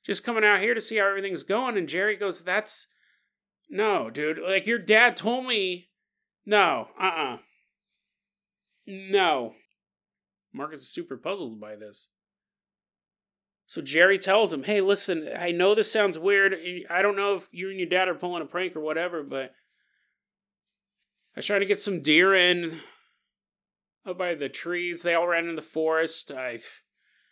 just 0.05 0.25
coming 0.25 0.45
out 0.45 0.61
here 0.61 0.75
to 0.75 0.81
see 0.81 0.97
how 0.97 1.09
everything's 1.09 1.45
going. 1.45 1.77
And 1.77 1.89
Jerry 1.89 2.17
goes, 2.17 2.43
That's, 2.43 2.87
no, 3.69 4.11
dude. 4.11 4.39
Like, 4.39 4.67
your 4.67 4.79
dad 4.79 5.17
told 5.17 5.47
me, 5.47 5.89
no, 6.47 6.89
uh 7.01 7.05
uh-uh. 7.05 7.35
uh 7.35 7.39
no. 8.87 9.55
Marcus 10.53 10.81
is 10.81 10.89
super 10.89 11.17
puzzled 11.17 11.61
by 11.61 11.75
this. 11.75 12.09
So 13.67 13.81
Jerry 13.81 14.19
tells 14.19 14.53
him, 14.53 14.65
hey, 14.65 14.81
listen, 14.81 15.29
I 15.37 15.51
know 15.51 15.75
this 15.75 15.91
sounds 15.91 16.19
weird. 16.19 16.55
I 16.91 17.03
don't 17.03 17.17
know 17.17 17.35
if 17.35 17.49
you 17.51 17.71
and 17.71 17.79
your 17.79 17.89
dad 17.89 18.09
are 18.09 18.15
pulling 18.15 18.43
a 18.43 18.47
prank 18.47 18.77
or 18.77 18.81
whatever, 18.81 19.23
but 19.23 19.55
I 21.35 21.37
was 21.37 21.47
trying 21.47 21.61
to 21.61 21.67
get 21.67 21.81
some 21.81 22.03
deer 22.03 22.35
in 22.35 22.81
up 24.07 24.19
by 24.19 24.35
the 24.35 24.49
trees. 24.49 25.03
They 25.03 25.15
all 25.15 25.27
ran 25.27 25.49
in 25.49 25.57
the 25.57 25.63
forest. 25.63 26.33
I 26.33 26.61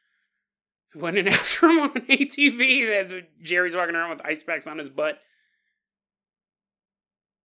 went 0.94 1.18
in 1.18 1.28
after 1.28 1.68
him 1.68 1.80
on 1.80 1.92
an 1.96 2.02
ATV. 2.02 3.24
Jerry's 3.42 3.76
walking 3.76 3.94
around 3.94 4.10
with 4.10 4.26
ice 4.26 4.42
packs 4.42 4.66
on 4.66 4.78
his 4.78 4.88
butt. 4.88 5.18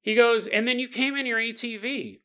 He 0.02 0.16
goes, 0.16 0.48
and 0.48 0.68
then 0.68 0.80
you 0.80 0.88
came 0.88 1.18
in 1.18 1.26
your 1.26 1.40
ATV. 1.40 2.22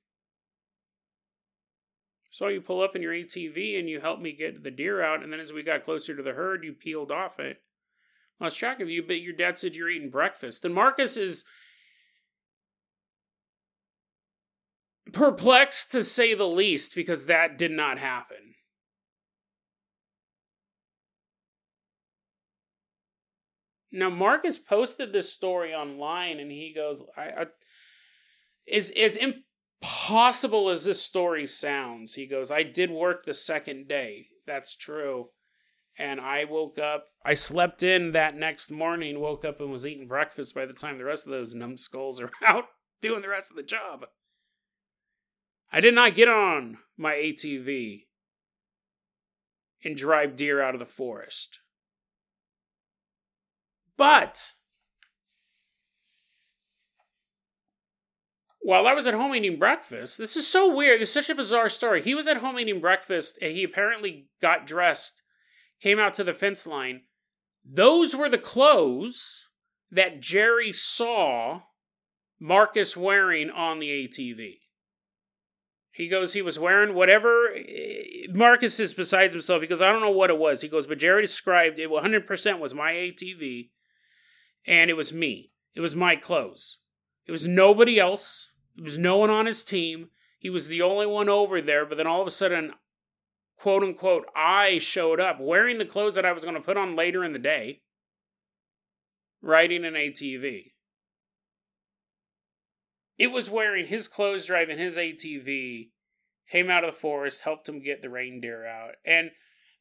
Saw 2.31 2.49
you 2.49 2.61
pull 2.61 2.83
up 2.83 2.97
in 2.97 3.03
your 3.03 3.12
ATV 3.12 3.79
and 3.79 3.91
you 3.91 4.01
helped 4.01 4.23
me 4.23 4.33
get 4.33 4.62
the 4.62 4.71
deer 4.71 5.03
out, 5.03 5.23
and 5.23 5.33
then 5.33 5.41
as 5.41 5.53
we 5.53 5.62
got 5.62 5.85
closer 5.85 6.17
to 6.17 6.23
the 6.23 6.33
herd, 6.33 6.65
you 6.65 6.73
peeled 6.73 7.11
off 7.11 7.38
it. 7.38 7.61
Lost 8.41 8.59
track 8.59 8.81
of 8.81 8.88
you, 8.88 9.03
but 9.03 9.21
your 9.21 9.35
dad 9.35 9.59
said 9.59 9.77
you're 9.77 9.91
eating 9.91 10.11
breakfast. 10.11 10.65
And 10.65 10.75
Marcus 10.75 11.17
is 11.17 11.45
perplexed 15.12 15.92
to 15.92 16.03
say 16.03 16.35
the 16.35 16.48
least 16.48 16.94
because 16.94 17.27
that 17.27 17.59
did 17.59 17.70
not 17.70 17.98
happen. 17.98 18.55
Now 23.92 24.09
Marcus 24.09 24.59
posted 24.59 25.12
this 25.12 25.33
story 25.33 25.75
online 25.75 26.40
and 26.40 26.51
he 26.51 26.72
goes, 26.75 27.05
I, 27.16 27.22
I 27.22 27.46
is 28.66 28.90
is 28.90 29.18
impossible 29.83 30.70
as 30.70 30.85
this 30.85 31.03
story 31.03 31.46
sounds, 31.46 32.14
he 32.14 32.27
goes, 32.27 32.51
I 32.51 32.62
did 32.62 32.90
work 32.90 33.25
the 33.25 33.35
second 33.35 33.88
day. 33.88 34.29
That's 34.46 34.75
true. 34.75 35.29
And 35.98 36.22
I 36.22 36.45
woke 36.45 36.78
up, 36.78 37.05
I 37.24 37.34
slept 37.34 37.82
in 37.82 38.12
that 38.12 38.34
next 38.34 38.70
morning, 38.70 39.20
woke 39.20 39.45
up 39.45 39.61
and 39.61 39.70
was 39.70 39.84
eating 39.84 40.09
breakfast 40.09 40.55
by 40.55 40.64
the 40.64 40.72
time 40.72 40.97
the 40.97 41.05
rest 41.05 41.26
of 41.26 41.32
those 41.32 41.55
numbskulls 41.55 42.18
are 42.18 42.30
out 42.47 42.64
doing 43.03 43.20
the 43.20 43.28
rest 43.28 43.51
of 43.51 43.57
the 43.57 43.62
job. 43.62 44.07
I 45.73 45.81
did 45.81 45.95
not 45.95 46.14
get 46.14 46.29
on 46.29 46.79
my 46.99 47.14
ATV 47.14 48.05
and 49.83 49.97
drive 49.97 50.37
deer 50.37 50.61
out 50.61 50.75
of 50.75 50.81
the 50.81 50.87
forest. 50.87 51.61
But 53.97 54.53
while 58.61 58.87
I 58.87 58.93
was 58.93 59.07
at 59.07 59.14
home 59.14 59.35
eating 59.35 59.59
breakfast, 59.59 60.18
this 60.18 60.37
is 60.37 60.47
so 60.47 60.73
weird. 60.73 61.01
This 61.01 61.09
is 61.09 61.27
such 61.27 61.31
a 61.31 61.35
bizarre 61.35 61.70
story. 61.70 62.03
He 62.03 62.14
was 62.14 62.29
at 62.29 62.39
home 62.39 62.59
eating 62.59 62.81
breakfast 62.81 63.39
and 63.41 63.53
he 63.53 63.64
apparently 63.64 64.29
got 64.43 64.66
dressed, 64.66 65.23
came 65.81 65.99
out 65.99 66.12
to 66.14 66.25
the 66.25 66.35
fence 66.35 66.66
line. 66.66 67.03
Those 67.64 68.14
were 68.14 68.29
the 68.29 68.39
clothes 68.39 69.49
that 69.91 70.20
Jerry 70.20 70.73
saw 70.73 71.62
Marcus 72.39 72.97
wearing 72.97 73.51
on 73.51 73.79
the 73.79 74.07
ATV. 74.09 74.62
He 76.03 76.09
goes, 76.09 76.32
he 76.32 76.42
was 76.42 76.59
wearing 76.59 76.94
whatever. 76.94 77.55
Eh, 77.55 78.26
Marcus 78.32 78.80
is 78.80 78.92
besides 78.92 79.34
himself. 79.34 79.62
He 79.62 79.68
goes, 79.68 79.80
I 79.80 79.92
don't 79.92 80.00
know 80.00 80.11
what 80.11 80.30
it 80.30 80.38
was. 80.38 80.61
He 80.61 80.66
goes, 80.66 80.88
but 80.88 80.98
Jerry 80.98 81.22
described 81.22 81.78
it 81.78 81.88
100% 81.88 82.59
was 82.59 82.74
my 82.74 82.90
ATV 82.92 83.70
and 84.66 84.90
it 84.90 84.96
was 84.96 85.12
me. 85.12 85.53
It 85.76 85.80
was 85.80 85.94
my 85.94 86.16
clothes. 86.16 86.78
It 87.24 87.30
was 87.30 87.46
nobody 87.46 88.00
else. 88.00 88.50
There 88.74 88.82
was 88.82 88.98
no 88.98 89.16
one 89.16 89.30
on 89.30 89.46
his 89.46 89.62
team. 89.62 90.09
He 90.40 90.50
was 90.50 90.66
the 90.66 90.82
only 90.82 91.07
one 91.07 91.28
over 91.28 91.61
there, 91.62 91.86
but 91.86 91.98
then 91.98 92.09
all 92.09 92.20
of 92.20 92.26
a 92.26 92.32
sudden, 92.32 92.72
quote 93.57 93.84
unquote, 93.84 94.26
I 94.34 94.78
showed 94.78 95.20
up 95.20 95.38
wearing 95.40 95.78
the 95.78 95.84
clothes 95.84 96.16
that 96.16 96.26
I 96.26 96.32
was 96.32 96.42
going 96.42 96.57
to 96.57 96.61
put 96.61 96.76
on 96.76 96.96
later 96.96 97.22
in 97.22 97.32
the 97.32 97.38
day, 97.38 97.82
riding 99.40 99.84
an 99.84 99.94
ATV. 99.94 100.72
It 103.19 103.31
was 103.31 103.51
wearing 103.51 103.87
his 103.87 104.09
clothes, 104.09 104.47
driving 104.47 104.79
his 104.79 104.97
ATV, 104.97 105.91
came 106.51 106.71
out 106.71 106.85
of 106.85 106.95
the 106.95 107.01
forest, 107.01 107.45
helped 107.45 107.69
him 107.69 107.83
get 107.83 108.03
the 108.03 108.11
reindeer 108.11 108.67
out. 108.67 108.97
And 109.05 109.31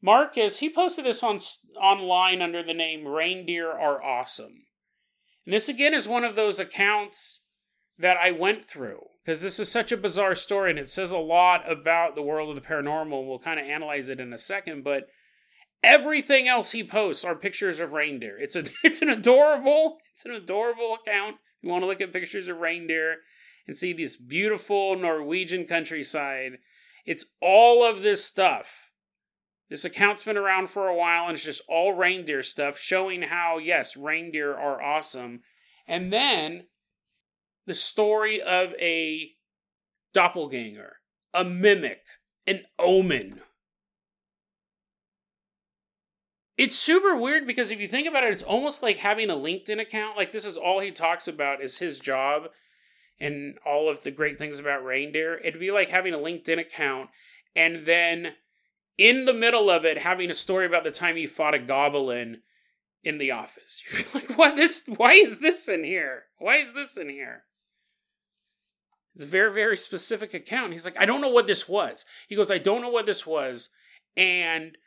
Marcus, 0.01 0.59
he 0.59 0.69
posted 0.69 1.05
this 1.05 1.23
on 1.23 1.39
online 1.79 2.41
under 2.41 2.63
the 2.63 2.73
name 2.73 3.07
Reindeer 3.07 3.71
Are 3.71 4.01
Awesome. 4.03 4.65
And 5.45 5.53
this 5.53 5.69
again 5.69 5.93
is 5.93 6.07
one 6.07 6.23
of 6.23 6.35
those 6.35 6.59
accounts 6.59 7.41
that 7.97 8.17
I 8.17 8.31
went 8.31 8.61
through 8.61 9.01
because 9.23 9.41
this 9.41 9.59
is 9.59 9.71
such 9.71 9.91
a 9.91 9.97
bizarre 9.97 10.35
story 10.35 10.71
and 10.71 10.79
it 10.79 10.89
says 10.89 11.11
a 11.11 11.17
lot 11.17 11.69
about 11.69 12.15
the 12.15 12.21
world 12.21 12.49
of 12.49 12.55
the 12.55 12.67
paranormal. 12.67 13.27
We'll 13.27 13.39
kind 13.39 13.59
of 13.59 13.65
analyze 13.65 14.09
it 14.09 14.19
in 14.19 14.33
a 14.33 14.37
second, 14.37 14.83
but 14.83 15.07
everything 15.83 16.47
else 16.47 16.71
he 16.71 16.83
posts 16.83 17.23
are 17.23 17.35
pictures 17.35 17.79
of 17.79 17.93
reindeer. 17.93 18.37
It's 18.39 18.55
a 18.55 18.63
it's 18.83 19.01
an 19.01 19.09
adorable 19.09 19.97
it's 20.11 20.25
an 20.25 20.31
adorable 20.31 20.95
account. 20.95 21.37
You 21.61 21.69
want 21.69 21.83
to 21.83 21.87
look 21.87 22.01
at 22.01 22.13
pictures 22.13 22.47
of 22.47 22.57
reindeer 22.57 23.17
and 23.67 23.75
see 23.75 23.93
this 23.93 24.15
beautiful 24.15 24.95
Norwegian 24.95 25.65
countryside. 25.65 26.57
It's 27.05 27.25
all 27.41 27.83
of 27.83 28.01
this 28.01 28.25
stuff. 28.25 28.91
This 29.69 29.85
account's 29.85 30.23
been 30.23 30.37
around 30.37 30.69
for 30.69 30.87
a 30.87 30.95
while 30.95 31.25
and 31.25 31.33
it's 31.33 31.45
just 31.45 31.61
all 31.69 31.93
reindeer 31.93 32.43
stuff 32.43 32.77
showing 32.77 33.21
how 33.21 33.57
yes, 33.57 33.95
reindeer 33.95 34.53
are 34.53 34.83
awesome. 34.83 35.41
And 35.87 36.11
then 36.11 36.65
the 37.65 37.73
story 37.73 38.41
of 38.41 38.73
a 38.79 39.31
doppelganger, 40.13 40.97
a 41.33 41.43
mimic, 41.43 42.01
an 42.45 42.63
omen. 42.77 43.41
It's 46.61 46.77
super 46.77 47.15
weird 47.15 47.47
because 47.47 47.71
if 47.71 47.81
you 47.81 47.87
think 47.87 48.07
about 48.07 48.23
it, 48.23 48.31
it's 48.31 48.43
almost 48.43 48.83
like 48.83 48.97
having 48.97 49.31
a 49.31 49.35
LinkedIn 49.35 49.81
account. 49.81 50.15
Like 50.15 50.31
this 50.31 50.45
is 50.45 50.57
all 50.57 50.79
he 50.79 50.91
talks 50.91 51.27
about 51.27 51.59
is 51.59 51.79
his 51.79 51.97
job 51.97 52.49
and 53.19 53.57
all 53.65 53.89
of 53.89 54.03
the 54.03 54.11
great 54.11 54.37
things 54.37 54.59
about 54.59 54.85
reindeer. 54.85 55.39
It'd 55.43 55.59
be 55.59 55.71
like 55.71 55.89
having 55.89 56.13
a 56.13 56.19
LinkedIn 56.19 56.59
account 56.59 57.09
and 57.55 57.87
then 57.87 58.33
in 58.95 59.25
the 59.25 59.33
middle 59.33 59.71
of 59.71 59.85
it 59.85 59.97
having 59.97 60.29
a 60.29 60.35
story 60.35 60.67
about 60.67 60.83
the 60.83 60.91
time 60.91 61.15
he 61.15 61.25
fought 61.25 61.55
a 61.55 61.59
goblin 61.59 62.43
in 63.03 63.17
the 63.17 63.31
office. 63.31 63.81
You're 63.91 64.21
like, 64.21 64.37
what 64.37 64.55
this 64.55 64.83
why 64.85 65.13
is 65.13 65.39
this 65.39 65.67
in 65.67 65.83
here? 65.83 66.25
Why 66.37 66.57
is 66.57 66.73
this 66.73 66.95
in 66.95 67.09
here? 67.09 67.45
It's 69.15 69.23
a 69.23 69.27
very, 69.27 69.51
very 69.51 69.77
specific 69.77 70.35
account. 70.35 70.73
He's 70.73 70.85
like, 70.85 70.99
I 70.99 71.07
don't 71.07 71.21
know 71.21 71.27
what 71.27 71.47
this 71.47 71.67
was. 71.67 72.05
He 72.29 72.35
goes, 72.35 72.51
I 72.51 72.59
don't 72.59 72.83
know 72.83 72.89
what 72.91 73.07
this 73.07 73.25
was. 73.25 73.69
And 74.15 74.77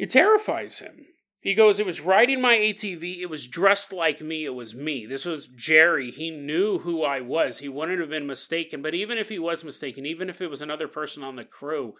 it 0.00 0.08
terrifies 0.08 0.78
him. 0.78 1.04
He 1.40 1.52
goes, 1.52 1.78
It 1.78 1.84
was 1.84 2.00
riding 2.00 2.40
my 2.40 2.56
ATV. 2.56 3.20
It 3.20 3.28
was 3.28 3.46
dressed 3.46 3.92
like 3.92 4.22
me. 4.22 4.46
It 4.46 4.54
was 4.54 4.74
me. 4.74 5.04
This 5.04 5.26
was 5.26 5.46
Jerry. 5.46 6.10
He 6.10 6.30
knew 6.30 6.78
who 6.78 7.04
I 7.04 7.20
was. 7.20 7.58
He 7.58 7.68
wouldn't 7.68 8.00
have 8.00 8.08
been 8.08 8.26
mistaken. 8.26 8.80
But 8.80 8.94
even 8.94 9.18
if 9.18 9.28
he 9.28 9.38
was 9.38 9.62
mistaken, 9.62 10.06
even 10.06 10.30
if 10.30 10.40
it 10.40 10.48
was 10.48 10.62
another 10.62 10.88
person 10.88 11.22
on 11.22 11.36
the 11.36 11.44
crew, 11.44 11.96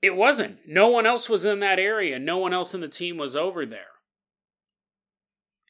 it 0.00 0.16
wasn't. 0.16 0.60
No 0.66 0.88
one 0.88 1.04
else 1.04 1.28
was 1.28 1.44
in 1.44 1.60
that 1.60 1.78
area. 1.78 2.18
No 2.18 2.38
one 2.38 2.54
else 2.54 2.72
in 2.72 2.80
the 2.80 2.88
team 2.88 3.18
was 3.18 3.36
over 3.36 3.66
there 3.66 3.86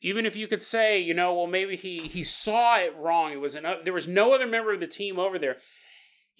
even 0.02 0.26
if 0.26 0.34
you 0.34 0.48
could 0.48 0.62
say, 0.62 0.98
you 0.98 1.14
know, 1.14 1.32
well, 1.32 1.46
maybe 1.46 1.76
he 1.76 2.08
he 2.08 2.24
saw 2.24 2.76
it 2.76 2.94
wrong. 2.96 3.32
It 3.32 3.40
was 3.40 3.54
an, 3.54 3.64
uh, 3.64 3.76
there 3.84 3.92
was 3.92 4.08
no 4.08 4.34
other 4.34 4.48
member 4.48 4.72
of 4.72 4.80
the 4.80 4.86
team 4.88 5.18
over 5.18 5.38
there. 5.38 5.58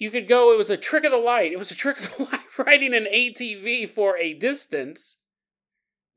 You 0.03 0.11
could 0.11 0.27
go. 0.27 0.53
It 0.53 0.59
was 0.59 0.69
a 0.69 0.77
trick 0.77 1.05
of 1.05 1.13
the 1.13 1.17
light. 1.17 1.53
It 1.53 1.61
was 1.61 1.71
a 1.71 1.77
trick 1.77 1.97
of 1.97 2.17
the 2.17 2.25
light 2.33 2.59
riding 2.59 2.93
an 2.93 3.05
ATV 3.05 3.89
for 3.89 4.17
a 4.17 4.35
distance 4.35 5.19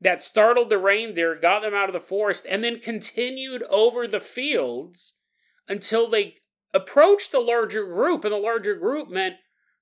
that 0.00 0.20
startled 0.20 0.70
the 0.70 0.78
reindeer, 0.78 1.36
got 1.36 1.62
them 1.62 1.72
out 1.72 1.88
of 1.88 1.92
the 1.92 2.00
forest, 2.00 2.48
and 2.50 2.64
then 2.64 2.80
continued 2.80 3.62
over 3.70 4.08
the 4.08 4.18
fields 4.18 5.14
until 5.68 6.10
they 6.10 6.34
approached 6.74 7.30
the 7.30 7.38
larger 7.38 7.84
group. 7.84 8.24
And 8.24 8.32
the 8.32 8.38
larger 8.38 8.74
group 8.74 9.08
meant 9.08 9.36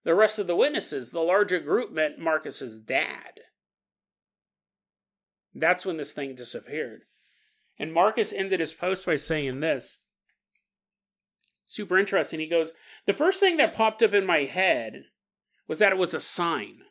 the 0.04 0.14
rest 0.14 0.38
of 0.38 0.48
the 0.48 0.54
witnesses. 0.54 1.10
The 1.10 1.20
larger 1.20 1.58
group 1.58 1.90
meant 1.90 2.18
Marcus's 2.18 2.78
dad. 2.78 3.40
That's 5.54 5.86
when 5.86 5.96
this 5.96 6.12
thing 6.12 6.34
disappeared. 6.34 7.04
And 7.78 7.90
Marcus 7.90 8.34
ended 8.34 8.60
his 8.60 8.74
post 8.74 9.06
by 9.06 9.14
saying 9.14 9.60
this. 9.60 9.96
Super 11.74 11.98
interesting. 11.98 12.38
He 12.38 12.46
goes, 12.46 12.72
The 13.06 13.12
first 13.12 13.40
thing 13.40 13.56
that 13.56 13.74
popped 13.74 14.00
up 14.00 14.14
in 14.14 14.24
my 14.24 14.40
head 14.40 15.06
was 15.66 15.80
that 15.80 15.90
it 15.90 15.98
was 15.98 16.14
a 16.14 16.20
sign. 16.20 16.82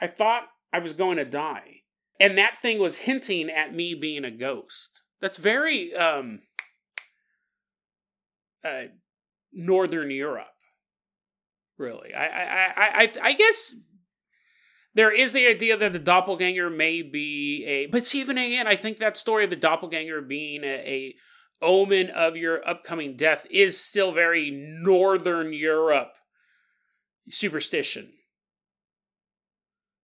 I 0.00 0.06
thought 0.06 0.44
I 0.72 0.78
was 0.78 0.92
going 0.92 1.16
to 1.16 1.24
die. 1.24 1.82
And 2.20 2.38
that 2.38 2.56
thing 2.56 2.78
was 2.78 2.98
hinting 2.98 3.50
at 3.50 3.74
me 3.74 3.96
being 3.96 4.24
a 4.24 4.30
ghost. 4.30 5.02
That's 5.20 5.38
very 5.38 5.92
um, 5.92 6.42
uh, 8.64 8.84
Northern 9.52 10.12
Europe, 10.12 10.46
really. 11.76 12.14
I, 12.14 12.26
I, 12.26 13.02
I, 13.02 13.12
I, 13.20 13.32
guess 13.32 13.74
there 14.94 15.10
is 15.10 15.32
the 15.32 15.48
idea 15.48 15.76
that 15.76 15.92
the 15.92 15.98
doppelganger 15.98 16.70
may 16.70 17.02
be 17.02 17.64
a 17.66 17.86
but 17.86 18.06
see 18.06 18.20
even 18.20 18.38
again 18.38 18.66
i 18.66 18.74
think 18.74 18.96
that 18.96 19.16
story 19.16 19.44
of 19.44 19.50
the 19.50 19.56
doppelganger 19.56 20.22
being 20.22 20.64
a, 20.64 20.66
a 20.66 21.14
omen 21.66 22.10
of 22.10 22.36
your 22.36 22.66
upcoming 22.66 23.16
death 23.16 23.46
is 23.50 23.78
still 23.78 24.12
very 24.12 24.50
northern 24.50 25.52
europe 25.52 26.14
superstition 27.28 28.12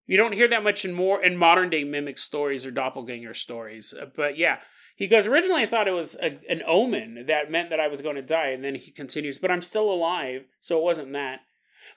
you 0.07 0.17
don't 0.17 0.35
hear 0.35 0.49
that 0.49 0.65
much 0.65 0.85
in 0.85 0.93
more 0.93 1.23
in 1.23 1.37
modern 1.37 1.71
day 1.71 1.85
mimic 1.85 2.19
stories 2.19 2.67
or 2.67 2.71
doppelganger 2.71 3.35
stories 3.35 3.95
uh, 3.99 4.07
but 4.17 4.37
yeah 4.37 4.59
he 4.97 5.07
goes 5.07 5.27
originally 5.27 5.63
i 5.63 5.67
thought 5.67 5.89
it 5.89 5.93
was 5.93 6.17
a, 6.17 6.39
an 6.51 6.63
omen 6.67 7.25
that 7.27 7.51
meant 7.51 7.71
that 7.71 7.81
i 7.81 7.89
was 7.89 8.03
going 8.03 8.17
to 8.17 8.23
die 8.23 8.49
and 8.49 8.65
then 8.65 8.75
he 8.75 8.91
continues 8.91 9.39
but 9.39 9.51
i'm 9.51 9.63
still 9.63 9.91
alive 9.91 10.43
so 10.61 10.77
it 10.77 10.85
wasn't 10.85 11.13
that 11.13 11.41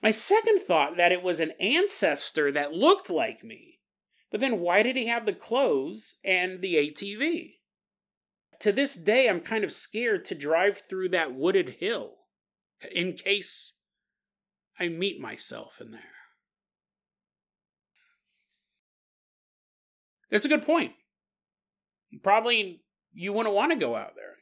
my 0.02 0.12
second 0.12 0.60
thought 0.60 0.98
that 0.98 1.12
it 1.12 1.24
was 1.24 1.40
an 1.40 1.52
ancestor 1.60 2.52
that 2.52 2.74
looked 2.74 3.10
like 3.10 3.44
me. 3.44 3.80
But 4.32 4.40
then 4.40 4.60
why 4.60 4.84
did 4.84 4.96
he 4.96 5.08
have 5.08 5.26
the 5.26 5.34
clothes 5.34 6.16
and 6.24 6.62
the 6.62 6.76
ATV? 6.76 7.55
To 8.62 8.72
this 8.72 8.96
day, 8.96 9.28
I'm 9.28 9.42
kind 9.42 9.64
of 9.64 9.72
scared 9.72 10.26
to 10.26 10.36
drive 10.36 10.82
through 10.90 11.10
that 11.10 11.36
wooded 11.36 11.78
hill 11.80 12.14
in 12.92 13.14
case 13.14 13.78
I 14.80 14.88
meet 14.88 15.20
myself 15.20 15.80
in 15.82 15.92
there. 15.92 16.02
That's 20.30 20.46
a 20.46 20.50
good 20.50 20.66
point. 20.66 20.94
Probably 22.24 22.82
you 23.14 23.34
wouldn't 23.34 23.56
want 23.56 23.72
to 23.72 23.78
go 23.78 23.96
out 23.96 24.16
there. 24.16 24.36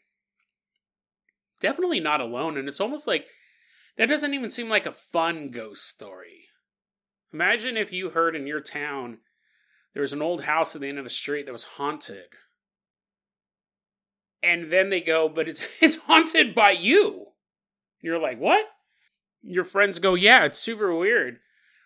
Definitely 1.59 1.99
not 1.99 2.21
alone. 2.21 2.57
And 2.57 2.67
it's 2.67 2.81
almost 2.81 3.07
like 3.07 3.27
that 3.97 4.09
doesn't 4.09 4.33
even 4.33 4.49
seem 4.49 4.69
like 4.69 4.85
a 4.85 4.91
fun 4.91 5.49
ghost 5.49 5.87
story. 5.87 6.45
Imagine 7.31 7.77
if 7.77 7.91
you 7.91 8.09
heard 8.09 8.35
in 8.35 8.47
your 8.47 8.61
town 8.61 9.19
there 9.93 10.01
was 10.01 10.13
an 10.13 10.21
old 10.21 10.43
house 10.43 10.75
at 10.75 10.81
the 10.81 10.89
end 10.89 10.97
of 10.97 11.05
a 11.05 11.11
street 11.11 11.45
that 11.45 11.51
was 11.51 11.63
haunted. 11.63 12.25
And 14.43 14.67
then 14.67 14.89
they 14.89 15.01
go, 15.01 15.29
but 15.29 15.47
it's, 15.47 15.67
it's 15.81 15.95
haunted 15.95 16.53
by 16.53 16.71
you. 16.71 17.27
You're 18.01 18.19
like, 18.19 18.39
what? 18.39 18.65
Your 19.41 19.63
friends 19.63 19.99
go, 19.99 20.13
yeah, 20.13 20.43
it's 20.43 20.59
super 20.59 20.93
weird. 20.93 21.39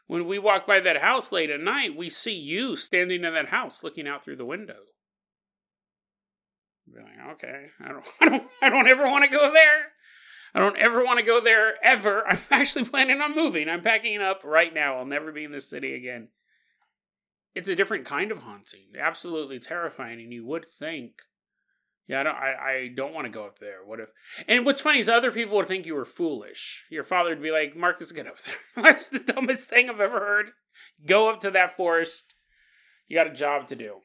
When 0.08 0.26
we 0.26 0.40
walk 0.40 0.66
by 0.66 0.80
that 0.80 1.02
house 1.02 1.32
late 1.32 1.50
at 1.50 1.60
night, 1.60 1.96
we 1.96 2.10
see 2.10 2.36
you 2.36 2.76
standing 2.76 3.24
in 3.24 3.34
that 3.34 3.50
house 3.50 3.84
looking 3.84 4.08
out 4.08 4.24
through 4.24 4.38
the 4.38 4.46
window. 4.46 4.78
Be 6.92 7.02
like, 7.02 7.34
okay, 7.34 7.68
I 7.84 7.90
don't, 7.90 8.06
I 8.22 8.30
don't, 8.30 8.44
I 8.62 8.70
don't 8.70 8.88
ever 8.88 9.04
want 9.04 9.26
to 9.26 9.30
go 9.30 9.52
there. 9.54 9.88
I 10.56 10.60
don't 10.60 10.78
ever 10.78 11.04
want 11.04 11.20
to 11.20 11.26
go 11.26 11.42
there 11.42 11.76
ever. 11.84 12.26
I'm 12.28 12.40
actually 12.50 12.86
planning 12.86 13.22
on 13.22 13.36
moving. 13.36 13.70
I'm 13.70 13.82
packing 13.82 14.22
up 14.22 14.42
right 14.44 14.74
now. 14.74 14.96
I'll 14.96 15.06
never 15.06 15.32
be 15.32 15.44
in 15.44 15.52
this 15.52 15.70
city 15.70 15.94
again. 15.94 16.30
It's 17.54 17.70
a 17.70 17.76
different 17.76 18.06
kind 18.06 18.32
of 18.32 18.40
haunting. 18.40 18.88
Absolutely 19.00 19.60
terrifying. 19.60 20.22
And 20.22 20.32
you 20.32 20.46
would 20.46 20.66
think, 20.66 21.22
Yeah, 22.08 22.22
I 22.22 22.24
don't. 22.24 22.36
I, 22.36 22.56
I 22.70 22.92
don't 22.96 23.14
want 23.14 23.26
to 23.26 23.32
go 23.32 23.46
up 23.46 23.60
there. 23.60 23.80
What 23.86 24.00
if? 24.00 24.10
And 24.48 24.66
what's 24.66 24.80
funny 24.80 25.00
is 25.00 25.10
other 25.10 25.32
people 25.32 25.58
would 25.58 25.68
think 25.68 25.86
you 25.86 25.96
were 25.96 26.06
foolish. 26.06 26.86
Your 26.90 27.04
father 27.04 27.32
would 27.32 27.42
be 27.42 27.52
like, 27.52 27.76
"Marcus, 27.76 28.14
get 28.14 28.28
up 28.28 28.38
there." 28.42 28.56
That's 28.84 29.10
the 29.10 29.20
dumbest 29.20 29.70
thing 29.70 29.90
I've 29.90 30.00
ever 30.00 30.20
heard. 30.20 30.52
Go 31.06 31.30
up 31.30 31.42
to 31.42 31.52
that 31.52 31.76
forest. 31.76 32.34
You 33.08 33.18
got 33.18 33.28
a 33.28 33.34
job 33.34 33.68
to 33.68 33.76
do. 33.76 33.98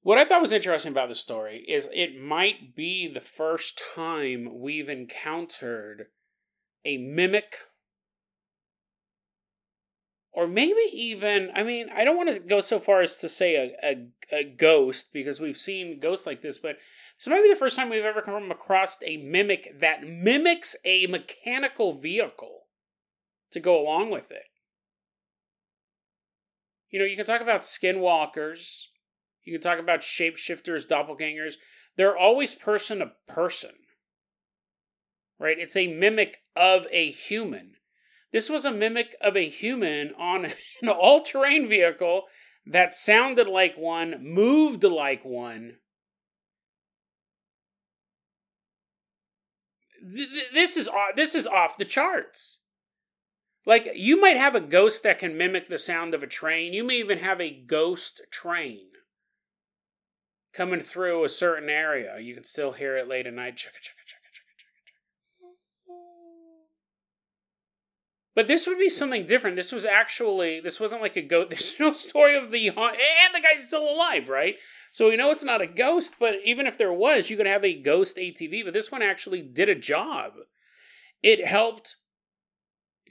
What 0.00 0.16
I 0.16 0.24
thought 0.24 0.40
was 0.40 0.52
interesting 0.52 0.92
about 0.92 1.10
the 1.10 1.14
story 1.14 1.64
is 1.68 1.86
it 1.92 2.18
might 2.18 2.74
be 2.74 3.08
the 3.08 3.20
first 3.20 3.82
time 3.94 4.58
we've 4.58 4.88
encountered 4.88 6.06
a 6.86 6.96
mimic 6.96 7.56
or 10.38 10.46
maybe 10.46 10.80
even 10.92 11.50
i 11.56 11.64
mean 11.64 11.88
i 11.92 12.04
don't 12.04 12.16
want 12.16 12.28
to 12.28 12.38
go 12.38 12.60
so 12.60 12.78
far 12.78 13.00
as 13.00 13.18
to 13.18 13.28
say 13.28 13.56
a, 13.56 13.74
a, 13.84 14.06
a, 14.32 14.44
ghost 14.44 15.12
because 15.12 15.40
we've 15.40 15.56
seen 15.56 15.98
ghosts 15.98 16.26
like 16.26 16.42
this 16.42 16.58
but 16.60 16.76
this 17.18 17.26
might 17.26 17.42
be 17.42 17.48
the 17.48 17.56
first 17.56 17.74
time 17.74 17.90
we've 17.90 18.04
ever 18.04 18.22
come 18.22 18.48
across 18.52 18.98
a 19.02 19.16
mimic 19.16 19.80
that 19.80 20.04
mimics 20.04 20.76
a 20.84 21.08
mechanical 21.08 21.92
vehicle 21.92 22.66
to 23.50 23.58
go 23.58 23.80
along 23.80 24.10
with 24.10 24.30
it. 24.30 24.44
You 26.90 27.00
know 27.00 27.04
you 27.04 27.16
can 27.16 27.26
talk 27.26 27.40
about 27.40 27.62
skinwalkers 27.62 28.84
you 29.42 29.52
can 29.52 29.60
talk 29.60 29.80
about 29.80 30.00
shapeshifters 30.00 30.86
doppelgangers. 30.86 31.54
They're 31.96 32.16
always 32.16 32.54
person 32.54 33.00
to 33.00 33.12
person 33.26 33.72
right? 35.40 35.58
It's 35.58 35.76
a 35.76 35.92
mimic 35.92 36.38
of 36.56 36.86
a 36.90 37.10
human 37.10 37.77
this 38.32 38.50
was 38.50 38.64
a 38.64 38.70
mimic 38.70 39.14
of 39.20 39.36
a 39.36 39.48
human 39.48 40.12
on 40.18 40.46
an 40.82 40.88
all 40.88 41.22
terrain 41.22 41.68
vehicle 41.68 42.24
that 42.66 42.94
sounded 42.94 43.48
like 43.48 43.76
one, 43.76 44.16
moved 44.20 44.84
like 44.84 45.24
one. 45.24 45.78
This 50.52 50.76
is 50.76 50.88
this 51.16 51.34
is 51.34 51.46
off 51.46 51.76
the 51.76 51.84
charts. 51.84 52.60
Like 53.66 53.90
you 53.94 54.20
might 54.20 54.36
have 54.36 54.54
a 54.54 54.60
ghost 54.60 55.02
that 55.02 55.18
can 55.18 55.36
mimic 55.36 55.68
the 55.68 55.78
sound 55.78 56.14
of 56.14 56.22
a 56.22 56.26
train. 56.26 56.72
You 56.72 56.84
may 56.84 56.96
even 56.96 57.18
have 57.18 57.40
a 57.40 57.50
ghost 57.50 58.22
train 58.30 58.86
coming 60.52 60.80
through 60.80 61.24
a 61.24 61.28
certain 61.28 61.68
area. 61.68 62.18
You 62.18 62.34
can 62.34 62.44
still 62.44 62.72
hear 62.72 62.96
it 62.96 63.08
late 63.08 63.26
at 63.26 63.34
night. 63.34 63.56
Chugga, 63.56 63.80
chugga, 63.82 64.04
chugga. 64.06 64.17
But 68.38 68.46
this 68.46 68.68
would 68.68 68.78
be 68.78 68.88
something 68.88 69.26
different. 69.26 69.56
This 69.56 69.72
was 69.72 69.84
actually 69.84 70.60
this 70.60 70.78
wasn't 70.78 71.02
like 71.02 71.16
a 71.16 71.22
ghost. 71.22 71.50
There's 71.50 71.80
no 71.80 71.92
story 71.92 72.36
of 72.36 72.52
the 72.52 72.68
and 72.68 72.76
the 72.76 73.40
guy's 73.40 73.66
still 73.66 73.82
alive, 73.82 74.28
right? 74.28 74.54
So 74.92 75.08
we 75.08 75.16
know 75.16 75.32
it's 75.32 75.42
not 75.42 75.60
a 75.60 75.66
ghost. 75.66 76.14
But 76.20 76.36
even 76.44 76.64
if 76.64 76.78
there 76.78 76.92
was, 76.92 77.30
you 77.30 77.36
could 77.36 77.48
have 77.48 77.64
a 77.64 77.74
ghost 77.74 78.16
ATV. 78.16 78.62
But 78.64 78.74
this 78.74 78.92
one 78.92 79.02
actually 79.02 79.42
did 79.42 79.68
a 79.68 79.74
job. 79.74 80.34
It 81.20 81.48
helped 81.48 81.96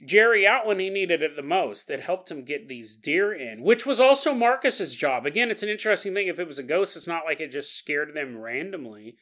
Jerry 0.02 0.46
out 0.46 0.66
when 0.66 0.78
he 0.78 0.88
needed 0.88 1.22
it 1.22 1.36
the 1.36 1.42
most. 1.42 1.90
It 1.90 2.00
helped 2.00 2.30
him 2.30 2.42
get 2.42 2.68
these 2.68 2.96
deer 2.96 3.30
in, 3.30 3.62
which 3.62 3.84
was 3.84 4.00
also 4.00 4.32
Marcus's 4.32 4.94
job. 4.94 5.26
Again, 5.26 5.50
it's 5.50 5.62
an 5.62 5.68
interesting 5.68 6.14
thing. 6.14 6.28
If 6.28 6.38
it 6.38 6.46
was 6.46 6.58
a 6.58 6.62
ghost, 6.62 6.96
it's 6.96 7.06
not 7.06 7.26
like 7.26 7.38
it 7.38 7.50
just 7.50 7.76
scared 7.76 8.14
them 8.14 8.38
randomly. 8.38 9.18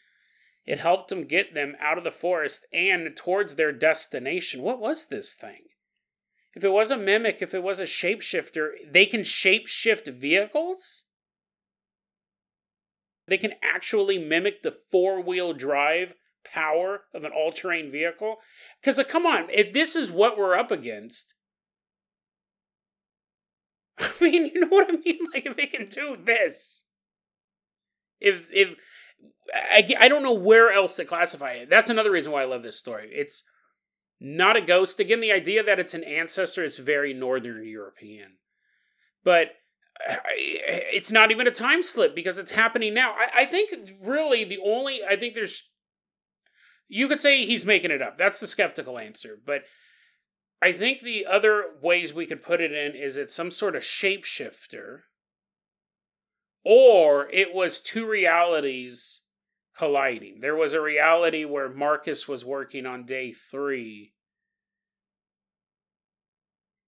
It 0.66 0.78
helped 0.78 1.09
them 1.09 1.24
get 1.24 1.54
them 1.54 1.74
out 1.80 1.98
of 1.98 2.04
the 2.04 2.12
forest 2.12 2.64
and 2.72 3.16
towards 3.16 3.57
their 3.57 3.72
destination. 3.72 4.62
What 4.62 4.78
was 4.78 5.07
this 5.07 5.34
thing? 5.34 5.62
If 6.57 6.64
it 6.64 6.72
was 6.72 6.90
a 6.90 6.96
mimic, 6.96 7.42
if 7.42 7.52
it 7.52 7.62
was 7.62 7.80
a 7.80 7.84
shapeshifter, 7.84 8.70
they 8.90 9.04
can 9.04 9.20
shapeshift 9.20 10.11
vehicles? 10.12 11.04
They 13.28 13.36
can 13.36 13.52
actually 13.62 14.18
mimic 14.18 14.62
the 14.62 14.70
four 14.70 15.20
wheel 15.20 15.52
drive 15.52 16.14
power 16.50 17.02
of 17.12 17.24
an 17.24 17.32
all 17.32 17.52
terrain 17.52 17.92
vehicle? 17.92 18.38
Because, 18.80 18.98
uh, 18.98 19.04
come 19.04 19.26
on, 19.26 19.50
if 19.50 19.74
this 19.74 19.94
is 19.94 20.11
what 20.11 20.38
we're 20.38 20.57
up 20.57 20.70
against, 20.70 21.34
I 23.98 24.12
mean, 24.22 24.46
you 24.46 24.61
know 24.61 24.68
what 24.68 24.88
I 24.88 24.96
mean? 24.96 25.18
Like, 25.34 25.44
if 25.44 25.59
it 25.59 25.72
can 25.72 25.86
do 25.86 26.16
this, 26.16 26.84
if, 28.18 28.48
if, 28.50 28.76
I, 29.54 29.86
I 30.00 30.09
don't 30.09 30.22
know 30.22 30.32
where 30.32 30.72
else 30.72 30.96
to 30.96 31.04
classify 31.04 31.52
it. 31.52 31.68
That's 31.68 31.90
another 31.90 32.11
reason 32.11 32.32
why 32.32 32.40
I 32.42 32.46
love 32.46 32.62
this 32.62 32.78
story. 32.78 33.11
It's, 33.12 33.44
not 34.20 34.56
a 34.56 34.60
ghost. 34.60 35.00
Again, 35.00 35.20
the 35.20 35.32
idea 35.32 35.62
that 35.62 35.78
it's 35.78 35.94
an 35.94 36.04
ancestor 36.04 36.64
is 36.64 36.78
very 36.78 37.12
Northern 37.12 37.66
European. 37.66 38.38
But 39.24 39.52
it's 40.18 41.10
not 41.10 41.30
even 41.30 41.46
a 41.46 41.50
time 41.50 41.82
slip 41.82 42.14
because 42.14 42.38
it's 42.38 42.52
happening 42.52 42.94
now. 42.94 43.12
I, 43.12 43.42
I 43.42 43.44
think 43.44 43.94
really 44.02 44.44
the 44.44 44.58
only, 44.64 45.00
I 45.02 45.16
think 45.16 45.34
there's, 45.34 45.64
you 46.88 47.08
could 47.08 47.20
say 47.20 47.44
he's 47.44 47.64
making 47.64 47.90
it 47.90 48.02
up. 48.02 48.16
That's 48.18 48.40
the 48.40 48.46
skeptical 48.46 48.98
answer. 48.98 49.38
But 49.44 49.62
I 50.62 50.72
think 50.72 51.00
the 51.00 51.26
other 51.26 51.64
ways 51.82 52.14
we 52.14 52.26
could 52.26 52.42
put 52.42 52.60
it 52.60 52.72
in 52.72 52.94
is 52.94 53.16
it's 53.16 53.34
some 53.34 53.50
sort 53.50 53.76
of 53.76 53.82
shapeshifter, 53.82 55.00
or 56.64 57.28
it 57.30 57.54
was 57.54 57.80
two 57.80 58.06
realities 58.06 59.20
colliding. 59.76 60.40
There 60.40 60.56
was 60.56 60.74
a 60.74 60.80
reality 60.80 61.44
where 61.44 61.68
Marcus 61.68 62.26
was 62.26 62.44
working 62.44 62.86
on 62.86 63.04
day 63.04 63.32
three. 63.32 64.12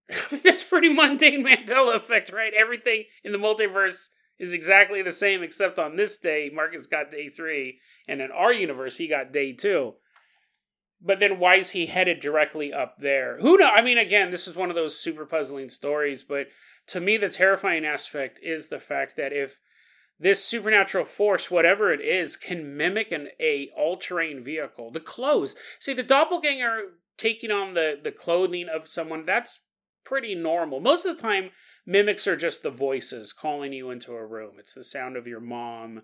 That's 0.43 0.65
pretty 0.65 0.93
mundane 0.93 1.45
Mandela 1.45 1.97
effect, 1.97 2.33
right? 2.33 2.53
Everything 2.55 3.05
in 3.23 3.33
the 3.33 3.39
multiverse 3.39 4.09
is 4.39 4.53
exactly 4.53 5.03
the 5.03 5.13
same, 5.13 5.43
except 5.43 5.79
on 5.79 5.97
this 5.97 6.17
day, 6.19 6.51
Marcus 6.53 6.87
got 6.87 7.11
day 7.11 7.29
three, 7.29 7.81
and 8.07 8.21
in 8.21 8.31
our 8.31 8.53
universe, 8.53 8.97
he 8.97 9.09
got 9.09 9.33
day 9.33 9.53
two. 9.53 9.95
But 11.01 11.21
then 11.21 11.39
why 11.39 11.57
is 11.57 11.71
he 11.71 11.87
headed 11.87 12.21
directly 12.21 12.73
up 12.73 12.97
there? 12.99 13.39
Who 13.41 13.59
know? 13.59 13.69
I 13.69 13.83
mean, 13.83 13.99
again, 13.99 14.31
this 14.31 14.49
is 14.49 14.57
one 14.57 14.71
of 14.71 14.77
those 14.77 14.99
super 14.99 15.27
puzzling 15.27 15.69
stories, 15.69 16.23
but 16.23 16.49
to 16.89 17.01
me, 17.01 17.17
the 17.17 17.29
terrifying 17.29 17.85
aspect 17.85 18.41
is 18.43 18.69
the 18.69 18.81
fact 18.81 19.17
that 19.17 19.33
if 19.33 19.59
this 20.19 20.45
supernatural 20.45 21.05
force, 21.05 21.51
whatever 21.51 21.93
it 21.93 22.01
is, 22.01 22.37
can 22.37 22.77
mimic 22.77 23.13
an 23.13 23.29
a 23.41 23.71
all-terrain 23.77 24.43
vehicle. 24.43 24.91
The 24.91 25.01
clothes. 25.01 25.55
See, 25.79 25.93
the 25.93 26.03
doppelganger 26.03 26.95
taking 27.17 27.51
on 27.51 27.75
the, 27.75 27.99
the 28.03 28.13
clothing 28.13 28.69
of 28.69 28.87
someone, 28.87 29.25
that's 29.25 29.61
pretty 30.05 30.35
normal. 30.35 30.81
Most 30.81 31.05
of 31.05 31.17
the 31.17 31.23
time, 31.23 31.51
mimics 31.87 32.27
are 32.27 32.37
just 32.37 32.63
the 32.63 32.71
voices 32.71 33.33
calling 33.33 33.73
you 33.73 33.91
into 33.91 34.13
a 34.13 34.27
room. 34.27 34.55
It's 34.59 34.75
the 34.75 34.85
sound 34.85 35.17
of 35.17 35.27
your 35.27 35.41
mom, 35.41 36.03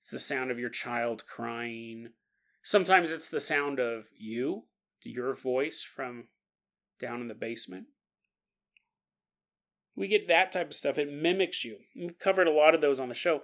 it's 0.00 0.10
the 0.10 0.18
sound 0.18 0.50
of 0.50 0.58
your 0.58 0.70
child 0.70 1.24
crying. 1.26 2.10
Sometimes 2.62 3.10
it's 3.10 3.30
the 3.30 3.40
sound 3.40 3.80
of 3.80 4.06
you, 4.16 4.64
your 5.02 5.34
voice 5.34 5.82
from 5.82 6.28
down 7.00 7.20
in 7.20 7.28
the 7.28 7.34
basement. 7.34 7.86
We 9.98 10.06
get 10.06 10.28
that 10.28 10.52
type 10.52 10.68
of 10.68 10.74
stuff. 10.74 10.96
It 10.96 11.12
mimics 11.12 11.64
you. 11.64 11.78
We've 11.96 12.16
covered 12.20 12.46
a 12.46 12.52
lot 12.52 12.72
of 12.72 12.80
those 12.80 13.00
on 13.00 13.08
the 13.08 13.14
show. 13.14 13.42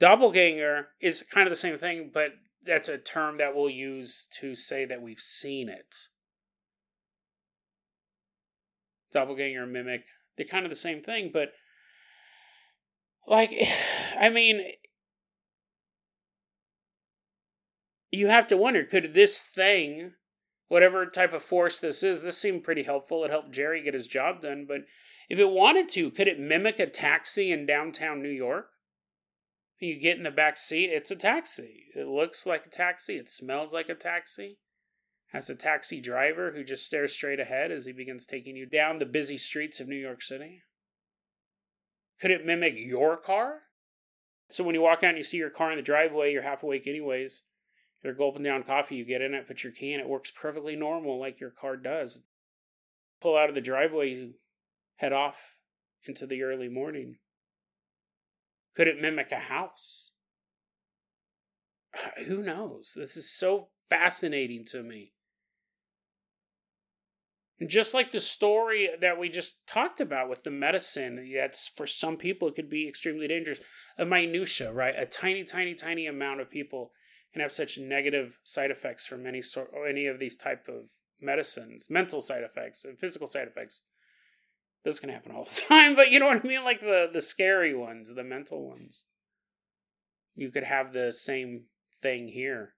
Doppelganger 0.00 0.88
is 1.00 1.22
kind 1.22 1.46
of 1.46 1.52
the 1.52 1.56
same 1.56 1.78
thing, 1.78 2.10
but 2.12 2.32
that's 2.66 2.88
a 2.88 2.98
term 2.98 3.38
that 3.38 3.54
we'll 3.54 3.70
use 3.70 4.26
to 4.40 4.56
say 4.56 4.84
that 4.86 5.00
we've 5.00 5.20
seen 5.20 5.68
it. 5.68 5.94
Doppelganger, 9.12 9.66
mimic, 9.66 10.06
they're 10.36 10.44
kind 10.44 10.66
of 10.66 10.70
the 10.70 10.76
same 10.76 11.00
thing, 11.00 11.30
but 11.32 11.52
like, 13.28 13.52
I 14.18 14.30
mean, 14.30 14.66
you 18.10 18.26
have 18.26 18.48
to 18.48 18.56
wonder 18.56 18.82
could 18.82 19.14
this 19.14 19.40
thing, 19.40 20.14
whatever 20.68 21.06
type 21.06 21.32
of 21.32 21.42
force 21.42 21.78
this 21.78 22.02
is, 22.02 22.22
this 22.22 22.38
seemed 22.38 22.64
pretty 22.64 22.82
helpful. 22.82 23.24
It 23.24 23.30
helped 23.30 23.52
Jerry 23.52 23.82
get 23.82 23.94
his 23.94 24.06
job 24.06 24.40
done, 24.40 24.64
but 24.66 24.82
if 25.28 25.38
it 25.38 25.50
wanted 25.50 25.88
to, 25.90 26.10
could 26.10 26.28
it 26.28 26.38
mimic 26.38 26.78
a 26.78 26.86
taxi 26.86 27.50
in 27.50 27.66
downtown 27.66 28.22
New 28.22 28.30
York? 28.30 28.68
You 29.80 29.98
get 30.00 30.16
in 30.16 30.22
the 30.22 30.30
back 30.30 30.56
seat, 30.56 30.90
it's 30.90 31.10
a 31.10 31.16
taxi. 31.16 31.86
It 31.94 32.06
looks 32.06 32.46
like 32.46 32.64
a 32.64 32.70
taxi, 32.70 33.16
it 33.16 33.28
smells 33.28 33.74
like 33.74 33.88
a 33.88 33.94
taxi. 33.94 34.58
Has 35.32 35.50
a 35.50 35.56
taxi 35.56 36.00
driver 36.00 36.52
who 36.52 36.62
just 36.62 36.86
stares 36.86 37.12
straight 37.12 37.40
ahead 37.40 37.72
as 37.72 37.86
he 37.86 37.92
begins 37.92 38.24
taking 38.24 38.56
you 38.56 38.66
down 38.66 38.98
the 38.98 39.06
busy 39.06 39.36
streets 39.36 39.80
of 39.80 39.88
New 39.88 39.96
York 39.96 40.22
City. 40.22 40.62
Could 42.20 42.30
it 42.30 42.46
mimic 42.46 42.74
your 42.76 43.16
car? 43.16 43.62
So 44.48 44.62
when 44.62 44.76
you 44.76 44.82
walk 44.82 45.02
out 45.02 45.10
and 45.10 45.18
you 45.18 45.24
see 45.24 45.38
your 45.38 45.50
car 45.50 45.72
in 45.72 45.76
the 45.76 45.82
driveway, 45.82 46.32
you're 46.32 46.42
half 46.42 46.62
awake 46.62 46.86
anyways. 46.86 47.42
You're 48.04 48.12
gulping 48.12 48.42
down 48.42 48.62
coffee, 48.64 48.96
you 48.96 49.04
get 49.06 49.22
in 49.22 49.32
it, 49.32 49.46
put 49.46 49.64
your 49.64 49.72
key 49.72 49.94
in, 49.94 50.00
it 50.00 50.08
works 50.08 50.30
perfectly 50.30 50.76
normal 50.76 51.18
like 51.18 51.40
your 51.40 51.50
car 51.50 51.76
does. 51.76 52.20
Pull 53.22 53.38
out 53.38 53.48
of 53.48 53.54
the 53.54 53.62
driveway, 53.62 54.10
you 54.10 54.34
head 54.96 55.14
off 55.14 55.56
into 56.04 56.26
the 56.26 56.42
early 56.42 56.68
morning? 56.68 57.16
Could 58.76 58.88
it 58.88 59.00
mimic 59.00 59.32
a 59.32 59.36
house? 59.36 60.10
Who 62.26 62.42
knows? 62.42 62.92
This 62.94 63.16
is 63.16 63.30
so 63.30 63.68
fascinating 63.88 64.66
to 64.66 64.82
me. 64.82 65.12
Just 67.66 67.94
like 67.94 68.10
the 68.10 68.20
story 68.20 68.90
that 69.00 69.18
we 69.18 69.30
just 69.30 69.66
talked 69.66 70.00
about 70.00 70.28
with 70.28 70.42
the 70.42 70.50
medicine, 70.50 71.32
that's 71.34 71.68
for 71.68 71.86
some 71.86 72.16
people 72.16 72.48
it 72.48 72.56
could 72.56 72.68
be 72.68 72.86
extremely 72.86 73.28
dangerous. 73.28 73.60
A 73.96 74.04
minutia, 74.04 74.72
right? 74.72 74.94
A 74.98 75.06
tiny, 75.06 75.44
tiny, 75.44 75.74
tiny 75.74 76.06
amount 76.06 76.40
of 76.40 76.50
people 76.50 76.92
can 77.34 77.42
have 77.42 77.52
such 77.52 77.78
negative 77.78 78.38
side 78.44 78.70
effects 78.70 79.04
from 79.06 79.26
any 79.26 79.42
sort 79.42 79.68
or 79.74 79.88
any 79.88 80.06
of 80.06 80.20
these 80.20 80.36
type 80.36 80.68
of 80.68 80.90
medicines, 81.20 81.90
mental 81.90 82.20
side 82.20 82.44
effects 82.44 82.84
and 82.84 82.96
physical 82.96 83.26
side 83.26 83.48
effects. 83.48 83.82
This 84.84 85.00
can 85.00 85.10
happen 85.10 85.32
all 85.32 85.44
the 85.44 85.62
time, 85.68 85.96
but 85.96 86.10
you 86.10 86.20
know 86.20 86.28
what 86.28 86.44
I 86.44 86.46
mean? 86.46 86.62
Like 86.62 86.80
the 86.80 87.10
the 87.12 87.20
scary 87.20 87.74
ones, 87.74 88.14
the 88.14 88.22
mental 88.22 88.68
ones. 88.68 89.02
You 90.36 90.50
could 90.50 90.62
have 90.62 90.92
the 90.92 91.12
same 91.12 91.64
thing 92.00 92.28
here. 92.28 92.74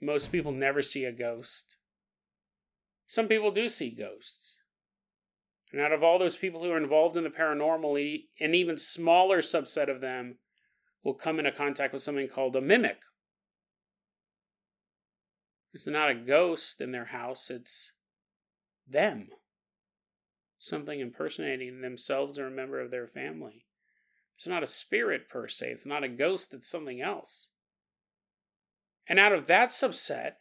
Most 0.00 0.32
people 0.32 0.52
never 0.52 0.82
see 0.82 1.04
a 1.04 1.12
ghost. 1.12 1.76
Some 3.06 3.28
people 3.28 3.52
do 3.52 3.68
see 3.68 3.90
ghosts. 3.90 4.56
And 5.70 5.80
out 5.80 5.92
of 5.92 6.02
all 6.02 6.18
those 6.18 6.36
people 6.36 6.62
who 6.62 6.72
are 6.72 6.76
involved 6.76 7.16
in 7.16 7.24
the 7.24 7.30
paranormal, 7.30 8.24
an 8.40 8.54
even 8.54 8.78
smaller 8.78 9.38
subset 9.38 9.88
of 9.88 10.00
them 10.00 10.38
will 11.08 11.14
come 11.14 11.38
into 11.38 11.50
contact 11.50 11.94
with 11.94 12.02
something 12.02 12.28
called 12.28 12.54
a 12.54 12.60
mimic. 12.60 13.00
It's 15.72 15.86
not 15.86 16.10
a 16.10 16.14
ghost 16.14 16.82
in 16.82 16.92
their 16.92 17.06
house, 17.06 17.50
it's 17.50 17.92
them. 18.86 19.28
Something 20.58 21.00
impersonating 21.00 21.80
themselves 21.80 22.38
or 22.38 22.46
a 22.46 22.50
member 22.50 22.78
of 22.78 22.90
their 22.90 23.06
family. 23.06 23.64
It's 24.34 24.46
not 24.46 24.62
a 24.62 24.66
spirit 24.66 25.30
per 25.30 25.48
se, 25.48 25.70
it's 25.70 25.86
not 25.86 26.04
a 26.04 26.08
ghost, 26.08 26.52
it's 26.52 26.68
something 26.68 27.00
else. 27.00 27.52
And 29.08 29.18
out 29.18 29.32
of 29.32 29.46
that 29.46 29.70
subset, 29.70 30.32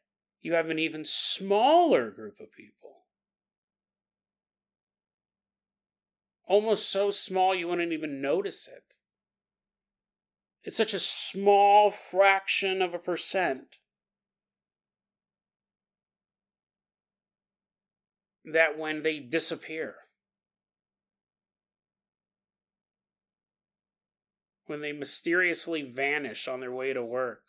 you 0.41 0.53
have 0.53 0.69
an 0.69 0.79
even 0.79 1.05
smaller 1.05 2.11
group 2.11 2.41
of 2.41 2.51
people. 2.51 3.05
Almost 6.45 6.91
so 6.91 7.09
small 7.09 7.55
you 7.55 7.69
wouldn't 7.69 7.93
even 7.93 8.19
notice 8.21 8.67
it. 8.67 8.95
It's 10.67 10.75
such 10.75 10.93
a 10.93 10.99
small 10.99 11.89
fraction 11.91 12.81
of 12.81 12.93
a 12.93 12.99
percent 12.99 13.77
that 18.43 18.77
when 18.77 19.01
they 19.01 19.21
disappear, 19.21 19.95
when 24.65 24.81
they 24.81 24.91
mysteriously 24.91 25.83
vanish 25.83 26.49
on 26.49 26.59
their 26.59 26.73
way 26.73 26.91
to 26.91 27.01
work, 27.01 27.43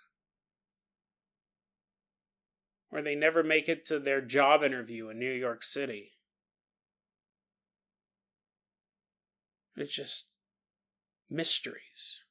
or 2.92 3.02
they 3.02 3.16
never 3.16 3.42
make 3.42 3.68
it 3.68 3.84
to 3.86 3.98
their 3.98 4.20
job 4.20 4.62
interview 4.62 5.08
in 5.08 5.18
New 5.18 5.32
York 5.32 5.64
City. 5.64 6.12
It's 9.74 9.92
just 9.92 10.26
mysteries. 11.28 12.22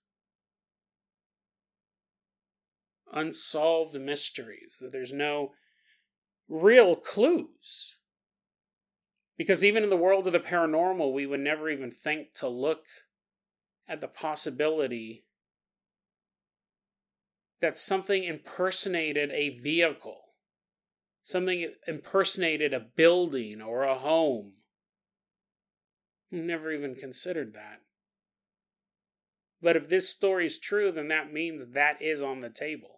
Unsolved 3.14 4.00
mysteries. 4.00 4.78
That 4.82 4.92
there's 4.92 5.14
no 5.14 5.52
real 6.48 6.96
clues. 6.96 7.96
Because 9.38 9.64
even 9.64 9.84
in 9.84 9.90
the 9.90 9.98
world 9.98 10.26
of 10.28 10.34
the 10.34 10.40
paranormal, 10.40 11.14
we 11.14 11.26
would 11.26 11.40
never 11.40 11.70
even 11.70 11.92
think 11.92 12.34
to 12.36 12.48
look 12.48 12.86
at 13.88 14.02
the 14.02 14.08
possibility 14.08 15.26
that 17.62 17.78
something 17.78 18.24
impersonated 18.24 19.32
a 19.32 19.50
vehicle 19.50 20.28
something 21.28 21.74
impersonated 21.86 22.74
a 22.74 22.80
building 22.80 23.62
or 23.62 23.84
a 23.84 23.96
home. 23.96 24.54
We 26.32 26.40
Never 26.40 26.72
even 26.72 26.96
considered 26.96 27.54
that. 27.54 27.82
But 29.62 29.76
if 29.76 29.90
this 29.90 30.08
story 30.08 30.46
is 30.46 30.58
true, 30.58 30.90
then 30.90 31.10
that 31.10 31.34
means 31.34 31.74
that 31.74 32.02
is 32.02 32.24
on 32.24 32.40
the 32.40 32.50
table. 32.50 32.97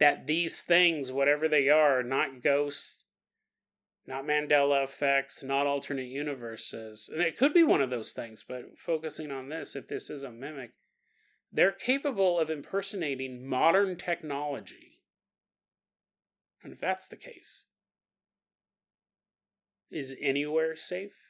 That 0.00 0.26
these 0.26 0.62
things, 0.62 1.12
whatever 1.12 1.46
they 1.46 1.68
are, 1.68 2.02
not 2.02 2.42
ghosts, 2.42 3.04
not 4.06 4.24
Mandela 4.24 4.82
effects, 4.82 5.42
not 5.42 5.66
alternate 5.66 6.08
universes, 6.08 7.08
and 7.12 7.22
it 7.22 7.36
could 7.36 7.54
be 7.54 7.62
one 7.62 7.82
of 7.82 7.90
those 7.90 8.12
things, 8.12 8.42
but 8.46 8.78
focusing 8.78 9.30
on 9.30 9.50
this, 9.50 9.76
if 9.76 9.86
this 9.86 10.10
is 10.10 10.24
a 10.24 10.32
mimic, 10.32 10.72
they're 11.52 11.70
capable 11.70 12.38
of 12.38 12.50
impersonating 12.50 13.46
modern 13.46 13.96
technology 13.96 14.90
and 16.62 16.72
if 16.72 16.80
that's 16.80 17.06
the 17.06 17.16
case, 17.16 17.66
is 19.90 20.16
anywhere 20.20 20.76
safe? 20.76 21.29